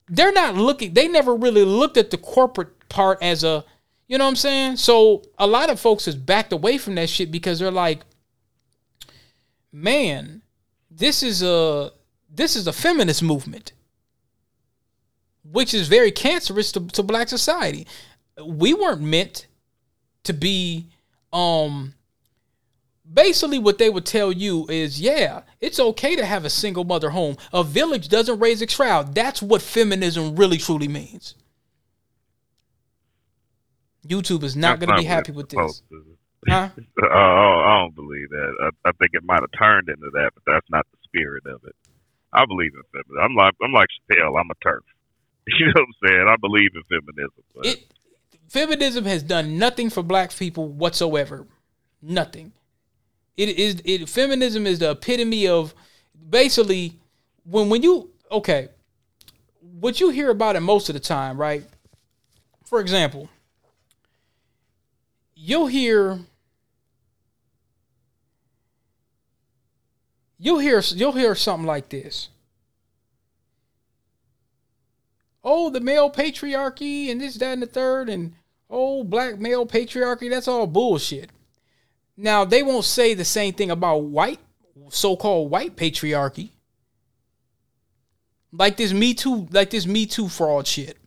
they're 0.09 0.31
not 0.31 0.55
looking. 0.55 0.93
They 0.93 1.07
never 1.07 1.35
really 1.35 1.63
looked 1.63 1.97
at 1.97 2.11
the 2.11 2.17
corporate 2.17 2.89
part 2.89 3.19
as 3.21 3.43
a, 3.43 3.63
you 4.07 4.17
know 4.17 4.25
what 4.25 4.31
I'm 4.31 4.35
saying? 4.35 4.77
So 4.77 5.23
a 5.37 5.47
lot 5.47 5.69
of 5.69 5.79
folks 5.79 6.05
has 6.05 6.15
backed 6.15 6.53
away 6.53 6.77
from 6.77 6.95
that 6.95 7.09
shit 7.09 7.31
because 7.31 7.59
they're 7.59 7.71
like, 7.71 8.01
man, 9.71 10.42
this 10.97 11.23
is 11.23 11.41
a 11.41 11.91
this 12.29 12.55
is 12.55 12.67
a 12.67 12.73
feminist 12.73 13.23
movement, 13.23 13.73
which 15.43 15.73
is 15.73 15.87
very 15.87 16.11
cancerous 16.11 16.71
to, 16.73 16.87
to 16.87 17.03
black 17.03 17.29
society. 17.29 17.87
We 18.43 18.73
weren't 18.73 19.01
meant 19.01 19.47
to 20.23 20.33
be 20.33 20.87
um 21.31 21.93
basically 23.11 23.59
what 23.59 23.77
they 23.77 23.89
would 23.89 24.05
tell 24.05 24.31
you 24.31 24.65
is 24.69 24.99
yeah 25.01 25.41
it's 25.59 25.79
okay 25.79 26.15
to 26.15 26.25
have 26.25 26.45
a 26.45 26.49
single 26.49 26.83
mother 26.83 27.09
home. 27.09 27.37
A 27.51 27.63
village 27.63 28.07
doesn't 28.09 28.39
raise 28.39 28.61
a 28.61 28.65
child. 28.65 29.15
That's 29.15 29.41
what 29.41 29.61
feminism 29.61 30.35
really 30.35 30.57
truly 30.57 30.87
means. 30.87 31.35
Youtube 34.07 34.43
is 34.43 34.55
not 34.55 34.79
going 34.79 34.89
to 34.89 34.95
be 34.97 35.05
happy 35.05 35.31
with 35.31 35.49
this 35.49 35.81
Huh? 36.47 36.69
Oh, 37.01 37.07
oh, 37.09 37.59
I 37.65 37.79
don't 37.81 37.95
believe 37.95 38.29
that. 38.29 38.53
I, 38.63 38.89
I 38.89 38.91
think 38.93 39.11
it 39.13 39.23
might 39.23 39.41
have 39.41 39.51
turned 39.57 39.89
into 39.89 40.09
that, 40.13 40.31
but 40.33 40.43
that's 40.45 40.69
not 40.69 40.85
the 40.91 40.97
spirit 41.03 41.43
of 41.45 41.61
it. 41.65 41.75
I 42.31 42.45
believe 42.45 42.71
in 42.73 42.81
feminism. 42.91 43.17
I'm 43.21 43.35
like 43.35 43.53
I'm 43.63 43.73
like 43.73 43.87
Chappelle. 44.09 44.39
I'm 44.39 44.49
a 44.49 44.63
turf. 44.63 44.83
You 45.45 45.65
know 45.67 45.73
what 45.75 45.81
I'm 45.83 46.07
saying? 46.07 46.27
I 46.29 46.35
believe 46.39 46.69
in 46.73 46.83
feminism. 46.83 47.43
But. 47.53 47.65
It 47.65 47.85
feminism 48.47 49.05
has 49.05 49.23
done 49.23 49.57
nothing 49.57 49.89
for 49.89 50.01
black 50.01 50.33
people 50.35 50.69
whatsoever. 50.69 51.45
Nothing. 52.01 52.53
It 53.35 53.49
is 53.49 53.81
it 53.83 54.07
feminism 54.07 54.65
is 54.65 54.79
the 54.79 54.91
epitome 54.91 55.47
of 55.47 55.73
basically 56.29 56.99
when 57.43 57.69
when 57.69 57.83
you 57.83 58.09
okay 58.31 58.69
what 59.79 59.99
you 59.99 60.09
hear 60.09 60.29
about 60.29 60.55
it 60.55 60.61
most 60.61 60.89
of 60.89 60.93
the 60.93 60.99
time, 60.99 61.37
right? 61.37 61.65
For 62.65 62.79
example, 62.79 63.29
you'll 65.35 65.67
hear 65.67 66.19
you'll 70.43 70.59
hear 70.59 70.81
you'll 70.93 71.13
hear 71.13 71.33
something 71.33 71.65
like 71.65 71.89
this. 71.89 72.29
oh, 75.43 75.69
the 75.69 75.81
male 75.81 76.09
patriarchy 76.09 77.11
and 77.11 77.19
this, 77.19 77.35
that, 77.35 77.53
and 77.53 77.61
the 77.61 77.67
third, 77.67 78.09
and 78.09 78.33
oh, 78.69 79.03
black 79.03 79.39
male 79.39 79.65
patriarchy. 79.65 80.29
That's 80.29 80.47
all 80.47 80.67
bullshit. 80.67 81.29
Now, 82.15 82.45
they 82.45 82.63
won't 82.63 82.85
say 82.85 83.13
the 83.13 83.25
same 83.25 83.53
thing 83.53 83.71
about 83.71 84.03
white, 84.03 84.39
so 84.89 85.15
called 85.15 85.49
white 85.51 85.75
patriarchy. 85.75 86.51
Like 88.51 88.77
this 88.77 88.93
Me 88.93 89.13
Too, 89.13 89.47
like 89.51 89.71
this 89.71 89.87
Me 89.87 90.05
Too 90.05 90.29
fraud 90.29 90.67
shit. 90.67 90.97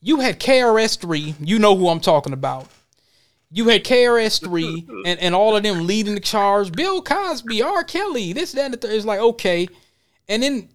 You 0.00 0.20
had 0.20 0.38
KRS3, 0.38 1.36
you 1.40 1.58
know 1.58 1.74
who 1.74 1.88
I'm 1.88 2.00
talking 2.00 2.34
about. 2.34 2.68
You 3.54 3.68
had 3.68 3.84
KRS3 3.84 5.04
and, 5.06 5.20
and 5.20 5.32
all 5.32 5.56
of 5.56 5.62
them 5.62 5.86
leading 5.86 6.14
the 6.14 6.20
charge. 6.20 6.72
Bill 6.72 7.00
Cosby, 7.00 7.62
R. 7.62 7.84
Kelly, 7.84 8.32
this, 8.32 8.50
that, 8.50 8.64
and 8.64 8.74
the 8.74 8.78
third. 8.78 8.94
It's 8.94 9.06
like, 9.06 9.20
okay. 9.20 9.68
And 10.28 10.42
then 10.42 10.68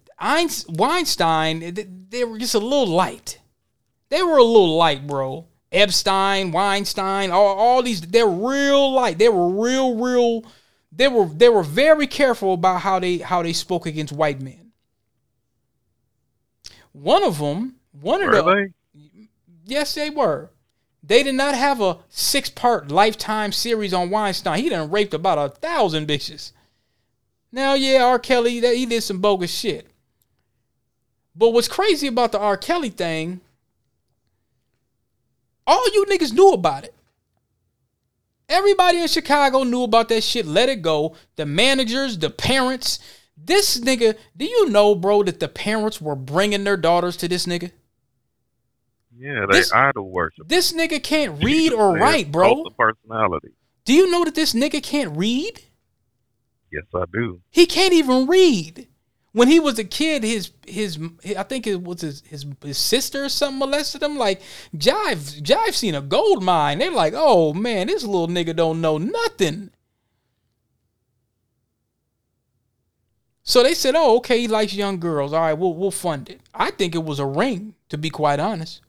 Weinstein, 0.66 1.76
they 2.08 2.24
were 2.24 2.38
just 2.38 2.54
a 2.54 2.58
little 2.58 2.86
light. 2.86 3.38
They 4.08 4.22
were 4.22 4.38
a 4.38 4.42
little 4.42 4.78
light, 4.78 5.06
bro. 5.06 5.46
Epstein, 5.70 6.52
Weinstein, 6.52 7.30
all, 7.30 7.54
all 7.54 7.82
these, 7.82 8.00
they're 8.00 8.26
real 8.26 8.94
light. 8.94 9.18
They 9.18 9.28
were 9.28 9.50
real, 9.50 9.96
real. 9.96 10.42
They 10.90 11.06
were 11.06 11.26
they 11.26 11.50
were 11.50 11.62
very 11.62 12.06
careful 12.06 12.54
about 12.54 12.80
how 12.80 12.98
they 12.98 13.18
how 13.18 13.42
they 13.42 13.52
spoke 13.52 13.84
against 13.84 14.12
white 14.12 14.40
men. 14.40 14.72
One 16.92 17.22
of 17.22 17.38
them, 17.38 17.76
one 17.92 18.22
of 18.22 18.32
them, 18.32 18.74
yes, 19.66 19.94
they 19.94 20.08
were. 20.08 20.50
They 21.02 21.22
did 21.22 21.34
not 21.34 21.54
have 21.54 21.80
a 21.80 21.98
six 22.08 22.50
part 22.50 22.90
lifetime 22.90 23.52
series 23.52 23.94
on 23.94 24.10
Weinstein. 24.10 24.62
He 24.62 24.68
done 24.68 24.90
raped 24.90 25.14
about 25.14 25.38
a 25.38 25.54
thousand 25.54 26.06
bitches. 26.06 26.52
Now, 27.52 27.74
yeah, 27.74 28.04
R. 28.04 28.18
Kelly, 28.18 28.60
that, 28.60 28.76
he 28.76 28.86
did 28.86 29.02
some 29.02 29.18
bogus 29.18 29.50
shit. 29.50 29.86
But 31.34 31.50
what's 31.50 31.68
crazy 31.68 32.06
about 32.06 32.32
the 32.32 32.38
R. 32.38 32.56
Kelly 32.56 32.90
thing, 32.90 33.40
all 35.66 35.88
you 35.92 36.04
niggas 36.06 36.32
knew 36.32 36.52
about 36.52 36.84
it. 36.84 36.94
Everybody 38.48 38.98
in 38.98 39.08
Chicago 39.08 39.62
knew 39.62 39.84
about 39.84 40.08
that 40.08 40.22
shit. 40.22 40.44
Let 40.44 40.68
it 40.68 40.82
go. 40.82 41.14
The 41.36 41.46
managers, 41.46 42.18
the 42.18 42.30
parents. 42.30 42.98
This 43.36 43.80
nigga, 43.80 44.18
do 44.36 44.44
you 44.44 44.68
know, 44.68 44.94
bro, 44.94 45.22
that 45.22 45.40
the 45.40 45.48
parents 45.48 46.00
were 46.00 46.16
bringing 46.16 46.64
their 46.64 46.76
daughters 46.76 47.16
to 47.18 47.28
this 47.28 47.46
nigga? 47.46 47.70
Yeah, 49.20 49.44
they 49.50 49.58
this, 49.58 49.72
idol 49.72 50.10
worship. 50.10 50.48
This 50.48 50.72
nigga 50.72 51.02
can't 51.02 51.44
read 51.44 51.74
or 51.74 51.94
write, 51.94 52.32
bro. 52.32 52.64
The 52.64 52.70
personality. 52.70 53.50
Do 53.84 53.92
you 53.92 54.10
know 54.10 54.24
that 54.24 54.34
this 54.34 54.54
nigga 54.54 54.82
can't 54.82 55.14
read? 55.14 55.60
Yes, 56.72 56.84
I 56.94 57.04
do. 57.12 57.42
He 57.50 57.66
can't 57.66 57.92
even 57.92 58.26
read 58.26 58.88
when 59.32 59.48
he 59.48 59.60
was 59.60 59.78
a 59.78 59.84
kid, 59.84 60.24
his 60.24 60.52
his 60.66 60.98
I 61.36 61.42
think 61.42 61.66
it 61.66 61.82
was 61.82 62.00
his 62.00 62.22
his, 62.26 62.46
his 62.62 62.78
sister 62.78 63.24
or 63.24 63.28
something 63.28 63.58
molested 63.58 64.02
him. 64.02 64.16
Like 64.16 64.40
Jive 64.74 65.42
Jive 65.42 65.74
seen 65.74 65.94
a 65.94 66.00
gold 66.00 66.42
mine. 66.42 66.78
They're 66.78 66.90
like, 66.90 67.14
oh 67.16 67.52
man, 67.52 67.86
this 67.86 68.02
little 68.04 68.28
nigga 68.28 68.56
don't 68.56 68.80
know 68.80 68.98
nothing. 68.98 69.70
So 73.42 73.62
they 73.62 73.74
said, 73.74 73.94
oh 73.96 74.16
okay, 74.18 74.40
he 74.40 74.48
likes 74.48 74.74
young 74.74 74.98
girls. 74.98 75.32
All 75.32 75.40
right, 75.40 75.54
we'll 75.54 75.74
we'll 75.74 75.90
fund 75.90 76.28
it. 76.28 76.40
I 76.54 76.70
think 76.70 76.94
it 76.94 77.04
was 77.04 77.18
a 77.18 77.26
ring, 77.26 77.74
to 77.88 77.98
be 77.98 78.10
quite 78.10 78.40
honest. 78.40 78.80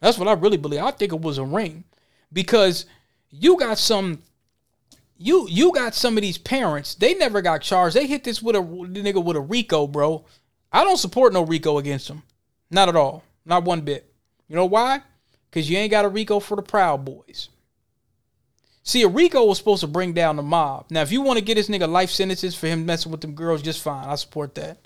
That's 0.00 0.18
what 0.18 0.28
I 0.28 0.32
really 0.32 0.56
believe. 0.56 0.80
I 0.80 0.90
think 0.90 1.12
it 1.12 1.20
was 1.20 1.38
a 1.38 1.44
ring 1.44 1.84
because 2.32 2.86
you 3.30 3.58
got 3.58 3.78
some 3.78 4.22
you 5.16 5.48
you 5.50 5.72
got 5.72 5.94
some 5.94 6.16
of 6.16 6.22
these 6.22 6.38
parents. 6.38 6.94
They 6.94 7.14
never 7.14 7.42
got 7.42 7.62
charged. 7.62 7.96
They 7.96 8.06
hit 8.06 8.24
this 8.24 8.40
with 8.40 8.56
a 8.56 8.60
nigga 8.60 9.22
with 9.22 9.36
a 9.36 9.40
RICO, 9.40 9.86
bro. 9.86 10.24
I 10.72 10.84
don't 10.84 10.96
support 10.96 11.32
no 11.32 11.42
RICO 11.42 11.78
against 11.78 12.08
them. 12.08 12.22
Not 12.70 12.88
at 12.88 12.96
all. 12.96 13.24
Not 13.44 13.64
one 13.64 13.80
bit. 13.80 14.12
You 14.48 14.56
know 14.56 14.66
why? 14.66 15.02
Because 15.50 15.68
you 15.68 15.76
ain't 15.78 15.90
got 15.90 16.04
a 16.04 16.08
RICO 16.08 16.40
for 16.40 16.56
the 16.56 16.62
Proud 16.62 17.04
Boys. 17.04 17.48
See, 18.82 19.02
a 19.02 19.08
RICO 19.08 19.44
was 19.44 19.58
supposed 19.58 19.80
to 19.80 19.86
bring 19.86 20.12
down 20.12 20.36
the 20.36 20.42
mob. 20.42 20.86
Now, 20.90 21.02
if 21.02 21.12
you 21.12 21.20
want 21.20 21.38
to 21.38 21.44
get 21.44 21.56
this 21.56 21.68
nigga 21.68 21.88
life 21.88 22.10
sentences 22.10 22.54
for 22.54 22.68
him 22.68 22.86
messing 22.86 23.12
with 23.12 23.20
them 23.20 23.34
girls, 23.34 23.60
just 23.60 23.82
fine. 23.82 24.08
I 24.08 24.14
support 24.14 24.54
that. 24.54 24.78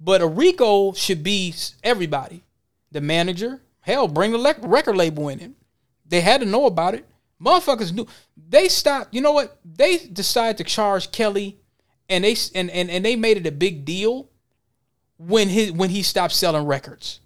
But 0.00 0.22
a 0.22 0.26
RICO 0.26 0.92
should 0.92 1.22
be 1.22 1.54
everybody. 1.84 2.42
The 2.90 3.00
manager, 3.00 3.60
hell, 3.80 4.08
bring 4.08 4.32
the 4.32 4.56
record 4.62 4.96
label 4.96 5.28
in 5.28 5.40
it. 5.40 5.52
They 6.06 6.20
had 6.20 6.40
to 6.40 6.46
know 6.46 6.66
about 6.66 6.94
it. 6.94 7.06
Motherfuckers 7.40 7.92
knew 7.92 8.06
they 8.36 8.68
stopped. 8.68 9.14
You 9.14 9.20
know 9.20 9.32
what? 9.32 9.58
They 9.64 9.98
decided 9.98 10.58
to 10.58 10.64
charge 10.64 11.12
Kelly, 11.12 11.58
and 12.08 12.24
they 12.24 12.36
and, 12.54 12.70
and, 12.70 12.90
and 12.90 13.04
they 13.04 13.16
made 13.16 13.36
it 13.36 13.46
a 13.46 13.52
big 13.52 13.84
deal 13.84 14.28
when 15.18 15.48
he 15.48 15.70
when 15.70 15.90
he 15.90 16.02
stopped 16.02 16.34
selling 16.34 16.66
records. 16.66 17.20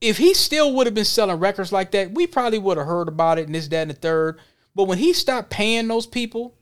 If 0.00 0.18
he 0.18 0.32
still 0.32 0.74
would 0.74 0.86
have 0.86 0.94
been 0.94 1.04
selling 1.04 1.40
records 1.40 1.72
like 1.72 1.90
that, 1.90 2.12
we 2.12 2.26
probably 2.26 2.58
would 2.58 2.78
have 2.78 2.86
heard 2.86 3.08
about 3.08 3.38
it 3.38 3.46
and 3.46 3.54
this, 3.54 3.66
that, 3.68 3.82
and 3.82 3.90
the 3.90 3.94
third. 3.94 4.38
But 4.74 4.84
when 4.84 4.98
he 4.98 5.12
stopped 5.12 5.50
paying 5.50 5.88
those 5.88 6.06
people, 6.06 6.54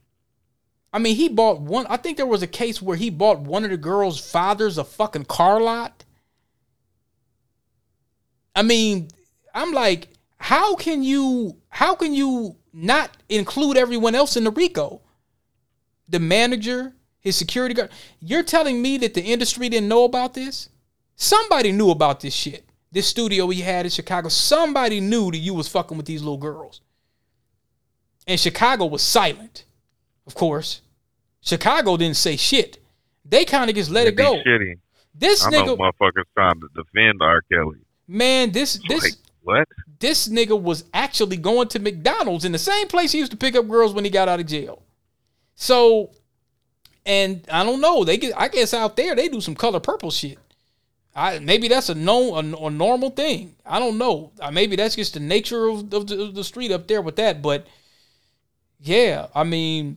I 0.91 0.99
mean, 0.99 1.17
he 1.17 1.29
bought 1.29 1.61
one. 1.61 1.87
I 1.91 1.99
think 1.99 2.17
there 2.17 2.27
was 2.27 2.43
a 2.43 2.47
case 2.47 2.81
where 2.81 2.97
he 2.97 3.11
bought 3.11 3.41
one 3.41 3.63
of 3.63 3.71
the 3.71 3.77
girls' 3.77 4.19
fathers 4.19 4.79
a 4.79 4.85
fucking 4.85 5.27
car 5.27 5.61
lot. 5.61 6.06
I 8.57 8.63
mean, 8.63 9.09
I'm 9.55 9.73
like, 9.73 10.09
how 10.39 10.75
can 10.75 11.03
you 11.03 11.59
how 11.69 11.95
can 11.95 12.15
you 12.15 12.57
not 12.73 13.17
include 13.29 13.77
everyone 13.77 14.15
else 14.15 14.37
in 14.37 14.45
the 14.45 14.51
RICO? 14.51 15.03
The 16.09 16.19
manager, 16.19 16.95
his 17.21 17.37
security 17.37 17.75
guard. 17.75 17.91
You're 18.19 18.43
telling 18.43 18.81
me 18.81 18.97
that 18.99 19.15
the 19.15 19.23
industry 19.23 19.69
didn't 19.69 19.89
know 19.89 20.05
about 20.05 20.35
this? 20.35 20.71
Somebody 21.17 21.71
knew 21.71 21.91
about 21.91 22.21
this 22.21 22.35
shit. 22.35 22.65
This 22.93 23.07
studio 23.07 23.49
he 23.49 23.61
had 23.61 23.85
in 23.85 23.91
Chicago. 23.91 24.29
Somebody 24.29 25.01
knew 25.01 25.31
that 25.31 25.39
you 25.39 25.53
was 25.53 25.69
fucking 25.69 25.97
with 25.97 26.07
these 26.07 26.23
little 26.23 26.39
girls. 26.39 26.81
And 28.27 28.41
Chicago 28.41 28.87
was 28.87 29.03
silent, 29.03 29.65
of 30.27 30.35
course. 30.35 30.81
Chicago 31.41 31.97
didn't 31.97 32.17
say 32.17 32.37
shit. 32.37 32.79
They 33.25 33.45
kind 33.45 33.69
of 33.69 33.77
just 33.77 33.91
let 33.91 34.07
it 34.07 34.17
go. 34.17 34.37
Shitty. 34.47 34.79
This 35.15 35.45
I 35.45 35.51
nigga, 35.51 35.67
know 35.67 35.77
motherfuckers 35.77 36.25
trying 36.35 36.61
to 36.61 36.69
defend 36.75 37.21
R. 37.23 37.41
Kelly. 37.53 37.79
Man, 38.09 38.53
this 38.53 38.81
this 38.89 39.03
like, 39.03 39.15
what? 39.43 39.69
This 39.99 40.29
nigga 40.29 40.61
was 40.61 40.85
actually 40.93 41.37
going 41.37 41.69
to 41.69 41.79
McDonald's 41.79 42.45
in 42.45 42.53
the 42.53 42.59
same 42.59 42.87
place 42.89 43.13
he 43.13 43.19
used 43.19 43.31
to 43.31 43.37
pick 43.37 43.57
up 43.57 43.69
girls 43.69 43.95
when 43.95 44.05
he 44.05 44.11
got 44.11 44.29
out 44.29 44.41
of 44.41 44.47
jail. 44.47 44.83
So, 45.55 46.11
and 47.05 47.47
I 47.51 47.65
don't 47.65 47.81
know. 47.81 48.05
They 48.05 48.19
get. 48.19 48.35
I 48.37 48.49
guess 48.49 48.75
out 48.75 48.97
there 48.97 49.15
they 49.15 49.29
do 49.29 49.41
some 49.41 49.55
color 49.55 49.81
purple 49.81 50.11
shit. 50.11 50.39
I 51.15 51.39
maybe 51.39 51.69
that's 51.69 51.89
a 51.89 51.95
known 51.95 52.55
a, 52.55 52.67
a 52.67 52.71
normal 52.71 53.11
thing. 53.11 53.57
I 53.65 53.79
don't 53.79 53.97
know. 53.97 54.33
Uh, 54.39 54.51
maybe 54.51 54.77
that's 54.77 54.97
just 54.97 55.15
the 55.15 55.21
nature 55.21 55.67
of, 55.67 55.93
of, 55.95 56.07
the, 56.07 56.23
of 56.25 56.35
the 56.35 56.45
street 56.45 56.71
up 56.71 56.87
there 56.87 57.01
with 57.01 57.17
that. 57.17 57.41
But 57.41 57.67
yeah, 58.81 59.29
I 59.35 59.45
mean, 59.45 59.97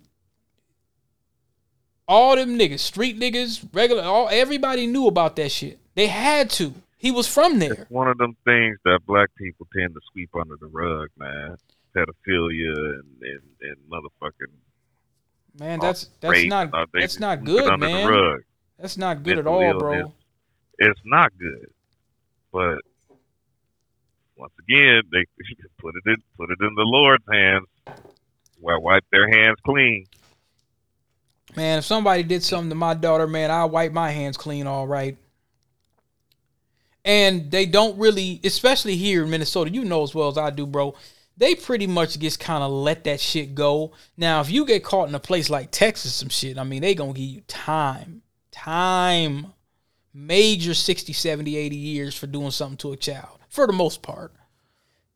all 2.08 2.38
them 2.38 2.58
niggas, 2.58 2.80
street 2.80 3.20
niggas, 3.20 3.68
regular, 3.74 4.04
all 4.04 4.30
everybody 4.32 4.88
knew 4.88 5.08
about 5.08 5.36
that 5.36 5.52
shit. 5.52 5.78
They 5.94 6.08
had 6.08 6.50
to. 6.52 6.74
He 7.00 7.12
was 7.12 7.28
from 7.28 7.60
there. 7.60 7.74
It's 7.74 7.90
one 7.90 8.10
of 8.10 8.18
them 8.18 8.36
things 8.44 8.78
that 8.84 9.00
black 9.08 9.30
people 9.36 9.66
tend 9.76 9.94
to 9.94 10.02
sweep 10.12 10.32
under 10.36 10.58
the 10.60 10.68
rug, 10.68 11.08
man. 11.18 11.56
Pedophilia 11.96 12.76
and 12.76 13.04
and, 13.22 13.42
and 13.62 13.78
motherfucking. 13.90 14.52
Man, 15.58 15.80
that's 15.80 16.04
uh, 16.04 16.08
that's 16.20 16.44
not 16.46 16.72
that's 16.94 17.20
not 17.20 17.44
good, 17.46 17.80
man. 17.80 18.42
That's 18.78 18.98
not 18.98 19.24
good 19.24 19.38
Mental 19.38 19.62
at 19.62 19.74
all, 19.74 19.80
bro. 19.80 19.94
It's, 19.94 20.12
it's 20.78 21.00
not 21.06 21.32
good, 21.38 21.72
but 22.52 22.80
once 24.36 24.54
again, 24.60 25.02
they 25.12 25.26
put 25.80 25.96
it 25.96 26.04
in 26.06 26.18
put 26.38 26.52
it 26.52 26.58
in 26.60 26.76
the 26.76 26.84
Lord's 26.84 27.24
hands. 27.32 27.66
Well, 28.60 28.82
wipe 28.82 29.06
their 29.10 29.30
hands 29.30 29.58
clean. 29.66 30.06
Man, 31.56 31.80
if 31.80 31.86
somebody 31.86 32.24
did 32.24 32.44
something 32.44 32.70
to 32.70 32.76
my 32.76 32.94
daughter, 32.94 33.26
man, 33.26 33.52
I'll 33.52 33.70
wipe 33.70 33.94
my 33.94 34.12
hands 34.12 34.36
clean, 34.36 34.68
all 34.68 34.86
right 34.86 35.18
and 37.10 37.50
they 37.50 37.66
don't 37.66 37.98
really, 37.98 38.40
especially 38.44 38.96
here 38.96 39.24
in 39.24 39.32
Minnesota, 39.32 39.72
you 39.72 39.84
know 39.84 40.04
as 40.04 40.14
well 40.14 40.28
as 40.28 40.38
I 40.38 40.52
do, 40.52 40.68
bro. 40.68 40.94
They 41.38 41.56
pretty 41.56 41.88
much 41.88 42.20
just 42.20 42.40
kind 42.40 42.64
of 42.64 42.70
let 42.70 43.04
that 43.06 43.20
shit 43.20 43.56
go. 43.56 43.94
Now, 44.16 44.42
if 44.42 44.52
you 44.52 44.64
get 44.64 44.84
caught 44.84 45.10
in 45.10 45.16
a 45.16 45.20
place 45.20 45.50
like 45.50 45.72
Texas, 45.72 46.14
some 46.14 46.30
shit, 46.30 46.60
I 46.60 46.64
mean, 46.64 46.84
they 46.84 46.94
gonna 46.94 47.14
give 47.14 47.26
you 47.26 47.42
time, 47.48 48.22
time, 48.52 49.54
major 50.14 50.76
60, 50.76 51.12
70, 51.12 51.58
80 51.58 51.76
years 51.76 52.16
for 52.16 52.28
doing 52.28 52.52
something 52.52 52.78
to 52.78 52.92
a 52.92 52.98
child, 52.98 53.40
for 53.50 53.66
the 53.66 53.74
most 53.74 54.04
part. 54.04 54.32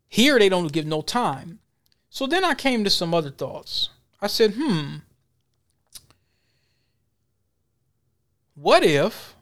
Here, 0.09 0.39
they 0.39 0.49
don't 0.49 0.73
give 0.73 0.87
no 0.87 1.03
time. 1.03 1.59
So 2.09 2.25
then 2.25 2.43
I 2.43 2.55
came 2.55 2.83
to 2.85 2.89
some 2.89 3.13
other 3.13 3.29
thoughts. 3.29 3.91
I 4.19 4.25
said, 4.25 4.55
hmm, 4.57 4.95
what 8.55 8.83
if 8.83 9.32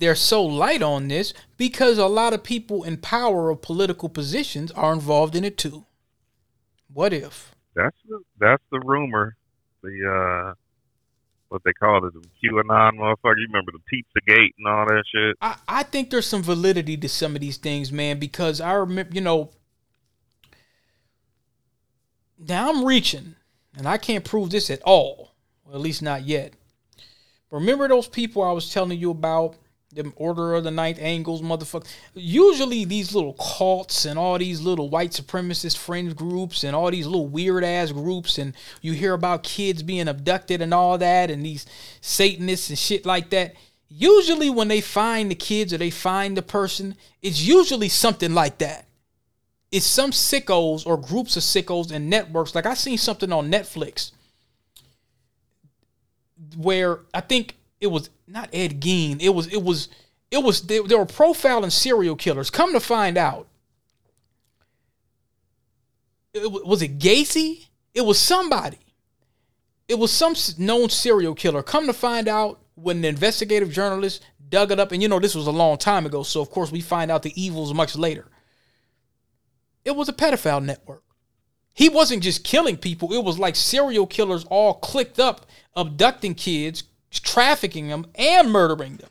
they're 0.00 0.14
so 0.14 0.42
light 0.42 0.82
on 0.82 1.08
this 1.08 1.32
because 1.56 1.98
a 1.98 2.06
lot 2.06 2.32
of 2.32 2.42
people 2.42 2.82
in 2.82 2.96
power 2.96 3.50
of 3.50 3.62
political 3.62 4.08
positions 4.08 4.72
are 4.72 4.92
involved 4.92 5.36
in 5.36 5.44
it 5.44 5.56
too. 5.56 5.84
What 6.92 7.12
if? 7.12 7.54
That's 7.76 7.96
the 8.08 8.20
that's 8.40 8.62
the 8.72 8.80
rumor. 8.80 9.36
The 9.82 10.50
uh 10.50 10.54
what 11.50 11.62
they 11.64 11.72
call 11.72 12.04
it, 12.06 12.14
the 12.14 12.20
QAnon 12.20 12.92
motherfucker. 12.92 13.36
You 13.36 13.46
remember 13.48 13.72
the 13.72 13.80
Pizza 13.86 14.20
Gate 14.26 14.54
and 14.58 14.68
all 14.68 14.86
that 14.86 15.04
shit? 15.12 15.36
I, 15.42 15.56
I 15.68 15.82
think 15.82 16.10
there's 16.10 16.26
some 16.26 16.42
validity 16.42 16.96
to 16.96 17.08
some 17.08 17.34
of 17.34 17.40
these 17.40 17.56
things, 17.56 17.92
man, 17.92 18.18
because 18.18 18.60
I 18.60 18.72
remember, 18.74 19.12
you 19.12 19.20
know, 19.20 19.50
now 22.38 22.70
I'm 22.70 22.84
reaching, 22.84 23.34
and 23.76 23.88
I 23.88 23.98
can't 23.98 24.24
prove 24.24 24.50
this 24.50 24.70
at 24.70 24.80
all, 24.82 25.32
well, 25.64 25.74
at 25.74 25.80
least 25.80 26.02
not 26.02 26.22
yet. 26.22 26.54
Remember 27.50 27.88
those 27.88 28.06
people 28.06 28.44
I 28.44 28.52
was 28.52 28.72
telling 28.72 29.00
you 29.00 29.10
about 29.10 29.56
them 29.92 30.12
Order 30.14 30.54
of 30.54 30.62
the 30.62 30.70
Ninth 30.70 30.98
Angles, 31.00 31.42
motherfucker. 31.42 31.86
Usually 32.14 32.84
these 32.84 33.12
little 33.12 33.32
cults 33.32 34.04
and 34.04 34.16
all 34.16 34.38
these 34.38 34.60
little 34.60 34.88
white 34.88 35.10
supremacist 35.10 35.76
fringe 35.76 36.14
groups 36.14 36.62
and 36.62 36.76
all 36.76 36.92
these 36.92 37.06
little 37.06 37.26
weird 37.26 37.64
ass 37.64 37.90
groups, 37.90 38.38
and 38.38 38.54
you 38.80 38.92
hear 38.92 39.14
about 39.14 39.42
kids 39.42 39.82
being 39.82 40.06
abducted 40.06 40.62
and 40.62 40.72
all 40.72 40.96
that, 40.98 41.28
and 41.28 41.44
these 41.44 41.66
Satanists 42.00 42.68
and 42.68 42.78
shit 42.78 43.04
like 43.04 43.30
that. 43.30 43.54
Usually 43.88 44.48
when 44.48 44.68
they 44.68 44.80
find 44.80 45.28
the 45.28 45.34
kids 45.34 45.72
or 45.72 45.78
they 45.78 45.90
find 45.90 46.36
the 46.36 46.42
person, 46.42 46.94
it's 47.20 47.42
usually 47.42 47.88
something 47.88 48.32
like 48.32 48.58
that. 48.58 48.86
It's 49.72 49.86
some 49.86 50.12
sickos 50.12 50.86
or 50.86 50.96
groups 50.96 51.36
of 51.36 51.42
sickos 51.42 51.90
and 51.90 52.08
networks. 52.08 52.54
Like 52.54 52.66
I 52.66 52.74
seen 52.74 52.98
something 52.98 53.32
on 53.32 53.50
Netflix 53.50 54.12
where 56.56 57.00
I 57.12 57.20
think 57.20 57.56
it 57.80 57.88
was 57.88 58.10
not 58.26 58.50
Ed 58.52 58.80
Gein. 58.80 59.20
It 59.20 59.30
was 59.30 59.46
it 59.46 59.62
was 59.62 59.88
it 60.30 60.42
was 60.42 60.62
they, 60.62 60.80
they 60.80 60.94
were 60.94 61.06
profiling 61.06 61.72
serial 61.72 62.16
killers. 62.16 62.50
Come 62.50 62.72
to 62.72 62.80
find 62.80 63.16
out, 63.16 63.48
it, 66.34 66.50
was 66.50 66.82
it 66.82 66.98
Gacy? 66.98 67.66
It 67.94 68.02
was 68.02 68.18
somebody. 68.18 68.78
It 69.88 69.98
was 69.98 70.12
some 70.12 70.34
known 70.58 70.88
serial 70.88 71.34
killer. 71.34 71.62
Come 71.64 71.86
to 71.86 71.92
find 71.92 72.28
out, 72.28 72.60
when 72.76 73.02
the 73.02 73.08
investigative 73.08 73.72
journalist 73.72 74.24
dug 74.48 74.70
it 74.70 74.80
up, 74.80 74.92
and 74.92 75.02
you 75.02 75.08
know 75.08 75.18
this 75.18 75.34
was 75.34 75.46
a 75.46 75.52
long 75.52 75.76
time 75.76 76.06
ago, 76.06 76.22
so 76.22 76.40
of 76.40 76.50
course 76.50 76.70
we 76.70 76.80
find 76.80 77.10
out 77.10 77.22
the 77.22 77.40
evils 77.40 77.74
much 77.74 77.96
later. 77.96 78.28
It 79.84 79.96
was 79.96 80.08
a 80.08 80.12
pedophile 80.12 80.64
network. 80.64 81.02
He 81.74 81.88
wasn't 81.88 82.22
just 82.22 82.44
killing 82.44 82.76
people; 82.76 83.12
it 83.12 83.24
was 83.24 83.38
like 83.38 83.56
serial 83.56 84.06
killers 84.06 84.44
all 84.44 84.74
clicked 84.74 85.18
up, 85.18 85.46
abducting 85.74 86.34
kids, 86.34 86.84
trafficking 87.18 87.88
them 87.88 88.06
and 88.14 88.52
murdering 88.52 88.96
them. 88.96 89.10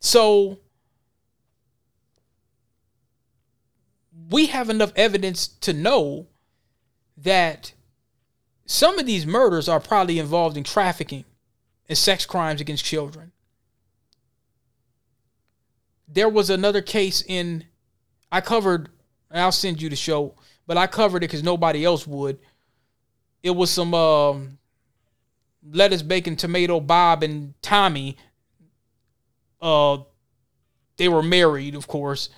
So 0.00 0.60
we 4.30 4.46
have 4.46 4.70
enough 4.70 4.92
evidence 4.96 5.46
to 5.48 5.72
know 5.72 6.28
that 7.16 7.72
some 8.64 8.98
of 8.98 9.06
these 9.06 9.26
murders 9.26 9.68
are 9.68 9.80
probably 9.80 10.18
involved 10.18 10.56
in 10.56 10.64
trafficking 10.64 11.24
and 11.88 11.96
sex 11.96 12.26
crimes 12.26 12.60
against 12.60 12.84
children. 12.84 13.32
There 16.06 16.28
was 16.28 16.50
another 16.50 16.80
case 16.82 17.22
in, 17.26 17.64
I 18.30 18.40
covered, 18.40 18.88
I'll 19.30 19.52
send 19.52 19.82
you 19.82 19.88
the 19.88 19.96
show, 19.96 20.34
but 20.66 20.76
I 20.76 20.86
covered 20.86 21.18
it 21.18 21.28
because 21.28 21.42
nobody 21.42 21.84
else 21.84 22.06
would. 22.06 22.38
It 23.42 23.50
was 23.50 23.70
some 23.70 23.94
um, 23.94 24.58
lettuce, 25.62 26.02
bacon, 26.02 26.36
tomato, 26.36 26.80
Bob, 26.80 27.22
and 27.22 27.54
Tommy. 27.62 28.16
Uh, 29.60 29.98
they 30.96 31.08
were 31.08 31.22
married, 31.22 31.74
of 31.74 31.86
course, 31.86 32.28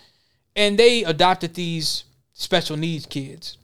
and 0.54 0.78
they 0.78 1.04
adopted 1.04 1.54
these 1.54 2.04
special 2.32 2.76
needs 2.76 3.06
kids. 3.06 3.58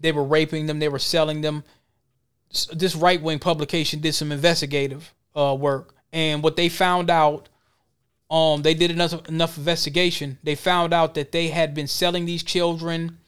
They 0.00 0.12
were 0.12 0.24
raping 0.24 0.66
them. 0.66 0.78
They 0.78 0.88
were 0.88 0.98
selling 0.98 1.40
them. 1.40 1.64
This 2.72 2.94
right 2.94 3.20
wing 3.20 3.38
publication 3.38 4.00
did 4.00 4.14
some 4.14 4.32
investigative 4.32 5.12
uh, 5.34 5.56
work, 5.58 5.94
and 6.12 6.42
what 6.42 6.56
they 6.56 6.68
found 6.68 7.10
out, 7.10 7.48
um, 8.30 8.62
they 8.62 8.74
did 8.74 8.90
enough 8.90 9.28
enough 9.28 9.58
investigation. 9.58 10.38
They 10.42 10.54
found 10.54 10.94
out 10.94 11.14
that 11.14 11.32
they 11.32 11.48
had 11.48 11.74
been 11.74 11.86
selling 11.86 12.24
these 12.24 12.42
children. 12.42 13.18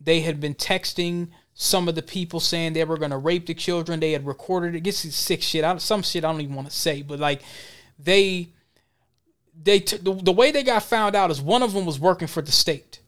They 0.00 0.20
had 0.20 0.40
been 0.40 0.54
texting 0.54 1.28
some 1.54 1.88
of 1.88 1.94
the 1.94 2.02
people 2.02 2.40
saying 2.40 2.72
they 2.72 2.84
were 2.84 2.98
going 2.98 3.12
to 3.12 3.16
rape 3.16 3.46
the 3.46 3.54
children. 3.54 4.00
They 4.00 4.12
had 4.12 4.26
recorded 4.26 4.74
it. 4.74 4.80
Gets 4.80 5.14
sick 5.14 5.40
shit. 5.40 5.64
I, 5.64 5.78
some 5.78 6.02
shit 6.02 6.24
I 6.24 6.32
don't 6.32 6.40
even 6.40 6.56
want 6.56 6.68
to 6.68 6.76
say, 6.76 7.02
but 7.02 7.20
like 7.20 7.42
they 7.98 8.48
they 9.62 9.78
the, 9.78 10.18
the 10.22 10.32
way 10.32 10.50
they 10.50 10.64
got 10.64 10.82
found 10.82 11.14
out 11.14 11.30
is 11.30 11.40
one 11.40 11.62
of 11.62 11.72
them 11.72 11.86
was 11.86 12.00
working 12.00 12.28
for 12.28 12.42
the 12.42 12.52
state. 12.52 13.00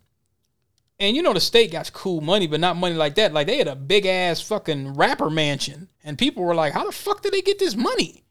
And 0.99 1.14
you 1.14 1.22
know 1.22 1.34
the 1.34 1.40
state 1.40 1.72
got 1.72 1.92
cool 1.92 2.20
money, 2.20 2.47
but 2.47 2.61
not 2.61 2.76
money 2.76 2.94
like 2.94 3.16
that. 3.16 3.32
Like 3.32 3.49
they 3.49 3.59
had 3.59 3.68
a 3.68 3.76
big 3.76 4.07
ass 4.07 4.40
fucking 4.40 4.94
rapper 4.94 5.28
mansion, 5.28 5.88
and 6.05 6.16
people 6.16 6.42
were 6.42 6.55
like, 6.55 6.72
"How 6.72 6.86
the 6.86 6.92
fuck 6.92 7.22
did 7.22 7.32
they 7.32 7.42
get 7.42 7.59
this 7.59 7.76
money?" 7.76 8.24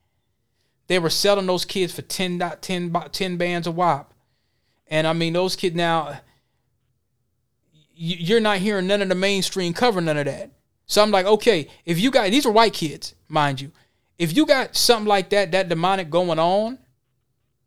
They 0.87 0.99
were 0.99 1.09
selling 1.09 1.47
those 1.47 1.65
kids 1.65 1.93
for 1.93 2.03
10, 2.03 2.41
10, 2.61 2.95
10 3.11 3.37
bands 3.37 3.67
of 3.67 3.75
WAP. 3.75 4.13
And 4.87 5.07
I 5.07 5.13
mean, 5.13 5.33
those 5.33 5.55
kids 5.55 5.75
now, 5.75 6.19
you're 7.95 8.39
not 8.39 8.57
hearing 8.57 8.87
none 8.87 9.01
of 9.01 9.09
the 9.09 9.15
mainstream 9.15 9.73
cover 9.73 10.01
none 10.01 10.17
of 10.17 10.25
that. 10.25 10.51
So 10.85 11.01
I'm 11.01 11.11
like, 11.11 11.25
okay, 11.25 11.67
if 11.85 11.99
you 11.99 12.11
got 12.11 12.29
these 12.29 12.45
are 12.45 12.51
white 12.51 12.73
kids, 12.73 13.15
mind 13.27 13.61
you. 13.61 13.71
If 14.17 14.35
you 14.35 14.45
got 14.45 14.75
something 14.75 15.07
like 15.07 15.29
that, 15.29 15.51
that 15.51 15.69
demonic 15.69 16.09
going 16.09 16.39
on, 16.39 16.79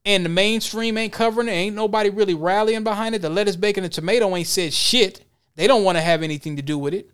and 0.05 0.25
the 0.25 0.31
mainstream 0.31 0.97
ain't 0.97 1.13
covering 1.13 1.49
it, 1.49 1.53
ain't 1.53 1.77
nobody 1.77 2.09
really 2.09 2.35
rallying 2.35 2.85
behind 2.85 3.15
it. 3.15 3.21
The 3.21 3.29
lettuce, 3.29 3.57
bacon, 3.57 3.85
and 3.85 3.93
tomato 3.93 4.35
ain't 4.35 4.47
said 4.47 4.73
shit. 4.73 5.25
They 5.57 5.67
don't 5.67 5.85
want 5.85 5.99
to 5.99 6.03
have 6.03 6.23
anything 6.23 6.57
to 6.57 6.63
do 6.63 6.79
with 6.79 6.95
it. 6.95 7.11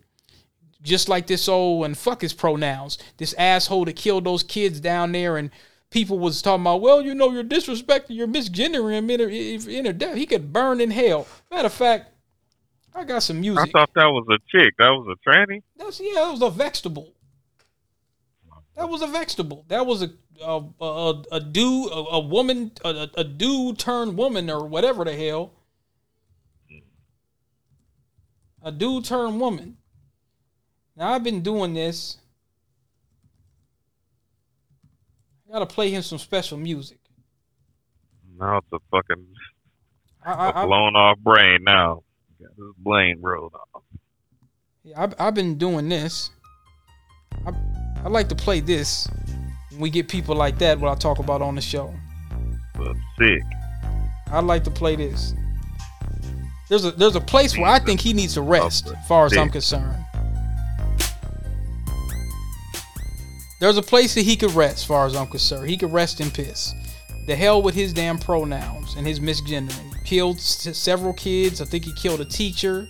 Just 0.82 1.08
like 1.08 1.26
this 1.26 1.48
old 1.48 1.86
and 1.86 1.98
fuck 1.98 2.20
his 2.20 2.34
pronouns. 2.34 2.98
This 3.16 3.34
asshole 3.38 3.86
that 3.86 3.96
killed 3.96 4.24
those 4.24 4.42
kids 4.42 4.78
down 4.80 5.12
there 5.12 5.38
and 5.38 5.50
people 5.90 6.18
was 6.18 6.42
talking 6.42 6.62
about, 6.62 6.82
well, 6.82 7.00
you 7.00 7.14
know, 7.14 7.32
you're 7.32 7.42
disrespecting, 7.42 8.10
you're 8.10 8.28
misgendering 8.28 8.98
him 8.98 9.10
in 9.10 9.20
a, 9.20 9.78
in 9.78 9.86
a 9.86 9.92
death. 9.92 10.16
He 10.16 10.26
could 10.26 10.52
burn 10.52 10.80
in 10.80 10.90
hell. 10.90 11.26
Matter 11.50 11.66
of 11.66 11.72
fact, 11.72 12.10
I 12.94 13.04
got 13.04 13.22
some 13.22 13.40
music. 13.40 13.68
I 13.68 13.70
thought 13.70 13.90
that 13.94 14.06
was 14.06 14.24
a 14.30 14.38
chick. 14.50 14.74
That 14.78 14.90
was 14.90 15.16
a 15.16 15.28
tranny. 15.28 15.62
That's 15.76 16.00
yeah. 16.00 16.12
That 16.14 16.30
was 16.30 16.42
a 16.42 16.50
vegetable. 16.50 17.12
That 18.76 18.88
was 18.88 19.02
a 19.02 19.06
vegetable. 19.06 19.64
That 19.68 19.84
was 19.84 20.02
a 20.02 20.10
a 20.40 20.62
a, 20.80 21.24
a 21.32 21.40
dude, 21.40 21.90
a, 21.90 21.94
a 21.94 22.20
woman, 22.20 22.72
a, 22.84 23.08
a 23.16 23.24
dude 23.24 23.78
turned 23.78 24.16
woman 24.16 24.48
or 24.48 24.66
whatever 24.66 25.04
the 25.04 25.14
hell. 25.14 25.52
A 28.62 28.72
dude 28.72 29.04
turned 29.04 29.40
woman. 29.40 29.76
Now 30.96 31.12
I've 31.12 31.24
been 31.24 31.42
doing 31.42 31.74
this. 31.74 32.18
I 35.48 35.52
gotta 35.52 35.66
play 35.66 35.90
him 35.90 36.02
some 36.02 36.18
special 36.18 36.56
music. 36.56 36.98
Now 38.38 38.58
it's 38.58 38.66
a 38.72 38.78
fucking 38.90 39.26
I, 40.24 40.32
I, 40.32 40.62
a 40.62 40.66
blown 40.66 40.96
off 40.96 41.18
brain 41.18 41.64
now. 41.64 42.03
Blame 42.78 43.18
rolled 43.20 43.54
off. 43.54 43.82
Yeah, 44.82 45.02
I've, 45.02 45.14
I've 45.18 45.34
been 45.34 45.56
doing 45.56 45.88
this. 45.88 46.30
I, 47.46 47.52
I 48.04 48.08
like 48.08 48.28
to 48.28 48.34
play 48.34 48.60
this 48.60 49.08
when 49.70 49.80
we 49.80 49.90
get 49.90 50.08
people 50.08 50.34
like 50.34 50.58
that, 50.58 50.78
what 50.78 50.90
I 50.90 50.94
talk 50.94 51.18
about 51.18 51.42
on 51.42 51.54
the 51.54 51.60
show. 51.60 51.92
Well, 52.78 52.94
sick. 53.18 53.42
I 54.30 54.40
like 54.40 54.64
to 54.64 54.70
play 54.70 54.96
this. 54.96 55.34
There's 56.68 56.84
a 56.84 56.92
there's 56.92 57.16
a 57.16 57.20
place 57.20 57.56
where 57.56 57.70
I 57.70 57.78
think 57.78 58.00
he 58.00 58.12
needs 58.12 58.34
to 58.34 58.42
rest, 58.42 58.88
as 58.88 59.06
far 59.06 59.26
as 59.26 59.36
I'm 59.36 59.50
concerned. 59.50 60.04
There's 63.60 63.76
a 63.76 63.82
place 63.82 64.14
that 64.14 64.22
he 64.22 64.36
could 64.36 64.52
rest, 64.52 64.78
as 64.78 64.84
far 64.84 65.06
as 65.06 65.14
I'm 65.14 65.26
concerned. 65.26 65.68
He 65.68 65.76
could 65.76 65.92
rest 65.92 66.20
in 66.20 66.30
piss. 66.30 66.74
The 67.26 67.36
hell 67.36 67.62
with 67.62 67.74
his 67.74 67.92
damn 67.92 68.18
pronouns 68.18 68.94
and 68.96 69.06
his 69.06 69.20
misgendering 69.20 69.93
killed 70.04 70.36
s- 70.36 70.76
several 70.76 71.12
kids. 71.12 71.60
I 71.60 71.64
think 71.64 71.84
he 71.84 71.92
killed 71.92 72.20
a 72.20 72.24
teacher. 72.24 72.88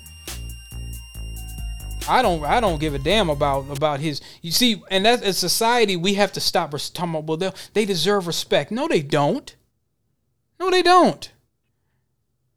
I 2.06 2.20
don't 2.20 2.44
I 2.44 2.60
don't 2.60 2.78
give 2.78 2.92
a 2.94 2.98
damn 2.98 3.30
about 3.30 3.64
about 3.74 4.00
his 4.00 4.20
you 4.42 4.50
see 4.50 4.82
and 4.90 5.06
that's 5.06 5.22
a 5.22 5.32
society 5.32 5.96
we 5.96 6.14
have 6.14 6.32
to 6.32 6.40
stop 6.40 6.72
talking 6.72 7.14
about 7.14 7.40
well 7.40 7.54
they 7.72 7.84
deserve 7.86 8.26
respect. 8.26 8.70
No 8.70 8.86
they 8.88 9.00
don't. 9.00 9.54
No 10.60 10.70
they 10.70 10.82
don't. 10.82 11.30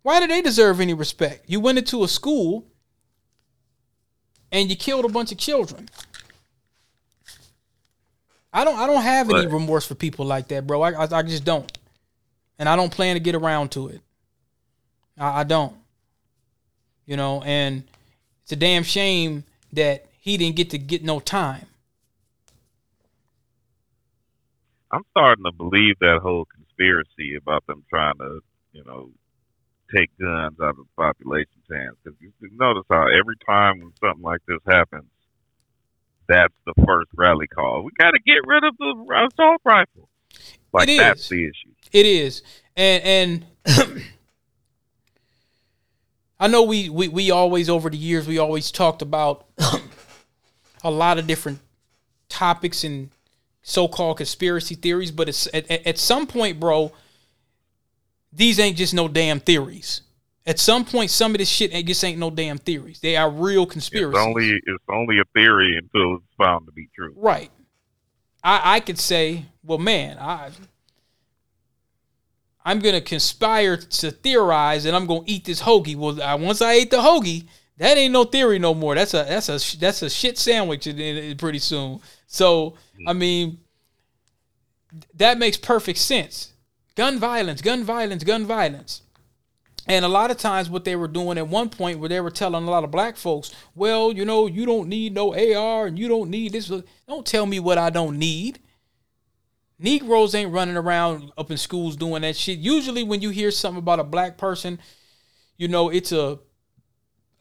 Why 0.01 0.19
do 0.19 0.27
they 0.27 0.41
deserve 0.41 0.81
any 0.81 0.93
respect? 0.93 1.45
You 1.47 1.59
went 1.61 1.77
into 1.77 2.03
a 2.03 2.07
school 2.09 2.65
and 4.51 4.69
you 4.69 4.75
killed 4.75 5.05
a 5.05 5.09
bunch 5.09 5.31
of 5.31 5.37
children. 5.37 5.87
I 8.51 8.63
don't 8.65 8.77
I 8.77 8.85
don't 8.87 9.01
have 9.03 9.29
any 9.29 9.47
remorse 9.53 9.85
for 9.85 9.95
people 9.95 10.25
like 10.25 10.49
that, 10.49 10.67
bro. 10.67 10.81
I, 10.81 10.91
I, 10.91 11.07
I 11.19 11.21
just 11.21 11.45
don't. 11.45 11.71
And 12.59 12.67
I 12.67 12.75
don't 12.75 12.91
plan 12.91 13.15
to 13.15 13.19
get 13.19 13.35
around 13.35 13.71
to 13.71 13.87
it. 13.89 14.01
I, 15.17 15.41
I 15.41 15.43
don't. 15.43 15.75
You 17.05 17.17
know, 17.17 17.41
and 17.43 17.83
it's 18.43 18.51
a 18.51 18.57
damn 18.57 18.83
shame 18.83 19.45
that 19.73 20.05
he 20.19 20.37
didn't 20.37 20.55
get 20.55 20.69
to 20.71 20.77
get 20.77 21.03
no 21.03 21.19
time. 21.19 21.65
I'm 24.91 25.03
starting 25.11 25.45
to 25.45 25.51
believe 25.51 25.99
that 25.99 26.19
whole 26.21 26.45
conspiracy 26.45 27.35
about 27.35 27.65
them 27.67 27.83
trying 27.89 28.17
to, 28.19 28.39
you 28.71 28.83
know, 28.85 29.09
take 29.93 30.09
guns 30.19 30.57
out 30.61 30.71
of 30.71 30.77
the 30.77 30.85
population's 30.95 31.65
hands. 31.71 31.95
Because 32.03 32.17
you 32.21 32.31
notice 32.53 32.83
how 32.89 33.03
every 33.03 33.35
time 33.45 33.79
when 33.79 33.91
something 34.01 34.23
like 34.23 34.41
this 34.47 34.59
happens, 34.65 35.09
that's 36.27 36.53
the 36.65 36.73
first 36.85 37.09
rally 37.15 37.47
call. 37.47 37.83
We 37.83 37.91
got 37.97 38.11
to 38.11 38.19
get 38.19 38.45
rid 38.45 38.63
of 38.63 38.75
the 38.77 39.27
assault 39.33 39.61
rifle. 39.63 40.09
Like 40.73 40.89
that's 40.97 41.29
the 41.29 41.45
issue. 41.45 41.73
It 41.91 42.05
is, 42.05 42.43
and 42.75 43.45
and 43.65 44.03
I 46.39 46.47
know 46.47 46.63
we, 46.63 46.89
we 46.89 47.07
we 47.07 47.31
always 47.31 47.69
over 47.69 47.89
the 47.89 47.97
years 47.97 48.27
we 48.27 48.37
always 48.37 48.71
talked 48.71 49.01
about 49.01 49.45
a 50.83 50.91
lot 50.91 51.17
of 51.17 51.25
different 51.25 51.59
topics 52.29 52.83
and 52.83 53.09
so-called 53.63 54.17
conspiracy 54.17 54.75
theories, 54.75 55.11
but 55.11 55.27
it's 55.27 55.47
at, 55.53 55.69
at 55.69 55.97
some 55.97 56.27
point, 56.27 56.59
bro, 56.59 56.91
these 58.31 58.59
ain't 58.59 58.77
just 58.77 58.93
no 58.93 59.07
damn 59.07 59.39
theories. 59.39 60.01
At 60.45 60.59
some 60.59 60.85
point, 60.85 61.11
some 61.11 61.31
of 61.31 61.39
this 61.39 61.49
shit 61.49 61.73
ain't 61.73 61.87
just 61.87 62.03
ain't 62.03 62.19
no 62.19 62.29
damn 62.29 62.57
theories. 62.57 63.01
They 63.01 63.17
are 63.17 63.29
real 63.29 63.65
conspiracies. 63.65 64.17
It's 64.17 64.27
only 64.27 64.49
it's 64.51 64.83
only 64.89 65.19
a 65.19 65.25
theory 65.33 65.77
until 65.77 66.17
it's 66.17 66.35
found 66.37 66.67
to 66.67 66.71
be 66.71 66.87
true. 66.95 67.13
Right. 67.17 67.51
I 68.43 68.75
I 68.75 68.79
could 68.79 68.99
say, 68.99 69.45
well, 69.63 69.79
man, 69.79 70.17
I 70.19 70.51
I'm 72.67 72.79
gonna 72.79 72.99
conspire 72.99 73.77
to 73.77 74.11
theorize, 74.11 74.83
and 74.83 74.93
I'm 74.93 75.05
gonna 75.05 75.23
eat 75.25 75.45
this 75.45 75.61
hoagie. 75.61 75.95
Well, 75.95 76.21
I, 76.21 76.35
once 76.35 76.61
I 76.61 76.73
ate 76.73 76.91
the 76.91 76.97
hoagie, 76.97 77.45
that 77.77 77.97
ain't 77.97 78.11
no 78.11 78.25
theory 78.25 78.59
no 78.59 78.73
more. 78.73 78.93
That's 78.93 79.13
a 79.13 79.23
that's 79.23 79.47
a 79.47 79.77
that's 79.77 80.01
a 80.01 80.09
shit 80.09 80.37
sandwich 80.37 80.83
pretty 81.37 81.59
soon. 81.59 82.01
So 82.27 82.75
I 83.07 83.13
mean, 83.13 83.59
that 85.13 85.37
makes 85.37 85.55
perfect 85.55 85.99
sense. 85.99 86.51
Gun 86.95 87.19
violence, 87.19 87.61
gun 87.61 87.85
violence, 87.85 88.25
gun 88.25 88.45
violence. 88.45 89.01
And 89.87 90.03
a 90.03 90.09
lot 90.09 90.29
of 90.29 90.35
times, 90.35 90.69
what 90.69 90.83
they 90.83 90.97
were 90.97 91.07
doing 91.07 91.37
at 91.37 91.47
one 91.47 91.69
point, 91.69 91.99
where 91.99 92.09
they 92.09 92.19
were 92.19 92.31
telling 92.31 92.67
a 92.67 92.69
lot 92.69 92.83
of 92.83 92.91
black 92.91 93.15
folks, 93.15 93.49
well, 93.75 94.11
you 94.11 94.25
know, 94.25 94.45
you 94.45 94.65
don't 94.65 94.89
need 94.89 95.13
no 95.13 95.33
AR 95.33 95.87
and 95.87 95.97
you 95.97 96.09
don't 96.09 96.29
need 96.29 96.51
this. 96.51 96.69
Don't 97.07 97.25
tell 97.25 97.45
me 97.45 97.61
what 97.61 97.77
I 97.77 97.91
don't 97.91 98.19
need. 98.19 98.59
Negroes 99.79 100.33
ain't 100.33 100.51
running 100.51 100.77
around 100.77 101.31
up 101.37 101.51
in 101.51 101.57
schools 101.57 101.95
doing 101.95 102.23
that 102.23 102.35
shit. 102.35 102.59
Usually, 102.59 103.03
when 103.03 103.21
you 103.21 103.29
hear 103.29 103.51
something 103.51 103.79
about 103.79 103.99
a 103.99 104.03
black 104.03 104.37
person, 104.37 104.79
you 105.57 105.67
know, 105.67 105.89
it's 105.89 106.11
a, 106.11 106.39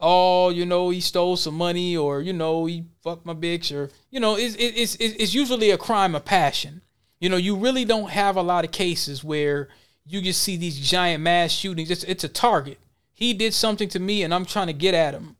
oh, 0.01 0.51
you 0.51 0.66
know, 0.66 0.91
he 0.91 1.01
stole 1.01 1.37
some 1.37 1.55
money 1.55 1.97
or, 1.97 2.20
you 2.20 2.32
know, 2.32 2.66
he 2.66 2.84
fucked 3.03 3.24
my 3.24 3.34
bitch 3.34 3.74
or, 3.74 3.91
you 4.11 4.20
know, 4.20 4.37
it's, 4.37 4.55
it's, 4.59 4.97
it's 4.97 5.34
usually 5.34 5.70
a 5.70 5.78
crime 5.78 6.14
of 6.14 6.24
passion. 6.24 6.82
You 7.20 7.30
know, 7.30 7.37
you 7.37 7.57
really 7.57 7.84
don't 7.84 8.11
have 8.11 8.37
a 8.37 8.43
lot 8.43 8.64
of 8.64 8.72
cases 8.72 9.24
where 9.24 9.68
you 10.05 10.20
just 10.20 10.43
see 10.43 10.57
these 10.57 10.78
giant 10.78 11.22
mass 11.22 11.51
shootings. 11.51 11.91
It's 11.91 12.05
it's 12.05 12.24
a 12.24 12.28
target. 12.28 12.78
He 13.12 13.32
did 13.32 13.55
something 13.55 13.89
to 13.91 13.99
me, 13.99 14.22
and 14.22 14.32
I'm 14.32 14.45
trying 14.45 14.66
to 14.68 14.72
get 14.72 14.95
at 14.95 15.14
him. 15.14 15.37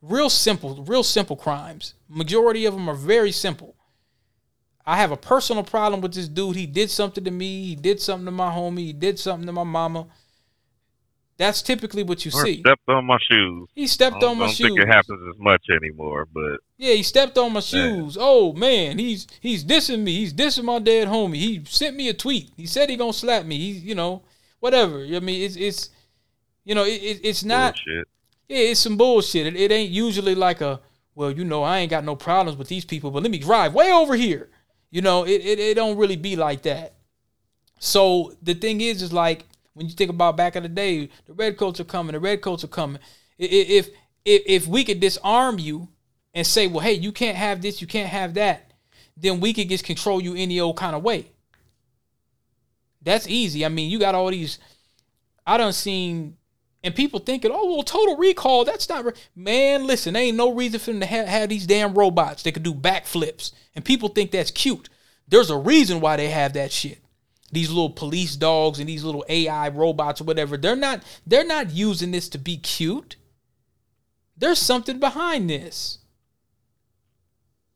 Real 0.00 0.30
simple, 0.30 0.84
real 0.84 1.02
simple 1.02 1.36
crimes. 1.36 1.94
Majority 2.08 2.64
of 2.66 2.74
them 2.74 2.88
are 2.88 2.94
very 2.94 3.32
simple. 3.32 3.75
I 4.86 4.96
have 4.96 5.10
a 5.10 5.16
personal 5.16 5.64
problem 5.64 6.00
with 6.00 6.14
this 6.14 6.28
dude. 6.28 6.56
He 6.56 6.66
did 6.66 6.90
something 6.90 7.24
to 7.24 7.30
me. 7.30 7.64
He 7.64 7.74
did 7.74 8.00
something 8.00 8.26
to 8.26 8.30
my 8.30 8.50
homie. 8.50 8.78
He 8.78 8.92
did 8.92 9.18
something 9.18 9.46
to 9.46 9.52
my 9.52 9.64
mama. 9.64 10.06
That's 11.38 11.60
typically 11.60 12.02
what 12.02 12.24
you 12.24 12.30
or 12.34 12.44
see. 12.44 12.60
Stepped 12.60 12.88
on 12.88 13.04
my 13.04 13.18
shoes. 13.30 13.68
He 13.74 13.86
stepped 13.86 14.22
on 14.22 14.38
my 14.38 14.46
shoes. 14.46 14.60
I 14.60 14.68
don't 14.68 14.76
think 14.76 14.88
it 14.88 14.92
happens 14.92 15.20
as 15.28 15.38
much 15.38 15.66
anymore, 15.70 16.26
but 16.32 16.60
yeah, 16.78 16.94
he 16.94 17.02
stepped 17.02 17.36
on 17.36 17.52
my 17.52 17.60
shoes. 17.60 18.16
Man. 18.16 18.24
Oh 18.26 18.52
man, 18.54 18.98
he's 18.98 19.26
he's 19.40 19.62
dissing 19.62 20.00
me. 20.00 20.16
He's 20.16 20.32
dissing 20.32 20.64
my 20.64 20.78
dead 20.78 21.08
homie. 21.08 21.34
He 21.34 21.62
sent 21.66 21.94
me 21.94 22.08
a 22.08 22.14
tweet. 22.14 22.52
He 22.56 22.64
said 22.66 22.88
he 22.88 22.96
gonna 22.96 23.12
slap 23.12 23.44
me. 23.44 23.58
He, 23.58 23.70
you 23.72 23.94
know, 23.94 24.22
whatever. 24.60 25.00
I 25.00 25.20
mean, 25.20 25.42
it's 25.42 25.56
it's, 25.56 25.90
you 26.64 26.74
know, 26.74 26.84
it, 26.84 27.20
it's 27.22 27.44
not. 27.44 27.74
Bullshit. 27.74 28.08
Yeah, 28.48 28.58
it's 28.58 28.80
some 28.80 28.96
bullshit. 28.96 29.46
It, 29.46 29.56
it 29.56 29.72
ain't 29.72 29.90
usually 29.90 30.34
like 30.34 30.62
a 30.62 30.80
well, 31.14 31.32
you 31.32 31.44
know, 31.44 31.62
I 31.62 31.78
ain't 31.78 31.90
got 31.90 32.04
no 32.04 32.16
problems 32.16 32.56
with 32.56 32.68
these 32.68 32.84
people, 32.84 33.10
but 33.10 33.22
let 33.22 33.32
me 33.32 33.38
drive 33.38 33.74
way 33.74 33.92
over 33.92 34.14
here. 34.14 34.48
You 34.90 35.02
know, 35.02 35.24
it, 35.24 35.40
it, 35.44 35.58
it 35.58 35.74
don't 35.74 35.96
really 35.96 36.16
be 36.16 36.36
like 36.36 36.62
that. 36.62 36.94
So 37.78 38.34
the 38.42 38.54
thing 38.54 38.80
is, 38.80 39.02
is 39.02 39.12
like 39.12 39.44
when 39.74 39.86
you 39.86 39.92
think 39.92 40.10
about 40.10 40.36
back 40.36 40.56
in 40.56 40.62
the 40.62 40.68
day, 40.68 41.10
the 41.26 41.34
redcoats 41.34 41.80
are 41.80 41.84
coming, 41.84 42.12
the 42.12 42.20
redcoats 42.20 42.64
are 42.64 42.68
coming. 42.68 43.00
If 43.38 43.88
if 44.24 44.40
if 44.44 44.66
we 44.66 44.84
could 44.84 45.00
disarm 45.00 45.58
you 45.58 45.88
and 46.34 46.46
say, 46.46 46.66
well, 46.66 46.80
hey, 46.80 46.94
you 46.94 47.12
can't 47.12 47.36
have 47.36 47.62
this, 47.62 47.80
you 47.80 47.86
can't 47.86 48.08
have 48.08 48.34
that, 48.34 48.72
then 49.16 49.40
we 49.40 49.52
could 49.52 49.68
just 49.68 49.84
control 49.84 50.20
you 50.20 50.34
any 50.34 50.60
old 50.60 50.76
kind 50.76 50.96
of 50.96 51.02
way. 51.02 51.26
That's 53.02 53.28
easy. 53.28 53.64
I 53.64 53.68
mean, 53.68 53.90
you 53.90 53.98
got 53.98 54.14
all 54.14 54.30
these. 54.30 54.58
I 55.46 55.58
don't 55.58 55.72
seen, 55.72 56.36
and 56.86 56.94
people 56.94 57.20
thinking, 57.20 57.50
oh 57.52 57.74
well, 57.74 57.82
total 57.82 58.16
recall. 58.16 58.64
That's 58.64 58.88
not 58.88 59.04
man. 59.34 59.86
Listen, 59.86 60.14
there 60.14 60.22
ain't 60.22 60.36
no 60.36 60.54
reason 60.54 60.80
for 60.80 60.92
them 60.92 61.00
to 61.00 61.06
have, 61.06 61.26
have 61.26 61.48
these 61.50 61.66
damn 61.66 61.92
robots 61.92 62.42
that 62.44 62.52
could 62.52 62.62
do 62.62 62.72
backflips, 62.72 63.52
and 63.74 63.84
people 63.84 64.08
think 64.08 64.30
that's 64.30 64.50
cute. 64.50 64.88
There's 65.28 65.50
a 65.50 65.58
reason 65.58 66.00
why 66.00 66.16
they 66.16 66.28
have 66.28 66.54
that 66.54 66.72
shit 66.72 67.00
these 67.52 67.68
little 67.68 67.90
police 67.90 68.36
dogs 68.36 68.78
and 68.78 68.88
these 68.88 69.04
little 69.04 69.24
AI 69.28 69.68
robots 69.68 70.20
or 70.20 70.24
whatever, 70.24 70.56
they're 70.56 70.76
not 70.76 71.02
they're 71.26 71.46
not 71.46 71.70
using 71.70 72.10
this 72.10 72.28
to 72.30 72.38
be 72.38 72.56
cute. 72.56 73.16
There's 74.36 74.58
something 74.58 74.98
behind 74.98 75.48
this. 75.48 75.98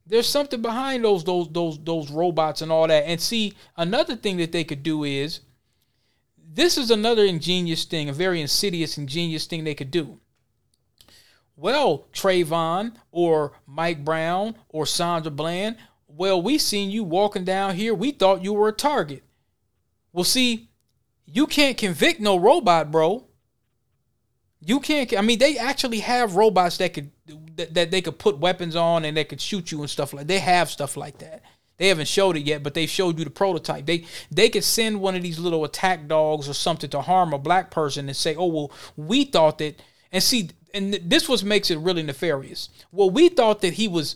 There's 0.06 0.28
something 0.28 0.60
behind 0.60 1.04
those 1.04 1.24
those 1.24 1.48
those 1.50 1.78
those 1.82 2.10
robots 2.10 2.62
and 2.62 2.72
all 2.72 2.88
that. 2.88 3.04
And 3.04 3.20
see, 3.20 3.54
another 3.76 4.16
thing 4.16 4.38
that 4.38 4.52
they 4.52 4.64
could 4.64 4.82
do 4.82 5.04
is 5.04 5.40
this 6.52 6.76
is 6.76 6.90
another 6.90 7.24
ingenious 7.24 7.84
thing, 7.84 8.08
a 8.08 8.12
very 8.12 8.40
insidious, 8.40 8.98
ingenious 8.98 9.46
thing 9.46 9.64
they 9.64 9.74
could 9.74 9.90
do. 9.90 10.18
Well, 11.56 12.06
Trayvon 12.12 12.94
or 13.12 13.52
Mike 13.66 14.04
Brown 14.04 14.56
or 14.68 14.86
Sandra 14.86 15.30
Bland, 15.30 15.76
well, 16.08 16.42
we 16.42 16.58
seen 16.58 16.90
you 16.90 17.04
walking 17.04 17.44
down 17.44 17.76
here. 17.76 17.94
We 17.94 18.10
thought 18.10 18.42
you 18.42 18.52
were 18.52 18.68
a 18.68 18.72
target. 18.72 19.22
Well, 20.12 20.24
see, 20.24 20.70
you 21.24 21.46
can't 21.46 21.78
convict 21.78 22.20
no 22.20 22.36
robot, 22.36 22.90
bro. 22.90 23.26
You 24.62 24.80
can't. 24.80 25.16
I 25.16 25.20
mean, 25.20 25.38
they 25.38 25.56
actually 25.56 26.00
have 26.00 26.36
robots 26.36 26.78
that 26.78 26.92
could 26.92 27.10
that, 27.56 27.74
that 27.74 27.90
they 27.90 28.02
could 28.02 28.18
put 28.18 28.38
weapons 28.38 28.74
on 28.74 29.04
and 29.04 29.16
they 29.16 29.24
could 29.24 29.40
shoot 29.40 29.70
you 29.70 29.80
and 29.80 29.88
stuff 29.88 30.12
like. 30.12 30.26
They 30.26 30.40
have 30.40 30.68
stuff 30.68 30.96
like 30.96 31.18
that. 31.18 31.42
They 31.80 31.88
haven't 31.88 32.06
showed 32.06 32.36
it 32.36 32.46
yet, 32.46 32.62
but 32.62 32.74
they 32.74 32.86
showed 32.86 33.18
you 33.18 33.24
the 33.24 33.30
prototype. 33.30 33.86
They 33.86 34.04
they 34.30 34.48
could 34.48 34.62
send 34.62 35.00
one 35.00 35.16
of 35.16 35.22
these 35.22 35.40
little 35.40 35.64
attack 35.64 36.06
dogs 36.06 36.48
or 36.48 36.54
something 36.54 36.90
to 36.90 37.00
harm 37.00 37.32
a 37.32 37.38
black 37.38 37.72
person 37.72 38.06
and 38.06 38.16
say, 38.16 38.36
"Oh 38.36 38.46
well, 38.46 38.72
we 38.96 39.24
thought 39.24 39.58
that." 39.58 39.82
And 40.12 40.22
see, 40.22 40.50
and 40.72 40.94
this 40.94 41.28
was 41.28 41.42
makes 41.42 41.72
it 41.72 41.78
really 41.78 42.04
nefarious. 42.04 42.68
Well, 42.92 43.10
we 43.10 43.28
thought 43.28 43.62
that 43.62 43.74
he 43.74 43.88
was 43.88 44.14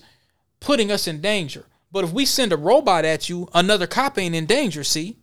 putting 0.61 0.93
us 0.93 1.09
in 1.09 1.21
danger, 1.21 1.67
but 1.91 2.05
if 2.05 2.13
we 2.13 2.25
send 2.25 2.53
a 2.53 2.57
robot 2.57 3.05
at 3.05 3.29
you, 3.29 3.49
another 3.53 3.89
cop 3.89 4.19
ain't 4.19 4.37
in 4.37 4.47
danger. 4.47 4.85
See, 4.85 5.17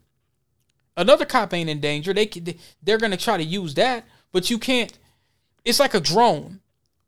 Another 0.98 1.26
cop 1.26 1.54
ain't 1.54 1.70
in 1.70 1.80
danger. 1.80 2.14
They 2.14 2.30
they're 2.84 2.98
gonna 2.98 3.18
try 3.18 3.38
to 3.38 3.44
use 3.44 3.76
that, 3.76 4.06
but 4.32 4.50
you 4.50 4.58
can't. 4.58 4.98
It's 5.64 5.80
like 5.80 5.94
a 5.94 6.00
drone. 6.00 6.60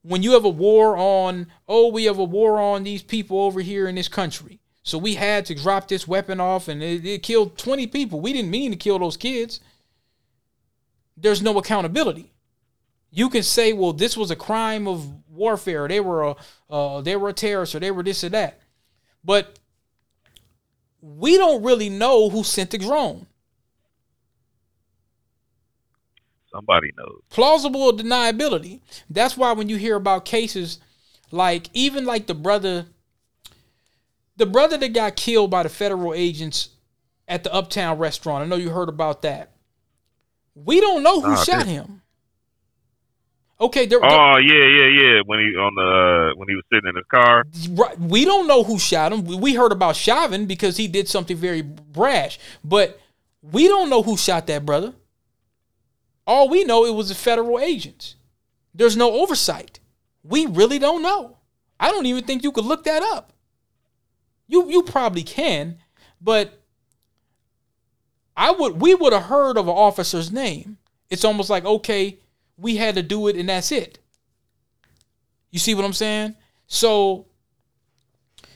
When 0.02 0.24
you 0.24 0.34
have 0.34 0.46
a 0.46 0.50
war 0.50 0.98
on, 0.98 1.48
oh, 1.68 1.88
we 1.90 2.06
have 2.06 2.20
a 2.20 2.24
war 2.24 2.60
on 2.60 2.84
these 2.84 3.04
people 3.04 3.40
over 3.40 3.62
here 3.62 3.88
in 3.88 3.96
this 3.96 4.08
country. 4.08 4.60
So 4.84 4.98
we 4.98 5.16
had 5.16 5.46
to 5.46 5.56
drop 5.56 5.88
this 5.88 6.08
weapon 6.08 6.42
off, 6.42 6.68
and 6.68 6.84
it, 6.84 7.06
it 7.06 7.24
killed 7.24 7.58
20 7.58 7.88
people. 7.88 8.20
We 8.20 8.34
didn't 8.34 8.52
mean 8.52 8.72
to 8.72 8.78
kill 8.78 9.00
those 9.00 9.16
kids. 9.16 9.62
There's 11.16 11.42
no 11.42 11.58
accountability. 11.58 12.32
You 13.10 13.30
can 13.30 13.44
say, 13.44 13.72
well, 13.72 13.94
this 13.94 14.18
was 14.18 14.30
a 14.30 14.36
crime 14.36 14.88
of 14.88 15.30
warfare. 15.30 15.88
They 15.88 16.00
were 16.00 16.24
a 16.24 16.36
uh, 16.70 17.02
they 17.02 17.16
were 17.16 17.30
a 17.30 17.34
terrorist, 17.34 17.76
or 17.76 17.80
they 17.80 17.92
were 17.92 18.04
this 18.04 18.24
or 18.24 18.30
that. 18.30 18.60
But 19.24 19.60
we 21.00 21.38
don't 21.38 21.64
really 21.64 21.90
know 21.90 22.30
who 22.30 22.44
sent 22.44 22.72
the 22.72 22.78
drone. 22.78 23.28
Somebody 26.52 26.92
knows. 26.98 27.22
Plausible 27.30 27.94
deniability. 27.94 28.82
That's 29.10 29.38
why 29.38 29.54
when 29.54 29.70
you 29.70 29.78
hear 29.78 29.96
about 29.96 30.26
cases 30.26 30.80
like 31.32 31.70
even 31.74 32.06
like 32.06 32.28
the 32.28 32.36
brother 32.36 32.86
the 34.38 34.46
brother 34.46 34.78
that 34.78 34.94
got 34.94 35.16
killed 35.16 35.52
by 35.52 35.64
the 35.64 35.70
federal 35.70 36.14
agents 36.14 36.70
at 37.28 37.44
the 37.44 37.54
Uptown 37.54 37.98
restaurant. 37.98 38.44
I 38.44 38.48
know 38.48 38.56
you 38.56 38.70
heard 38.70 38.90
about 38.90 39.22
that. 39.24 39.52
We 40.56 40.82
don't 40.82 41.04
know 41.04 41.22
who 41.22 41.34
oh, 41.34 41.44
shot 41.44 41.66
him. 41.66 42.02
Okay, 43.60 43.86
there, 43.86 44.00
Oh 44.04 44.38
yeah, 44.38 44.66
yeah, 44.66 44.88
yeah. 44.88 45.22
When 45.26 45.40
he 45.40 45.56
on 45.56 45.74
the 45.76 46.34
uh, 46.34 46.38
when 46.38 46.50
he 46.50 46.56
was 46.56 46.64
sitting 46.72 46.90
in 46.90 46.96
his 46.96 47.06
car. 47.10 47.46
Right. 47.70 47.98
We 48.00 48.26
don't 48.26 48.48
know 48.48 48.64
who 48.64 48.78
shot 48.78 49.14
him. 49.14 49.24
We 49.24 49.54
heard 49.54 49.72
about 49.72 49.96
Chauvin 49.96 50.48
because 50.48 50.78
he 50.78 50.88
did 50.88 51.08
something 51.08 51.38
very 51.38 51.62
brash, 51.62 52.40
but 52.64 53.00
we 53.42 53.68
don't 53.68 53.90
know 53.90 54.04
who 54.04 54.18
shot 54.18 54.48
that 54.48 54.66
brother. 54.66 54.94
All 56.26 56.50
we 56.50 56.64
know 56.64 56.86
it 56.86 56.94
was 56.94 57.10
the 57.10 57.16
federal 57.16 57.60
agents. 57.60 58.16
There's 58.74 58.98
no 58.98 59.12
oversight. 59.12 59.80
We 60.24 60.46
really 60.46 60.80
don't 60.80 61.02
know. 61.02 61.38
I 61.80 61.92
don't 61.92 62.06
even 62.06 62.24
think 62.24 62.44
you 62.44 62.52
could 62.52 62.66
look 62.66 62.86
that 62.86 63.04
up. 63.04 63.33
You 64.54 64.70
you 64.70 64.84
probably 64.84 65.24
can, 65.24 65.80
but 66.22 66.62
I 68.38 68.52
would 68.52 68.80
we 68.82 68.94
would 68.96 69.12
have 69.14 69.24
heard 69.24 69.58
of 69.58 69.68
an 69.68 69.74
officer's 69.74 70.32
name. 70.32 70.78
It's 71.10 71.26
almost 71.26 71.50
like 71.50 71.66
okay, 71.66 72.20
we 72.58 72.78
had 72.78 72.96
to 72.96 73.04
do 73.04 73.28
it 73.28 73.36
and 73.36 73.50
that's 73.50 73.72
it. 73.72 74.00
You 75.52 75.60
see 75.60 75.76
what 75.76 75.86
I'm 75.86 75.94
saying? 75.94 76.36
So 76.68 77.28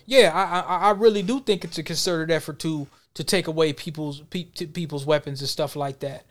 Yeah, 0.05 0.31
I, 0.33 0.59
I 0.59 0.77
I 0.87 0.91
really 0.91 1.21
do 1.21 1.39
think 1.39 1.63
it's 1.63 1.77
a 1.77 1.83
concerted 1.83 2.31
effort 2.31 2.59
to 2.59 2.87
to 3.13 3.23
take 3.23 3.47
away 3.47 3.73
people's 3.73 4.21
pe- 4.21 4.45
people's 4.45 5.05
weapons 5.05 5.41
and 5.41 5.49
stuff 5.49 5.75
like 5.75 5.99
that. 5.99 6.25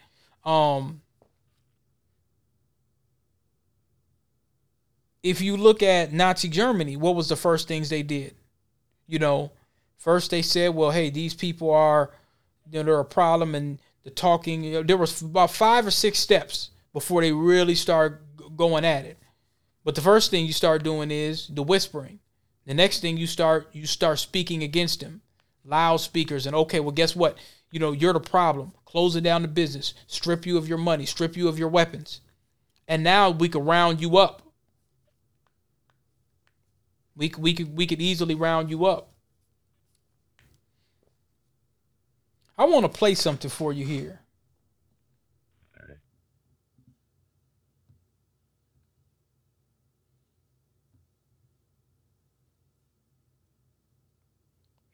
Um, 0.45 1.03
if 5.23 5.41
you 5.41 5.57
look 5.57 5.83
at 5.83 6.13
Nazi 6.13 6.49
Germany, 6.49 6.97
what 6.97 7.15
was 7.17 7.29
the 7.29 7.37
first 7.37 7.69
things 7.69 7.89
they 7.89 8.03
did? 8.03 8.35
You 9.09 9.19
know, 9.21 9.53
first 10.07 10.31
they 10.31 10.41
said, 10.41 10.73
"Well, 10.73 10.93
hey, 10.93 11.11
these 11.11 11.35
people 11.35 11.69
are, 11.73 12.13
you 12.71 12.79
know, 12.79 12.85
they're 12.85 13.01
a 13.01 13.05
problem," 13.05 13.57
and 13.57 13.81
the 14.05 14.11
talking. 14.11 14.63
You 14.63 14.73
know, 14.75 14.83
there 14.85 14.97
was 14.97 15.21
about 15.21 15.51
five 15.51 15.85
or 15.85 15.91
six 15.91 16.21
steps 16.21 16.71
before 16.93 17.23
they 17.23 17.33
really 17.33 17.75
start 17.75 18.23
going 18.57 18.85
at 18.85 19.05
it. 19.05 19.19
But 19.85 19.97
the 19.97 20.01
first 20.01 20.31
thing 20.31 20.47
you 20.47 20.53
start 20.53 20.85
doing 20.85 21.11
is 21.11 21.49
the 21.49 21.63
whispering. 21.63 22.21
The 22.67 22.75
next 22.75 23.01
thing 23.01 23.17
you 23.17 23.27
start 23.27 23.69
you 23.73 23.85
start 23.85 24.21
speaking 24.21 24.63
against 24.63 25.01
them, 25.01 25.23
loudspeakers, 25.65 26.47
and 26.47 26.55
okay, 26.55 26.79
well, 26.79 26.93
guess 26.93 27.17
what? 27.17 27.37
You 27.73 27.81
know, 27.81 27.91
you're 27.91 28.13
the 28.13 28.21
problem. 28.21 28.73
Closing 28.85 29.25
down 29.25 29.43
the 29.43 29.49
business, 29.49 29.93
strip 30.07 30.47
you 30.47 30.57
of 30.57 30.69
your 30.69 30.79
money, 30.79 31.05
strip 31.05 31.37
you 31.37 31.49
of 31.49 31.59
your 31.59 31.69
weapons, 31.69 32.21
and 32.87 33.03
now 33.03 33.31
we 33.31 33.49
can 33.49 33.65
round 33.65 34.01
you 34.01 34.19
up. 34.19 34.43
We 37.17 37.33
we 37.37 37.55
could 37.55 37.77
we 37.77 37.89
could 37.89 38.01
easily 38.01 38.37
round 38.37 38.71
you 38.71 38.87
up. 38.87 39.16
I 42.59 42.65
want 42.65 42.85
to 42.85 42.99
play 42.99 43.15
something 43.15 43.51
for 43.51 43.73
you 43.73 43.85
here. 43.85 44.21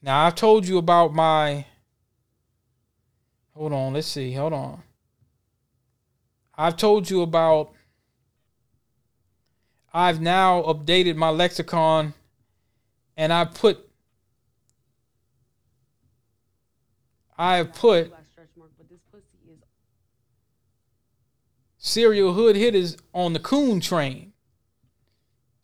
Now 0.04 0.26
I've 0.26 0.34
told 0.34 0.66
you 0.66 0.78
about 0.78 1.14
my 1.14 1.66
Hold 3.54 3.72
on, 3.74 3.92
let's 3.92 4.08
see. 4.08 4.32
Hold 4.32 4.54
on. 4.54 4.82
I've 6.56 6.76
told 6.76 7.08
you 7.08 7.22
about 7.22 7.72
I've 9.94 10.20
now 10.20 10.62
updated 10.62 11.16
my 11.16 11.28
lexicon 11.28 12.14
and 13.16 13.32
I 13.32 13.44
put 13.44 13.91
I 17.42 17.56
have 17.56 17.74
put 17.74 18.12
serial 21.76 22.32
hood 22.34 22.54
hitters 22.54 22.96
on 23.12 23.32
the 23.32 23.40
coon 23.40 23.80
train. 23.80 24.32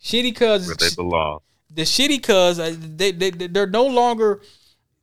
Shitty 0.03 0.35
cuz 0.35 0.66
Where 0.66 0.74
they 0.76 0.95
belong. 0.97 1.39
the 1.70 1.83
shitty 1.83 2.20
cuz 2.22 2.59
uh, 2.59 2.74
they, 2.76 3.12
they 3.12 3.31
they're 3.31 3.66
no 3.66 3.87
longer 3.87 4.41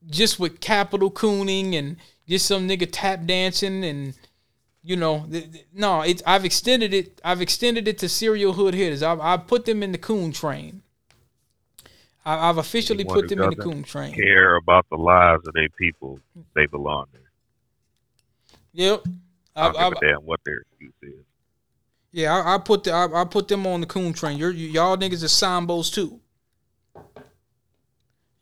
just 0.08 0.38
with 0.40 0.60
capital 0.60 1.10
cooning 1.12 1.76
and 1.76 1.96
just 2.28 2.46
some 2.46 2.68
nigga 2.68 2.90
tap 2.92 3.26
dancing 3.26 3.84
and 3.86 4.14
you 4.84 4.96
know 4.98 5.26
th- 5.32 5.52
th- 5.52 5.66
no 5.74 6.02
it's 6.02 6.22
I've 6.26 6.44
extended 6.46 6.94
it 6.94 7.22
I've 7.24 7.42
extended 7.42 7.88
it 7.88 7.98
to 8.00 8.10
serial 8.10 8.54
hood 8.54 8.74
hitters 8.74 9.02
I've, 9.02 9.20
I've 9.22 9.48
put 9.48 9.66
them 9.66 9.82
in 9.82 9.92
the 9.94 9.98
coon 9.98 10.32
train 10.32 10.82
I, 12.26 12.50
I've 12.50 12.58
officially 12.58 13.02
Anyone 13.02 13.22
put 13.22 13.30
them 13.30 13.42
in 13.42 13.50
the 13.52 13.56
coon 13.56 13.84
train 13.84 14.14
Care 14.14 14.56
about 14.56 14.86
the 14.90 14.98
lives 14.98 15.48
of 15.48 15.54
their 15.54 15.70
people, 15.70 16.20
they 16.56 16.66
belong 16.66 17.06
there. 17.14 17.22
yep 18.74 19.04
I 19.56 19.68
I've, 19.68 19.74
don't 19.74 19.82
I've, 19.84 19.94
give 19.94 20.02
a 20.02 20.12
damn 20.14 20.26
what 20.26 20.40
their 20.46 20.62
excuse 20.62 20.94
is. 21.04 21.26
yeah 22.12 22.34
I, 22.34 22.56
I 22.56 22.58
put 22.58 22.84
the, 22.84 22.92
I, 22.92 23.22
I 23.22 23.26
put 23.26 23.48
them 23.48 23.66
on 23.68 23.82
the 23.82 23.88
coon 23.88 24.14
train 24.14 24.38
You're, 24.38 24.52
you 24.52 24.68
y'all 24.68 24.98
niggas 24.98 25.24
are 25.24 25.28
sambos 25.28 25.94
too 25.94 26.20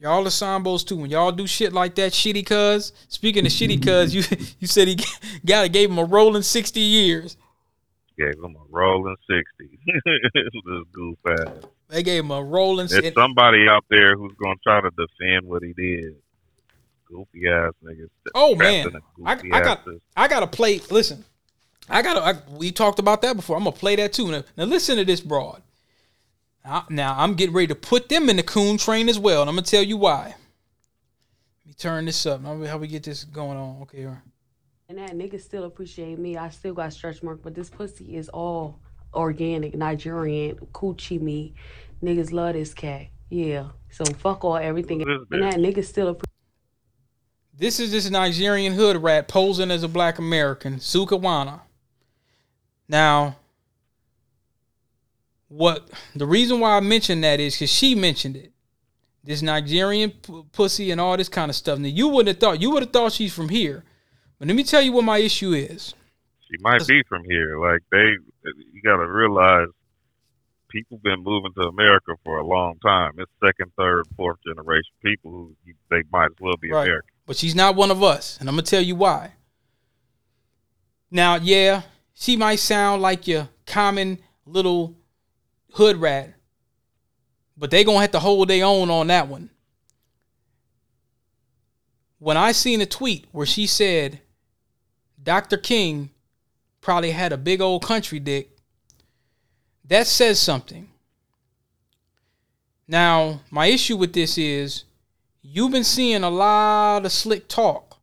Y'all 0.03 0.27
are 0.27 0.29
sambos 0.29 0.85
too. 0.85 0.97
When 0.97 1.09
y'all 1.09 1.31
do 1.31 1.47
shit 1.47 1.71
like 1.71 1.95
that, 1.95 2.11
shitty 2.11 2.45
cuz. 2.45 2.91
Speaking 3.07 3.45
of 3.45 3.53
shitty 3.53 3.81
cuz, 3.81 4.13
you 4.31 4.47
you 4.59 4.67
said 4.67 4.89
he 4.89 4.97
got 5.45 5.71
gave 5.71 5.89
him 5.89 5.97
a 5.97 6.03
rolling 6.03 6.41
sixty 6.41 6.81
years. 6.81 7.37
Gave 8.17 8.33
him 8.33 8.53
a 8.53 8.65
rolling 8.69 9.15
sixty. 9.29 9.79
this 10.05 10.83
goof 10.91 11.17
ass. 11.25 11.47
They 11.93 12.01
gave 12.01 12.23
him 12.23 12.31
a 12.31 12.43
rolling. 12.43 12.87
There's 12.87 13.13
somebody 13.13 13.67
out 13.69 13.85
there 13.87 14.17
who's 14.17 14.33
gonna 14.41 14.55
try 14.63 14.81
to 14.81 14.89
defend 14.89 15.47
what 15.47 15.61
he 15.61 15.73
did. 15.73 16.15
Goofy 17.05 17.47
ass 17.47 17.73
niggas. 17.83 18.09
Oh, 18.33 18.55
man. 18.55 18.87
in 18.87 18.95
a 18.95 18.99
I- 19.25 19.35
goofy 19.35 19.51
I 19.51 19.59
got- 19.61 19.79
asses. 19.81 20.01
I 20.17 20.27
gotta 20.27 20.47
play. 20.47 20.79
Listen, 20.89 21.23
I 21.87 22.01
gotta. 22.01 22.41
We 22.49 22.71
talked 22.71 22.97
about 22.97 23.21
that 23.21 23.35
before. 23.35 23.55
I'm 23.57 23.63
gonna 23.63 23.75
play 23.75 23.95
that 23.97 24.11
too. 24.11 24.31
Now, 24.31 24.43
now 24.57 24.63
listen 24.63 24.97
to 24.97 25.05
this 25.05 25.21
broad. 25.21 25.61
Now, 26.65 26.85
now 26.89 27.15
I'm 27.15 27.35
getting 27.35 27.53
ready 27.53 27.67
to 27.67 27.75
put 27.75 28.09
them 28.09 28.27
in 28.27 28.37
the 28.37 28.43
coon 28.43 28.77
train 28.77 29.07
as 29.07 29.19
well, 29.19 29.41
and 29.41 29.49
I'm 29.49 29.55
gonna 29.55 29.67
tell 29.67 29.83
you 29.83 29.97
why. 29.97 30.33
Let 31.59 31.67
me 31.67 31.73
turn 31.77 32.05
this 32.05 32.25
up. 32.25 32.41
Now, 32.41 32.59
how 32.65 32.77
we 32.79 32.87
get 32.87 33.03
this 33.03 33.23
going 33.23 33.57
on? 33.57 33.83
Okay. 33.83 34.05
all 34.05 34.11
right. 34.13 34.21
And 34.89 34.97
that 34.97 35.11
nigga 35.11 35.39
still 35.39 35.65
appreciate 35.65 36.17
me. 36.17 36.37
I 36.37 36.49
still 36.49 36.73
got 36.73 36.91
stretch 36.91 37.21
mark, 37.21 37.41
but 37.43 37.53
this 37.53 37.69
pussy 37.69 38.15
is 38.17 38.29
all 38.29 38.79
organic, 39.13 39.75
Nigerian, 39.75 40.55
coochie 40.73 41.21
me. 41.21 41.53
Niggas 42.03 42.33
love 42.33 42.53
this 42.53 42.73
cat. 42.73 43.07
Yeah. 43.29 43.69
So 43.89 44.03
fuck 44.05 44.43
all 44.43 44.57
everything. 44.57 45.01
And 45.01 45.43
that 45.43 45.55
nigga 45.55 45.83
still 45.85 46.09
appreciate 46.09 46.29
This 47.57 47.79
is 47.79 47.91
this 47.91 48.09
Nigerian 48.09 48.73
hood 48.73 48.97
rat 49.01 49.27
posing 49.27 49.71
as 49.71 49.83
a 49.83 49.87
black 49.87 50.19
American, 50.19 50.75
Sukihana. 50.75 51.61
Now, 52.89 53.37
what 55.47 55.89
the 56.15 56.25
reason 56.25 56.59
why 56.59 56.75
I 56.75 56.79
mentioned 56.79 57.23
that 57.23 57.39
is 57.39 57.55
because 57.55 57.71
she 57.71 57.95
mentioned 57.95 58.35
it. 58.35 58.51
This 59.23 59.41
Nigerian 59.41 60.11
p- 60.11 60.43
pussy 60.51 60.91
and 60.91 60.99
all 60.99 61.15
this 61.15 61.29
kind 61.29 61.49
of 61.49 61.55
stuff. 61.55 61.79
Now, 61.79 61.87
you 61.87 62.09
wouldn't 62.09 62.35
have 62.35 62.39
thought 62.39 62.61
you 62.61 62.71
would 62.71 62.83
have 62.83 62.91
thought 62.91 63.13
she's 63.13 63.33
from 63.33 63.47
here, 63.49 63.85
but 64.37 64.49
let 64.49 64.57
me 64.57 64.63
tell 64.63 64.81
you 64.81 64.91
what 64.91 65.05
my 65.05 65.19
issue 65.19 65.53
is. 65.53 65.93
She 66.51 66.57
might 66.59 66.85
be 66.85 67.01
from 67.07 67.23
here. 67.23 67.57
Like 67.57 67.81
they, 67.89 68.17
you 68.73 68.81
gotta 68.83 69.07
realize, 69.07 69.69
people 70.73 70.97
been 71.03 71.23
moving 71.23 71.53
to 71.53 71.61
America 71.67 72.13
for 72.25 72.39
a 72.39 72.45
long 72.45 72.77
time. 72.83 73.11
It's 73.19 73.31
second, 73.45 73.71
third, 73.77 74.03
fourth 74.17 74.39
generation 74.45 74.91
people 75.01 75.31
who 75.31 75.55
they 75.89 76.01
might 76.11 76.25
as 76.25 76.37
well 76.41 76.57
be 76.59 76.71
Right. 76.71 76.87
American. 76.87 77.09
but 77.27 77.37
she's 77.37 77.55
not 77.55 77.75
one 77.75 77.91
of 77.91 78.01
us, 78.03 78.37
and 78.39 78.49
I'm 78.49 78.55
gonna 78.55 78.63
tell 78.63 78.81
you 78.81 78.95
why. 78.95 79.33
Now, 81.11 81.35
yeah, 81.35 81.83
she 82.15 82.35
might 82.35 82.57
sound 82.59 83.01
like 83.01 83.27
your 83.27 83.47
common 83.67 84.17
little 84.45 84.95
hood 85.73 85.97
rat, 85.97 86.33
but 87.55 87.69
they 87.71 87.83
gonna 87.83 88.01
have 88.01 88.11
to 88.11 88.19
hold 88.19 88.47
their 88.49 88.65
own 88.65 88.89
on 88.89 89.07
that 89.07 89.27
one. 89.27 89.51
When 92.19 92.35
I 92.37 92.51
seen 92.51 92.81
a 92.81 92.85
tweet 92.85 93.25
where 93.31 93.45
she 93.45 93.67
said 93.67 94.21
Dr. 95.21 95.57
King 95.57 96.09
probably 96.81 97.11
had 97.11 97.31
a 97.31 97.37
big 97.37 97.61
old 97.61 97.83
country 97.83 98.19
dick, 98.19 98.52
that 99.85 100.07
says 100.07 100.39
something. 100.39 100.89
Now, 102.87 103.41
my 103.49 103.67
issue 103.67 103.97
with 103.97 104.13
this 104.13 104.37
is 104.37 104.83
you've 105.41 105.71
been 105.71 105.83
seeing 105.83 106.23
a 106.23 106.29
lot 106.29 107.05
of 107.05 107.11
slick 107.11 107.47
talk 107.47 107.97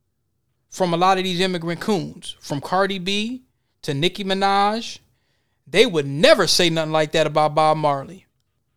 from 0.68 0.94
a 0.94 0.96
lot 0.96 1.18
of 1.18 1.24
these 1.24 1.40
immigrant 1.40 1.80
coons, 1.80 2.36
from 2.40 2.60
Cardi 2.60 2.98
B 2.98 3.42
to 3.82 3.92
Nicki 3.94 4.24
Minaj. 4.24 4.98
They 5.66 5.86
would 5.86 6.06
never 6.06 6.46
say 6.46 6.70
nothing 6.70 6.92
like 6.92 7.12
that 7.12 7.26
about 7.26 7.54
Bob 7.54 7.76
Marley. 7.76 8.26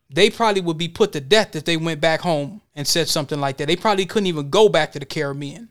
They 0.10 0.30
probably 0.30 0.62
would 0.62 0.78
be 0.78 0.88
put 0.88 1.12
to 1.14 1.22
death 1.22 1.56
if 1.56 1.66
they 1.66 1.78
went 1.78 2.00
back 2.00 2.22
home 2.22 2.62
and 2.76 2.88
said 2.88 3.08
something 3.08 3.40
like 3.40 3.58
that. 3.58 3.68
They 3.68 3.76
probably 3.76 4.06
couldn't 4.06 4.28
even 4.28 4.50
go 4.50 4.70
back 4.70 4.92
to 4.92 5.00
the 5.00 5.06
Caribbean. 5.06 5.70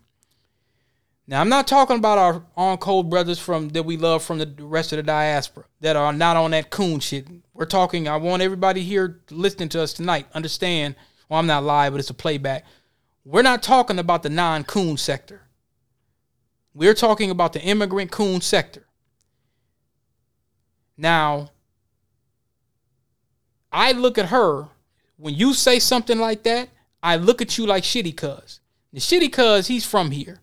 Now, 1.27 1.41
I'm 1.41 1.49
not 1.49 1.69
talking 1.69 1.97
about 1.97 2.19
our 2.19 2.43
on 2.57 2.79
cold 2.79 3.09
brothers 3.09 3.39
from 3.39 3.69
that 3.71 3.85
we 3.85 3.97
love 3.97 4.25
from 4.25 4.39
the 4.39 4.55
rest 4.59 4.93
of 4.93 4.97
the 4.97 5.05
diaspora 5.05 5.65
that 5.81 5.95
are 5.95 6.13
not 6.13 6.37
on 6.37 6.51
that 6.51 6.71
coon 6.71 7.01
shit. 7.01 7.27
We're 7.55 7.65
talking. 7.65 8.09
I 8.09 8.17
want 8.17 8.43
everybody 8.43 8.83
here 8.83 9.21
listening 9.31 9.69
to 9.71 9.83
us 9.83 9.93
tonight 9.93 10.27
understand. 10.35 10.97
Well, 11.29 11.39
I'm 11.39 11.47
not 11.47 11.63
live, 11.63 11.93
but 11.93 12.01
it's 12.01 12.11
a 12.11 12.15
playback. 12.15 12.65
We're 13.25 13.43
not 13.43 13.63
talking 13.63 14.01
about 14.01 14.25
the 14.25 14.31
non-coon 14.31 14.97
sector. 14.97 15.43
We're 16.75 16.95
talking 16.95 17.31
about 17.31 17.53
the 17.53 17.63
immigrant 17.63 18.11
coon 18.11 18.41
sector. 18.41 18.87
Now, 20.97 21.51
I 23.71 23.93
look 23.93 24.19
at 24.19 24.27
her 24.27 24.69
when 25.17 25.35
you 25.35 25.55
say 25.55 25.79
something 25.79 26.19
like 26.19 26.43
that. 26.43 26.69
I 27.03 27.17
look 27.17 27.41
at 27.41 27.57
you 27.57 27.67
like 27.67 27.85
shitty 27.85 28.17
cuz. 28.17 28.61
The 28.93 29.01
shitty 29.01 29.33
cuz 29.33 29.69
he's 29.69 29.87
from 29.87 30.11
here, 30.11 30.41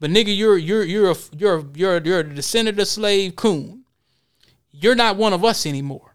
but 0.00 0.10
nigga, 0.10 0.36
you're 0.36 0.56
you're 0.56 0.84
you're 0.84 1.10
a 1.10 1.16
you're 1.36 1.58
a, 1.58 1.64
you're 1.74 1.96
a, 1.96 2.02
you're 2.02 2.18
a 2.20 2.34
descendant 2.34 2.78
of 2.78 2.86
slave 2.86 3.34
coon. 3.34 3.84
You're 4.70 4.94
not 4.94 5.16
one 5.16 5.32
of 5.32 5.44
us 5.44 5.66
anymore. 5.66 6.14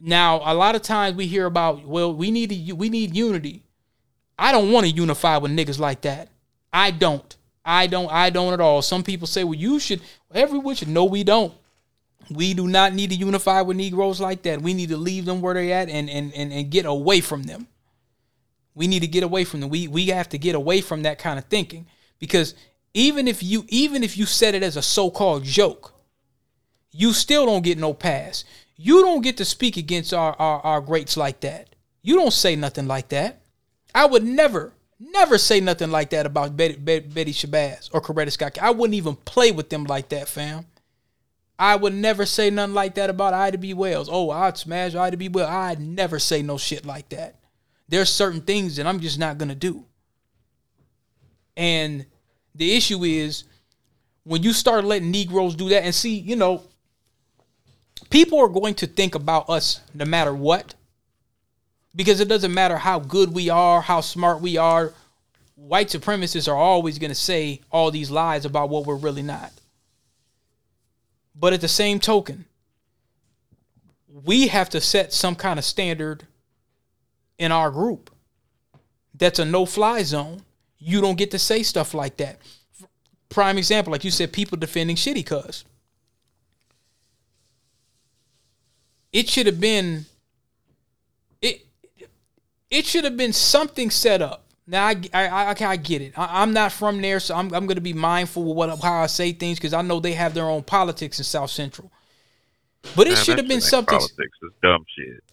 Now, 0.00 0.40
a 0.44 0.54
lot 0.54 0.74
of 0.74 0.82
times 0.82 1.16
we 1.16 1.26
hear 1.26 1.46
about 1.46 1.86
well, 1.86 2.12
we 2.12 2.30
need 2.30 2.72
we 2.72 2.88
need 2.88 3.14
unity. 3.16 3.62
I 4.38 4.52
don't 4.52 4.72
want 4.72 4.86
to 4.86 4.92
unify 4.92 5.36
with 5.38 5.52
niggas 5.52 5.78
like 5.78 6.02
that. 6.02 6.28
I 6.72 6.90
don't. 6.90 7.36
I 7.64 7.86
don't. 7.86 8.10
I 8.10 8.30
don't 8.30 8.52
at 8.52 8.60
all. 8.60 8.82
Some 8.82 9.02
people 9.02 9.26
say, 9.26 9.44
well, 9.44 9.54
you 9.54 9.78
should. 9.78 10.00
Everyone 10.32 10.74
should. 10.74 10.88
No, 10.88 11.04
we 11.04 11.22
don't. 11.22 11.52
We 12.30 12.52
do 12.54 12.66
not 12.66 12.94
need 12.94 13.10
to 13.10 13.16
unify 13.16 13.62
with 13.62 13.76
Negroes 13.76 14.20
like 14.20 14.42
that. 14.42 14.60
We 14.60 14.74
need 14.74 14.90
to 14.90 14.96
leave 14.96 15.24
them 15.24 15.40
where 15.40 15.54
they're 15.54 15.74
at 15.74 15.88
and 15.88 16.10
and 16.10 16.34
and, 16.34 16.52
and 16.52 16.70
get 16.70 16.84
away 16.84 17.20
from 17.20 17.44
them. 17.44 17.68
We 18.74 18.86
need 18.86 19.00
to 19.00 19.08
get 19.08 19.22
away 19.22 19.44
from 19.44 19.60
them. 19.60 19.70
We 19.70 19.86
we 19.86 20.06
have 20.06 20.28
to 20.30 20.38
get 20.38 20.56
away 20.56 20.80
from 20.80 21.02
that 21.02 21.18
kind 21.18 21.38
of 21.38 21.44
thinking 21.46 21.86
because 22.18 22.54
even 22.94 23.28
if 23.28 23.42
you 23.42 23.64
even 23.68 24.02
if 24.02 24.16
you 24.16 24.26
said 24.26 24.54
it 24.54 24.62
as 24.62 24.76
a 24.76 24.82
so-called 24.82 25.44
joke, 25.44 25.94
you 26.90 27.12
still 27.12 27.46
don't 27.46 27.62
get 27.62 27.78
no 27.78 27.94
pass. 27.94 28.44
You 28.76 29.02
don't 29.02 29.22
get 29.22 29.36
to 29.38 29.44
speak 29.44 29.76
against 29.76 30.14
our, 30.14 30.34
our, 30.38 30.60
our 30.60 30.80
greats 30.80 31.16
like 31.16 31.40
that. 31.40 31.74
You 32.02 32.16
don't 32.16 32.32
say 32.32 32.56
nothing 32.56 32.86
like 32.86 33.08
that. 33.08 33.40
I 33.94 34.06
would 34.06 34.24
never, 34.24 34.72
never 35.00 35.36
say 35.36 35.60
nothing 35.60 35.90
like 35.90 36.10
that 36.10 36.26
about 36.26 36.56
Betty, 36.56 36.76
Betty, 36.76 37.08
Betty 37.08 37.32
Shabazz 37.32 37.90
or 37.92 38.00
Coretta 38.00 38.30
Scott. 38.30 38.58
I 38.60 38.70
wouldn't 38.70 38.94
even 38.94 39.16
play 39.16 39.50
with 39.50 39.68
them 39.70 39.84
like 39.84 40.08
that, 40.10 40.28
fam. 40.28 40.66
I 41.58 41.74
would 41.74 41.92
never 41.94 42.24
say 42.24 42.50
nothing 42.50 42.74
like 42.74 42.94
that 42.94 43.10
about 43.10 43.34
Ida 43.34 43.58
B. 43.58 43.74
Wells. 43.74 44.08
Oh, 44.10 44.30
I'd 44.30 44.56
smash 44.56 44.94
Ida 44.94 45.16
B. 45.16 45.28
Wells. 45.28 45.50
I'd 45.50 45.80
never 45.80 46.20
say 46.20 46.40
no 46.40 46.56
shit 46.56 46.86
like 46.86 47.08
that. 47.08 47.34
There's 47.88 48.10
certain 48.10 48.42
things 48.42 48.76
that 48.76 48.86
I'm 48.86 49.00
just 49.00 49.18
not 49.18 49.38
gonna 49.38 49.56
do. 49.56 49.84
And 51.58 52.06
the 52.54 52.74
issue 52.74 53.02
is 53.04 53.44
when 54.22 54.42
you 54.42 54.52
start 54.52 54.84
letting 54.84 55.10
Negroes 55.10 55.56
do 55.56 55.68
that, 55.70 55.82
and 55.82 55.94
see, 55.94 56.14
you 56.14 56.36
know, 56.36 56.62
people 58.10 58.38
are 58.38 58.48
going 58.48 58.74
to 58.76 58.86
think 58.86 59.14
about 59.14 59.50
us 59.50 59.80
no 59.92 60.04
matter 60.04 60.32
what 60.32 60.74
because 61.96 62.20
it 62.20 62.28
doesn't 62.28 62.54
matter 62.54 62.76
how 62.76 63.00
good 63.00 63.34
we 63.34 63.50
are, 63.50 63.80
how 63.80 64.00
smart 64.00 64.40
we 64.40 64.56
are. 64.56 64.94
White 65.56 65.88
supremacists 65.88 66.46
are 66.46 66.56
always 66.56 66.98
going 66.98 67.10
to 67.10 67.14
say 67.14 67.60
all 67.72 67.90
these 67.90 68.10
lies 68.10 68.44
about 68.44 68.68
what 68.68 68.86
we're 68.86 68.94
really 68.94 69.22
not. 69.22 69.52
But 71.34 71.52
at 71.52 71.60
the 71.60 71.68
same 71.68 71.98
token, 71.98 72.44
we 74.06 74.46
have 74.46 74.68
to 74.70 74.80
set 74.80 75.12
some 75.12 75.34
kind 75.34 75.58
of 75.58 75.64
standard 75.64 76.24
in 77.36 77.50
our 77.50 77.72
group 77.72 78.10
that's 79.14 79.40
a 79.40 79.44
no 79.44 79.66
fly 79.66 80.04
zone. 80.04 80.42
You 80.78 81.00
don't 81.00 81.18
get 81.18 81.30
to 81.32 81.38
say 81.38 81.62
stuff 81.62 81.94
like 81.94 82.16
that. 82.18 82.38
Prime 83.28 83.58
example, 83.58 83.92
like 83.92 84.04
you 84.04 84.10
said, 84.10 84.32
people 84.32 84.56
defending 84.56 84.96
shitty 84.96 85.26
cuz. 85.26 85.64
it 89.12 89.28
should 89.28 89.46
have 89.46 89.60
been 89.60 90.06
it 91.40 91.66
it 92.70 92.86
should 92.86 93.04
have 93.04 93.16
been 93.16 93.32
something 93.32 93.90
set 93.90 94.22
up. 94.22 94.44
Now 94.66 94.86
I 94.86 95.02
I, 95.14 95.26
I, 95.26 95.56
I 95.60 95.76
get 95.76 96.02
it. 96.02 96.12
I, 96.16 96.42
am 96.42 96.52
not 96.52 96.72
from 96.72 97.00
there, 97.00 97.20
so 97.20 97.34
I'm 97.34 97.52
I'm 97.54 97.66
going 97.66 97.76
to 97.76 97.80
be 97.80 97.94
mindful 97.94 98.50
of 98.50 98.56
what 98.56 98.80
how 98.80 99.02
I 99.02 99.06
say 99.06 99.32
things 99.32 99.58
because 99.58 99.72
I 99.72 99.82
know 99.82 100.00
they 100.00 100.12
have 100.12 100.34
their 100.34 100.44
own 100.44 100.62
politics 100.62 101.18
in 101.18 101.24
South 101.24 101.50
Central. 101.50 101.90
But 102.94 103.08
it 103.08 103.18
should 103.18 103.38
have 103.38 103.48
been 103.48 103.60
something. 103.60 103.98
Politics 103.98 104.38
is 104.42 104.52
dumb 104.62 104.84
shit. 104.96 105.24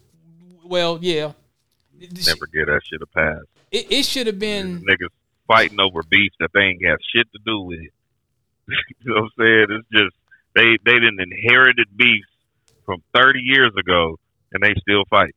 Well, 0.64 0.98
yeah. 1.02 1.34
Never 2.00 2.48
get 2.48 2.66
that 2.66 2.82
shit 2.84 3.02
a 3.02 3.06
pass. 3.06 3.43
It, 3.72 3.91
it 3.91 4.04
should 4.06 4.28
have 4.28 4.39
been 4.39 4.82
niggas 4.82 5.10
fighting 5.48 5.80
over 5.80 6.04
beef 6.04 6.32
that 6.39 6.52
they 6.54 6.62
ain't 6.62 6.82
got 6.82 7.00
shit 7.14 7.32
to 7.34 7.39
do 7.46 7.62
with. 7.62 7.80
It. 7.80 7.91
You 9.04 9.14
know 9.14 9.22
what 9.22 9.32
I'm 9.38 9.46
saying? 9.46 9.66
It's 9.70 9.88
just 9.91 10.16
they 10.56 10.78
they 10.84 10.93
didn't 10.93 11.20
inherited 11.20 11.88
beef 11.96 12.26
from 12.86 13.04
30 13.14 13.39
years 13.41 13.72
ago, 13.78 14.18
and 14.52 14.64
they 14.64 14.74
still 14.80 15.04
fight. 15.10 15.36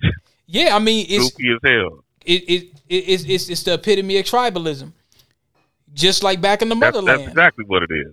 Yeah, 0.46 0.76
I 0.76 0.80
mean, 0.80 1.06
it's 1.08 1.30
goofy 1.30 1.52
as 1.54 1.58
hell. 1.64 2.04
It, 2.26 2.42
it, 2.42 2.64
it 2.86 2.96
it's, 3.08 3.24
it's 3.24 3.48
it's 3.48 3.62
the 3.62 3.74
epitome 3.74 4.18
of 4.18 4.26
tribalism, 4.26 4.92
just 5.94 6.22
like 6.22 6.42
back 6.42 6.60
in 6.60 6.68
the 6.68 6.74
that's, 6.74 6.94
motherland. 6.94 7.20
That's 7.20 7.30
exactly 7.30 7.64
what 7.64 7.82
it 7.84 7.90
is. 7.90 8.12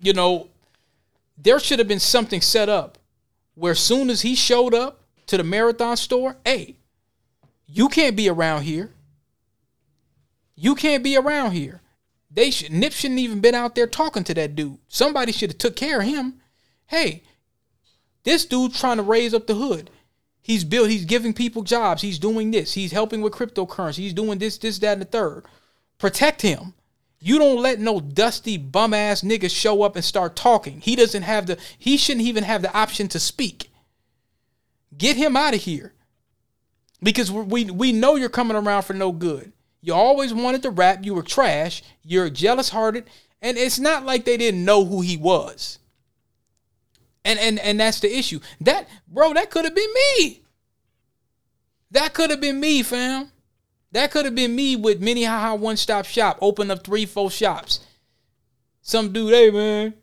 You 0.00 0.14
know, 0.14 0.48
there 1.36 1.60
should 1.60 1.78
have 1.78 1.86
been 1.86 2.00
something 2.00 2.40
set 2.40 2.68
up 2.68 2.98
where 3.54 3.76
soon 3.76 4.10
as 4.10 4.22
he 4.22 4.34
showed 4.34 4.74
up 4.74 5.02
to 5.26 5.36
the 5.36 5.44
marathon 5.44 5.96
store, 5.96 6.36
hey, 6.44 6.74
you 7.68 7.88
can't 7.88 8.16
be 8.16 8.28
around 8.28 8.62
here. 8.62 8.90
You 10.56 10.74
can't 10.74 11.04
be 11.04 11.16
around 11.16 11.52
here. 11.52 11.82
They 12.30 12.50
should 12.50 12.72
Nip 12.72 12.92
shouldn't 12.92 13.20
even 13.20 13.40
been 13.40 13.54
out 13.54 13.74
there 13.74 13.86
talking 13.86 14.24
to 14.24 14.34
that 14.34 14.56
dude. 14.56 14.78
Somebody 14.88 15.32
should 15.32 15.50
have 15.50 15.58
took 15.58 15.76
care 15.76 16.00
of 16.00 16.06
him. 16.06 16.40
Hey, 16.86 17.22
this 18.24 18.44
dude 18.44 18.74
trying 18.74 18.96
to 18.96 19.02
raise 19.02 19.34
up 19.34 19.46
the 19.46 19.54
hood. 19.54 19.90
He's 20.40 20.64
built, 20.64 20.88
he's 20.88 21.04
giving 21.04 21.34
people 21.34 21.62
jobs. 21.62 22.02
He's 22.02 22.18
doing 22.18 22.50
this. 22.50 22.72
He's 22.72 22.92
helping 22.92 23.20
with 23.20 23.34
cryptocurrency. 23.34 23.98
He's 23.98 24.14
doing 24.14 24.38
this, 24.38 24.56
this, 24.56 24.78
that, 24.78 24.94
and 24.94 25.02
the 25.02 25.06
third. 25.06 25.44
Protect 25.98 26.42
him. 26.42 26.74
You 27.20 27.38
don't 27.38 27.60
let 27.60 27.80
no 27.80 28.00
dusty 28.00 28.56
bum 28.56 28.94
ass 28.94 29.22
nigga 29.22 29.50
show 29.50 29.82
up 29.82 29.96
and 29.96 30.04
start 30.04 30.36
talking. 30.36 30.80
He 30.80 30.96
doesn't 30.96 31.22
have 31.22 31.46
the 31.46 31.58
he 31.78 31.96
shouldn't 31.96 32.26
even 32.26 32.44
have 32.44 32.62
the 32.62 32.74
option 32.76 33.08
to 33.08 33.18
speak. 33.18 33.70
Get 34.96 35.16
him 35.16 35.36
out 35.36 35.54
of 35.54 35.62
here. 35.62 35.92
Because 37.02 37.30
we 37.30 37.64
we 37.64 37.92
know 37.92 38.16
you're 38.16 38.28
coming 38.28 38.56
around 38.56 38.82
for 38.82 38.94
no 38.94 39.12
good. 39.12 39.52
You 39.80 39.94
always 39.94 40.34
wanted 40.34 40.62
to 40.62 40.70
rap. 40.70 41.04
You 41.04 41.14
were 41.14 41.22
trash. 41.22 41.82
You're 42.02 42.30
jealous 42.30 42.68
hearted. 42.68 43.08
And 43.40 43.56
it's 43.56 43.78
not 43.78 44.04
like 44.04 44.24
they 44.24 44.36
didn't 44.36 44.64
know 44.64 44.84
who 44.84 45.00
he 45.00 45.16
was. 45.16 45.78
And 47.24 47.38
and 47.38 47.58
and 47.60 47.78
that's 47.78 48.00
the 48.00 48.16
issue. 48.16 48.40
That 48.60 48.88
bro, 49.06 49.32
that 49.34 49.50
could 49.50 49.64
have 49.64 49.74
been 49.74 49.94
me. 50.18 50.42
That 51.90 52.14
could 52.14 52.30
have 52.30 52.40
been 52.40 52.60
me, 52.60 52.82
fam. 52.82 53.30
That 53.92 54.10
could 54.10 54.24
have 54.24 54.34
been 54.34 54.54
me 54.54 54.76
with 54.76 55.00
Minnehaha 55.00 55.54
One 55.54 55.76
Stop 55.76 56.04
Shop. 56.04 56.38
Open 56.40 56.70
up 56.70 56.84
three, 56.84 57.06
four 57.06 57.30
shops. 57.30 57.80
Some 58.82 59.12
dude, 59.12 59.32
hey 59.32 59.50
man, 59.50 59.94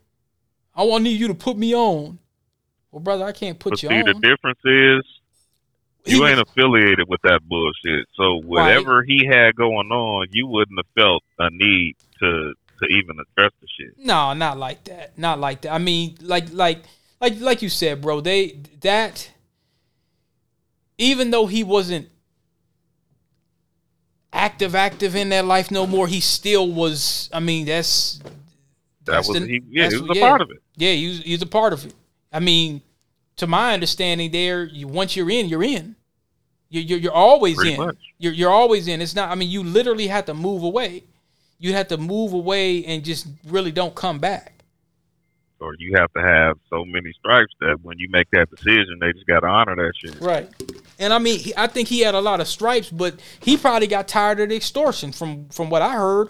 I 0.74 0.84
want 0.84 1.04
need 1.04 1.20
you 1.20 1.28
to 1.28 1.34
put 1.34 1.56
me 1.56 1.74
on. 1.74 2.18
Well, 2.90 3.00
brother, 3.00 3.24
I 3.24 3.32
can't 3.32 3.58
put 3.58 3.70
but 3.70 3.82
you 3.82 3.88
see, 3.88 3.94
on. 3.94 4.04
the 4.04 4.14
difference 4.14 4.58
is 4.64 5.04
you 6.06 6.26
ain't 6.26 6.40
affiliated 6.40 7.08
with 7.08 7.20
that 7.22 7.40
bullshit. 7.48 8.06
So 8.14 8.40
whatever 8.40 8.98
right. 8.98 9.08
he 9.08 9.26
had 9.26 9.56
going 9.56 9.90
on, 9.90 10.28
you 10.30 10.46
wouldn't 10.46 10.78
have 10.78 10.86
felt 10.94 11.22
a 11.38 11.50
need 11.50 11.96
to 12.20 12.54
to 12.78 12.86
even 12.86 13.16
address 13.18 13.52
the 13.60 13.68
shit. 13.68 13.98
No, 13.98 14.32
not 14.34 14.58
like 14.58 14.84
that. 14.84 15.18
Not 15.18 15.38
like 15.38 15.62
that. 15.62 15.72
I 15.72 15.78
mean, 15.78 16.16
like 16.20 16.52
like 16.52 16.84
like 17.20 17.40
like 17.40 17.62
you 17.62 17.68
said, 17.68 18.00
bro. 18.00 18.20
They 18.20 18.60
that 18.80 19.30
even 20.98 21.30
though 21.30 21.46
he 21.46 21.64
wasn't 21.64 22.08
active 24.32 24.74
active 24.74 25.16
in 25.16 25.30
that 25.30 25.44
life 25.44 25.70
no 25.70 25.86
more, 25.86 26.06
he 26.06 26.20
still 26.20 26.70
was. 26.70 27.30
I 27.32 27.40
mean, 27.40 27.66
that's 27.66 28.20
that 29.04 29.26
was 29.26 29.40
the, 29.40 29.46
he, 29.46 29.62
yeah, 29.68 29.88
he 29.88 29.96
was 29.98 30.10
a 30.10 30.14
yeah, 30.14 30.28
part 30.28 30.40
of 30.40 30.50
it. 30.50 30.58
Yeah, 30.76 30.92
he 30.92 31.08
was, 31.08 31.18
he 31.22 31.32
was 31.32 31.42
a 31.42 31.46
part 31.46 31.72
of 31.72 31.86
it. 31.86 31.94
I 32.32 32.40
mean, 32.40 32.82
to 33.36 33.46
my 33.46 33.72
understanding, 33.72 34.30
there 34.30 34.64
you, 34.64 34.86
once 34.88 35.16
you're 35.16 35.30
in, 35.30 35.48
you're 35.48 35.64
in. 35.64 35.95
You're 36.82 36.98
you're, 36.98 37.12
always 37.12 37.56
Pretty 37.56 37.74
in. 37.74 37.80
Much. 37.80 37.96
You're 38.18 38.32
you're 38.32 38.50
always 38.50 38.88
in. 38.88 39.00
It's 39.00 39.14
not. 39.14 39.30
I 39.30 39.34
mean, 39.34 39.50
you 39.50 39.62
literally 39.62 40.06
have 40.08 40.26
to 40.26 40.34
move 40.34 40.62
away. 40.62 41.04
You 41.58 41.72
have 41.72 41.88
to 41.88 41.96
move 41.96 42.32
away 42.32 42.84
and 42.84 43.04
just 43.04 43.26
really 43.46 43.72
don't 43.72 43.94
come 43.94 44.18
back. 44.18 44.52
Or 45.58 45.74
you 45.78 45.94
have 45.96 46.12
to 46.12 46.20
have 46.20 46.58
so 46.68 46.84
many 46.84 47.12
stripes 47.12 47.54
that 47.60 47.78
when 47.82 47.98
you 47.98 48.08
make 48.10 48.30
that 48.32 48.50
decision, 48.50 48.98
they 49.00 49.12
just 49.12 49.26
got 49.26 49.40
to 49.40 49.46
honor 49.46 49.74
that 49.74 49.92
shit. 49.96 50.20
Right. 50.20 50.50
And 50.98 51.14
I 51.14 51.18
mean, 51.18 51.40
I 51.56 51.66
think 51.66 51.88
he 51.88 52.00
had 52.00 52.14
a 52.14 52.20
lot 52.20 52.40
of 52.40 52.48
stripes, 52.48 52.90
but 52.90 53.18
he 53.40 53.56
probably 53.56 53.86
got 53.86 54.06
tired 54.06 54.38
of 54.40 54.50
the 54.50 54.56
extortion. 54.56 55.12
From 55.12 55.48
from 55.48 55.70
what 55.70 55.80
I 55.80 55.92
heard, 55.92 56.28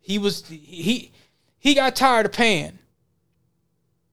he 0.00 0.18
was 0.18 0.46
he 0.48 1.12
he 1.58 1.74
got 1.74 1.96
tired 1.96 2.26
of 2.26 2.32
paying. 2.32 2.78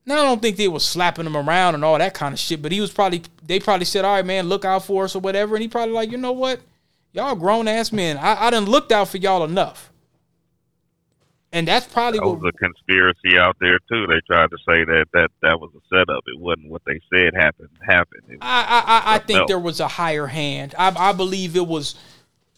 Now 0.06 0.20
I 0.20 0.24
don't 0.24 0.42
think 0.42 0.58
they 0.58 0.68
were 0.68 0.80
slapping 0.80 1.26
him 1.26 1.36
around 1.36 1.76
and 1.76 1.84
all 1.84 1.98
that 1.98 2.14
kind 2.14 2.34
of 2.34 2.40
shit, 2.40 2.62
but 2.62 2.72
he 2.72 2.80
was 2.80 2.92
probably 2.92 3.24
they 3.44 3.60
probably 3.60 3.86
said, 3.86 4.06
"All 4.06 4.16
right, 4.16 4.26
man, 4.26 4.48
look 4.48 4.64
out 4.64 4.86
for 4.86 5.06
us 5.06 5.16
or 5.16 5.20
whatever," 5.20 5.56
and 5.56 5.62
he 5.64 5.68
probably 5.68 5.94
like, 5.94 6.12
you 6.12 6.18
know 6.18 6.32
what, 6.32 6.60
y'all 7.12 7.36
grown 7.36 7.68
ass 7.68 7.92
men, 7.92 8.18
I, 8.18 8.48
I 8.48 8.50
done 8.52 8.66
looked 8.66 8.92
out 8.92 9.10
for 9.10 9.18
y'all 9.18 9.44
enough, 9.44 9.92
and 11.52 11.68
that's 11.68 11.88
probably 11.88 12.20
that 12.20 12.26
what 12.26 12.40
was 12.40 12.54
a 12.54 12.58
conspiracy 12.58 13.40
out 13.40 13.58
there 13.60 13.80
too. 13.92 14.06
They 14.06 14.22
tried 14.28 14.52
to 14.52 14.58
say 14.58 14.84
that 14.86 15.08
that 15.14 15.32
that 15.42 15.60
was 15.60 15.72
a 15.76 15.82
setup. 15.90 16.24
It 16.28 16.40
wasn't 16.40 16.70
what 16.70 16.84
they 16.86 17.00
said 17.12 17.34
happened 17.34 17.70
happened. 17.82 18.38
I 18.42 19.04
I, 19.06 19.16
I 19.16 19.20
think 19.20 19.40
else. 19.40 19.48
there 19.48 19.60
was 19.60 19.80
a 19.80 19.88
higher 19.88 20.28
hand. 20.28 20.76
I 20.78 20.94
I 20.96 21.14
believe 21.14 21.56
it 21.56 21.66
was 21.66 21.96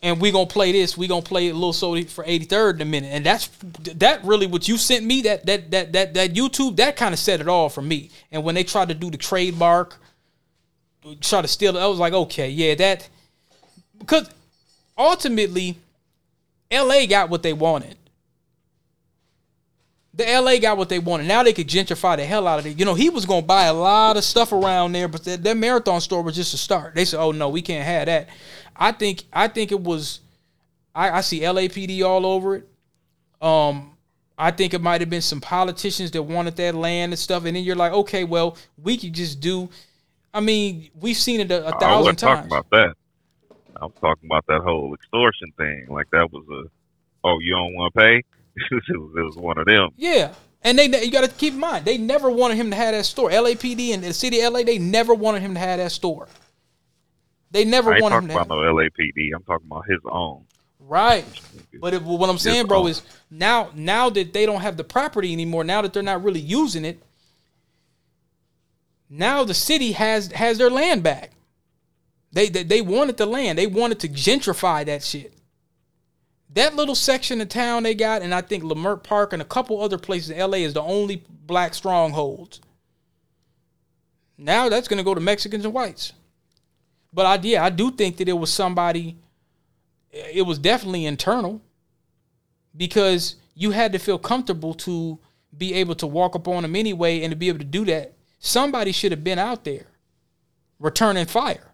and 0.02 0.22
we 0.22 0.32
gonna 0.32 0.46
play 0.46 0.72
this. 0.72 0.98
We 0.98 1.08
gonna 1.08 1.22
play 1.22 1.50
a 1.50 1.54
little 1.54 1.74
so 1.74 2.00
for 2.04 2.24
83rd 2.24 2.76
in 2.76 2.82
a 2.82 2.86
minute, 2.86 3.10
and 3.10 3.26
that's 3.26 3.48
that 3.96 4.24
really 4.24 4.48
what 4.48 4.68
you 4.68 4.78
sent 4.78 5.06
me 5.06 5.22
that 5.24 5.46
that 5.46 5.72
that 5.72 5.94
that 5.94 6.14
that 6.14 6.34
YouTube 6.34 6.76
that 6.78 6.96
kind 6.96 7.14
of 7.14 7.20
set 7.20 7.42
it 7.42 7.48
all 7.48 7.70
for 7.70 7.82
me. 7.82 8.12
And 8.32 8.44
when 8.44 8.56
they 8.56 8.64
tried 8.64 8.90
to 8.90 8.94
do 8.94 9.10
the 9.10 9.18
trademark, 9.18 9.98
try 11.22 11.42
to 11.42 11.48
steal 11.48 11.76
it, 11.76 11.80
I 11.80 11.88
was 11.88 12.00
like, 12.00 12.14
okay, 12.14 12.50
yeah, 12.50 12.76
that 12.76 13.10
because 13.98 14.30
ultimately, 14.98 15.78
L.A. 16.70 17.08
got 17.08 17.30
what 17.30 17.44
they 17.44 17.54
wanted. 17.54 17.98
The 20.18 20.24
LA 20.24 20.58
got 20.58 20.78
what 20.78 20.90
they 20.90 20.98
wanted. 20.98 21.28
Now 21.28 21.44
they 21.44 21.54
could 21.54 21.68
gentrify 21.68 22.18
the 22.18 22.26
hell 22.26 22.48
out 22.48 22.58
of 22.58 22.66
it. 22.66 22.80
You 22.80 22.86
know, 22.86 22.96
he 22.96 23.12
was 23.12 23.28
gonna 23.28 23.44
buy 23.44 23.66
a 23.66 23.74
lot 23.74 24.18
of 24.18 24.24
stuff 24.24 24.52
around 24.52 24.94
there, 24.94 25.08
but 25.08 25.24
that, 25.26 25.44
that 25.44 25.56
marathon 25.56 26.02
store 26.02 26.24
was 26.24 26.36
just 26.36 26.56
a 26.56 26.58
start. 26.58 26.96
They 26.96 27.06
said, 27.06 27.20
"Oh 27.20 27.32
no, 27.32 27.50
we 27.50 27.62
can't 27.62 27.86
have 27.86 28.08
that." 28.08 28.28
I 28.78 28.92
think 28.92 29.24
I 29.34 29.48
think 29.48 29.72
it 29.72 29.82
was. 29.82 30.22
I, 30.94 31.12
I 31.12 31.22
see 31.22 31.42
LAPD 31.42 32.04
all 32.04 32.26
over 32.26 32.56
it. 32.56 32.68
Um, 33.42 33.98
I 34.38 34.52
think 34.52 34.74
it 34.74 34.82
might 34.82 35.02
have 35.02 35.10
been 35.10 35.22
some 35.22 35.42
politicians 35.42 36.12
that 36.12 36.24
wanted 36.24 36.56
that 36.58 36.76
land 36.76 37.12
and 37.12 37.20
stuff, 37.20 37.46
and 37.46 37.56
then 37.56 37.64
you're 37.64 37.76
like, 37.76 37.92
okay, 37.92 38.24
well, 38.24 38.58
we 38.82 38.98
could 38.98 39.14
just 39.14 39.40
do. 39.40 39.70
I 40.34 40.40
mean, 40.40 40.90
we've 41.00 41.18
seen 41.18 41.40
it 41.40 41.52
a 41.52 41.72
thousand 41.80 42.00
wasn't 42.00 42.20
times. 42.20 42.40
talking 42.40 42.52
about 42.52 42.70
that. 42.72 42.96
I 43.82 43.86
was 43.86 43.94
talking 44.00 44.28
about 44.28 44.46
that 44.48 44.62
whole 44.62 44.94
extortion 44.94 45.52
thing. 45.58 45.88
Like 45.90 46.10
that 46.12 46.32
was 46.32 46.44
a, 46.52 46.70
oh, 47.24 47.40
you 47.40 47.54
don't 47.54 47.74
want 47.74 47.94
to 47.94 48.00
pay? 48.00 48.18
it, 48.56 48.98
was, 48.98 49.12
it 49.18 49.22
was 49.22 49.36
one 49.36 49.58
of 49.58 49.66
them. 49.66 49.90
Yeah. 49.98 50.34
And 50.64 50.78
they 50.78 50.86
you 51.04 51.12
got 51.12 51.24
to 51.24 51.36
keep 51.36 51.54
in 51.54 51.60
mind, 51.60 51.86
they 51.86 51.98
never 51.98 52.30
wanted 52.30 52.58
him 52.58 52.72
to 52.72 52.76
have 52.76 52.94
that 52.94 53.06
store. 53.06 53.30
LAPD 53.30 53.94
and 53.94 54.04
the 54.04 54.14
city 54.14 54.42
of 54.42 54.54
LA, 54.54 54.64
they 54.64 54.80
never 54.80 55.14
wanted 55.14 55.42
him 55.42 55.54
to 55.54 55.60
have 55.60 55.78
that 55.78 55.92
store. 55.92 56.28
They 57.52 57.66
never 57.66 57.92
I 57.92 57.96
ain't 57.96 58.04
wanted 58.04 58.16
him 58.18 58.28
talking 58.30 58.42
about 58.42 58.50
no 58.50 58.74
LAPD. 58.74 59.30
I'm 59.34 59.44
talking 59.44 59.68
about 59.68 59.86
his 59.88 60.00
own. 60.06 60.46
Right. 60.80 61.26
But 61.80 61.94
it, 61.94 62.02
what 62.02 62.30
I'm 62.30 62.38
saying, 62.38 62.68
bro, 62.68 62.88
is 62.88 63.02
now 63.30 63.72
now 63.74 64.10
that 64.10 64.34
they 64.34 64.46
don't 64.46 64.62
have 64.62 64.78
the 64.78 64.84
property 64.84 65.34
anymore, 65.34 65.64
now 65.64 65.82
that 65.82 65.94
they're 65.94 66.04
not 66.04 66.24
really 66.24 66.40
using 66.40 66.86
it, 66.86 67.02
now 69.10 69.44
the 69.44 69.54
city 69.54 69.94
has 69.94 70.32
has 70.32 70.58
their 70.58 70.70
land 70.70 71.04
back. 71.04 71.32
They 72.32 72.50
they, 72.50 72.64
they 72.64 72.82
wanted 72.82 73.18
the 73.18 73.26
land. 73.26 73.58
They 73.58 73.68
wanted 73.68 74.00
to 74.02 74.10
gentrify 74.10 74.86
that 74.86 75.04
shit. 75.04 75.34
That 76.54 76.76
little 76.76 76.96
section 76.96 77.42
of 77.42 77.50
town 77.50 77.84
they 77.84 77.94
got, 77.94 78.22
and 78.22 78.34
I 78.34 78.42
think 78.42 78.64
Leimert 78.64 79.04
Park 79.04 79.34
and 79.34 79.42
a 79.42 79.46
couple 79.46 79.82
other 79.82 79.98
places 79.98 80.30
in 80.30 80.40
LA 80.40 80.60
is 80.60 80.74
the 80.74 80.82
only 80.82 81.24
black 81.30 81.74
strongholds. 81.74 82.62
Now 84.38 84.70
that's 84.70 84.88
gonna 84.88 85.04
go 85.04 85.14
to 85.14 85.22
Mexicans 85.22 85.66
and 85.66 85.74
whites. 85.74 86.14
But 87.14 87.26
I 87.26 87.48
yeah, 87.48 87.64
I 87.64 87.70
do 87.70 87.92
think 87.92 88.18
that 88.18 88.30
it 88.30 88.34
was 88.34 88.52
somebody 88.52 89.18
it 90.12 90.46
was 90.46 90.60
definitely 90.60 91.06
internal 91.06 91.62
because 92.76 93.36
you 93.56 93.72
had 93.72 93.92
to 93.94 94.00
feel 94.00 94.20
comfortable 94.20 94.74
to 94.74 95.20
be 95.56 95.74
able 95.74 95.96
to 95.96 96.08
walk 96.08 96.36
up 96.36 96.48
on 96.48 96.64
them 96.64 96.76
anyway 96.76 97.22
and 97.22 97.32
to 97.32 97.36
be 97.36 97.50
able 97.50 97.60
to 97.60 97.66
do 97.66 97.86
that. 97.86 98.14
Somebody 98.40 98.92
should 98.92 99.12
have 99.12 99.24
been 99.24 99.40
out 99.40 99.64
there 99.64 99.88
returning 100.80 101.26
fire. 101.26 101.74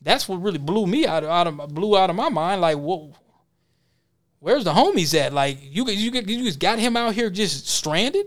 That's 0.00 0.28
what 0.28 0.42
really 0.42 0.58
blew 0.58 0.86
me 0.86 1.06
out 1.06 1.24
of, 1.24 1.30
out 1.30 1.46
of 1.46 1.74
blew 1.74 1.96
out 1.96 2.10
of 2.10 2.16
my 2.16 2.28
mind. 2.28 2.60
Like, 2.60 2.76
whoa, 2.76 3.14
where's 4.40 4.64
the 4.64 4.72
homies 4.72 5.18
at? 5.18 5.32
Like, 5.32 5.58
you 5.62 5.86
you 5.88 6.10
you 6.10 6.44
just 6.44 6.58
got 6.58 6.78
him 6.78 6.96
out 6.96 7.14
here 7.14 7.30
just 7.30 7.68
stranded. 7.68 8.26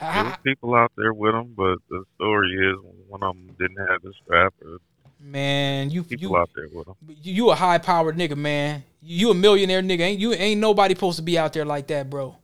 There 0.00 0.24
was 0.24 0.36
people 0.42 0.74
out 0.74 0.92
there 0.96 1.12
with 1.12 1.34
him, 1.34 1.54
but 1.56 1.78
the 1.88 2.04
story 2.16 2.54
is 2.54 2.76
one 3.08 3.22
of 3.22 3.36
them 3.36 3.54
didn't 3.58 3.86
have 3.86 4.02
his 4.02 4.14
strap. 4.24 4.54
Or 4.64 4.78
man, 5.22 5.90
you 5.90 6.02
people 6.02 6.30
you 6.30 6.36
out 6.36 6.50
there 6.54 6.68
with 6.72 6.86
him. 6.86 6.94
you 7.22 7.50
a 7.50 7.54
high 7.54 7.78
powered 7.78 8.16
nigga, 8.16 8.36
man. 8.36 8.84
You 9.00 9.30
a 9.30 9.34
millionaire 9.34 9.82
nigga. 9.82 10.00
Ain't 10.00 10.20
you 10.20 10.32
ain't 10.32 10.60
nobody 10.60 10.94
supposed 10.94 11.16
to 11.16 11.22
be 11.22 11.38
out 11.38 11.52
there 11.52 11.64
like 11.64 11.86
that, 11.88 12.10
bro. 12.10 12.36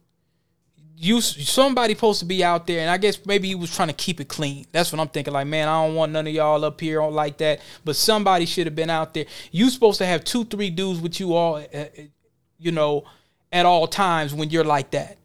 You 0.97 1.21
somebody 1.21 1.95
supposed 1.95 2.21
to 2.21 2.27
be 2.27 2.43
out 2.43 2.67
there, 2.67 2.81
and 2.81 2.91
I 2.91 2.97
guess 2.97 3.25
maybe 3.25 3.49
he 3.49 3.55
was 3.55 3.75
trying 3.75 3.89
to 3.89 3.95
keep 3.95 4.21
it 4.21 4.29
clean. 4.29 4.67
That's 4.73 4.93
what 4.93 5.01
I'm 5.01 5.09
thinking. 5.09 5.33
Like, 5.33 5.47
man, 5.47 5.69
I 5.69 5.87
don't 5.87 5.95
want 5.95 6.11
none 6.13 6.27
of 6.27 6.33
y'all 6.33 6.65
up 6.65 6.81
here 6.81 7.01
all 7.01 7.13
like 7.13 7.39
that. 7.39 7.61
But 7.85 7.95
somebody 7.95 8.47
should 8.47 8.67
have 8.67 8.75
been 8.75 8.91
out 8.91 9.15
there. 9.15 9.27
You 9.53 9.71
supposed 9.71 9.99
to 9.99 10.07
have 10.07 10.25
two, 10.25 10.45
three 10.45 10.71
dudes 10.71 11.01
with 11.01 11.21
you 11.21 11.35
all, 11.35 11.57
uh, 11.57 11.85
you 12.59 12.73
know, 12.73 13.05
at 13.53 13.65
all 13.65 13.87
times 13.87 14.35
when 14.35 14.51
you're 14.51 14.65
like 14.65 14.91
that 14.91 15.19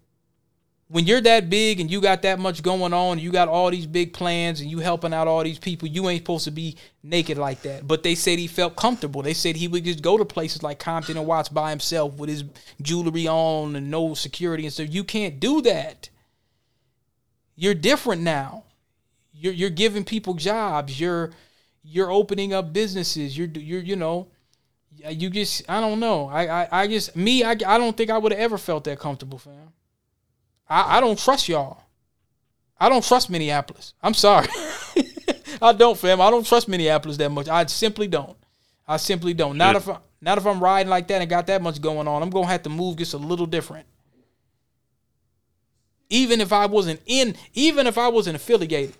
when 0.93 1.07
you're 1.07 1.21
that 1.21 1.49
big 1.49 1.79
and 1.79 1.89
you 1.89 1.99
got 1.99 2.21
that 2.21 2.37
much 2.37 2.61
going 2.61 2.93
on, 2.93 3.17
you 3.17 3.31
got 3.31 3.47
all 3.47 3.71
these 3.71 3.87
big 3.87 4.13
plans 4.13 4.61
and 4.61 4.69
you 4.69 4.77
helping 4.77 5.11
out 5.11 5.27
all 5.27 5.43
these 5.43 5.57
people, 5.57 5.87
you 5.87 6.07
ain't 6.07 6.21
supposed 6.21 6.45
to 6.45 6.51
be 6.51 6.77
naked 7.01 7.35
like 7.35 7.63
that. 7.63 7.87
But 7.87 8.03
they 8.03 8.13
said 8.13 8.37
he 8.37 8.45
felt 8.45 8.75
comfortable. 8.75 9.23
They 9.23 9.33
said 9.33 9.55
he 9.55 9.67
would 9.67 9.85
just 9.85 10.03
go 10.03 10.19
to 10.19 10.23
places 10.25 10.61
like 10.61 10.77
Compton 10.77 11.17
and 11.17 11.25
Watts 11.25 11.49
by 11.49 11.71
himself 11.71 12.13
with 12.17 12.29
his 12.29 12.43
jewelry 12.79 13.27
on 13.27 13.75
and 13.75 13.89
no 13.89 14.13
security 14.13 14.65
and 14.65 14.71
stuff. 14.71 14.85
You 14.91 15.03
can't 15.03 15.39
do 15.39 15.61
that. 15.63 16.09
You're 17.55 17.73
different 17.73 18.21
now. 18.21 18.63
You're 19.33 19.53
you're 19.53 19.71
giving 19.71 20.03
people 20.03 20.35
jobs. 20.35 20.99
You're 20.99 21.31
you're 21.81 22.11
opening 22.11 22.53
up 22.53 22.71
businesses. 22.71 23.35
You're 23.35 23.47
you're 23.47 23.81
you 23.81 23.95
know 23.95 24.27
you 25.09 25.31
just 25.31 25.63
I 25.67 25.81
don't 25.81 25.99
know. 25.99 26.27
I 26.27 26.61
I, 26.61 26.67
I 26.83 26.87
just 26.87 27.15
me 27.15 27.43
I, 27.43 27.53
I 27.53 27.79
don't 27.79 27.97
think 27.97 28.11
I 28.11 28.19
would 28.19 28.31
have 28.31 28.41
ever 28.41 28.59
felt 28.59 28.83
that 28.83 28.99
comfortable, 28.99 29.39
fam. 29.39 29.73
I, 30.67 30.97
I 30.97 31.01
don't 31.01 31.19
trust 31.19 31.47
y'all. 31.49 31.83
I 32.79 32.89
don't 32.89 33.03
trust 33.03 33.29
Minneapolis. 33.29 33.93
I'm 34.01 34.13
sorry. 34.13 34.47
I 35.61 35.71
don't, 35.73 35.97
fam. 35.97 36.19
I 36.19 36.29
don't 36.29 36.45
trust 36.45 36.67
Minneapolis 36.67 37.17
that 37.17 37.29
much. 37.29 37.47
I 37.47 37.65
simply 37.65 38.07
don't. 38.07 38.37
I 38.87 38.97
simply 38.97 39.33
don't. 39.33 39.57
Not 39.57 39.75
if 39.75 39.87
I, 39.87 39.99
not 40.19 40.37
if 40.37 40.45
I'm 40.45 40.61
riding 40.61 40.89
like 40.89 41.07
that 41.07 41.21
and 41.21 41.29
got 41.29 41.47
that 41.47 41.61
much 41.61 41.81
going 41.81 42.07
on. 42.07 42.21
I'm 42.21 42.29
gonna 42.29 42.47
have 42.47 42.63
to 42.63 42.69
move 42.69 42.97
just 42.97 43.13
a 43.13 43.17
little 43.17 43.45
different. 43.45 43.85
Even 46.09 46.41
if 46.41 46.51
I 46.51 46.65
wasn't 46.65 47.01
in, 47.05 47.35
even 47.53 47.87
if 47.87 47.97
I 47.97 48.09
wasn't 48.09 48.35
affiliated, 48.35 48.97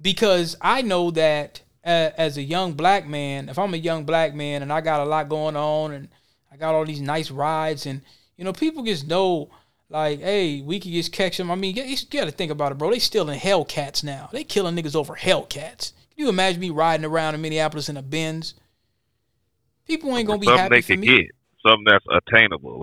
because 0.00 0.56
I 0.60 0.82
know 0.82 1.10
that 1.12 1.62
uh, 1.84 2.10
as 2.16 2.36
a 2.36 2.42
young 2.42 2.74
black 2.74 3.06
man, 3.06 3.48
if 3.48 3.58
I'm 3.58 3.74
a 3.74 3.78
young 3.78 4.04
black 4.04 4.34
man 4.34 4.62
and 4.62 4.72
I 4.72 4.80
got 4.80 5.00
a 5.00 5.04
lot 5.04 5.28
going 5.28 5.56
on 5.56 5.92
and 5.92 6.08
I 6.52 6.56
got 6.56 6.74
all 6.74 6.84
these 6.84 7.00
nice 7.00 7.30
rides 7.30 7.86
and 7.86 8.02
you 8.36 8.44
know 8.44 8.52
people 8.52 8.82
just 8.84 9.06
know 9.06 9.50
like, 9.88 10.20
hey, 10.20 10.60
we 10.62 10.80
could 10.80 10.92
just 10.92 11.12
catch 11.12 11.36
them. 11.36 11.50
I 11.50 11.54
mean, 11.54 11.76
you 11.76 11.96
got 12.10 12.24
to 12.24 12.30
think 12.30 12.50
about 12.50 12.72
it, 12.72 12.78
bro. 12.78 12.90
They 12.90 12.98
still 12.98 13.30
in 13.30 13.38
Hellcats 13.38 14.02
now. 14.02 14.28
They 14.32 14.44
killing 14.44 14.74
niggas 14.74 14.96
over 14.96 15.14
Hellcats. 15.14 15.92
Can 16.14 16.24
you 16.24 16.28
imagine 16.28 16.60
me 16.60 16.70
riding 16.70 17.06
around 17.06 17.34
in 17.34 17.42
Minneapolis 17.42 17.88
in 17.88 17.96
a 17.96 18.02
Benz? 18.02 18.54
People 19.86 20.16
ain't 20.16 20.26
gonna 20.26 20.38
be 20.38 20.46
something 20.46 20.62
happy 20.62 20.74
they 20.76 20.82
for 20.82 20.86
could 20.88 21.00
me. 21.00 21.06
get, 21.06 21.26
something 21.64 21.84
that's 21.86 22.04
attainable. 22.10 22.74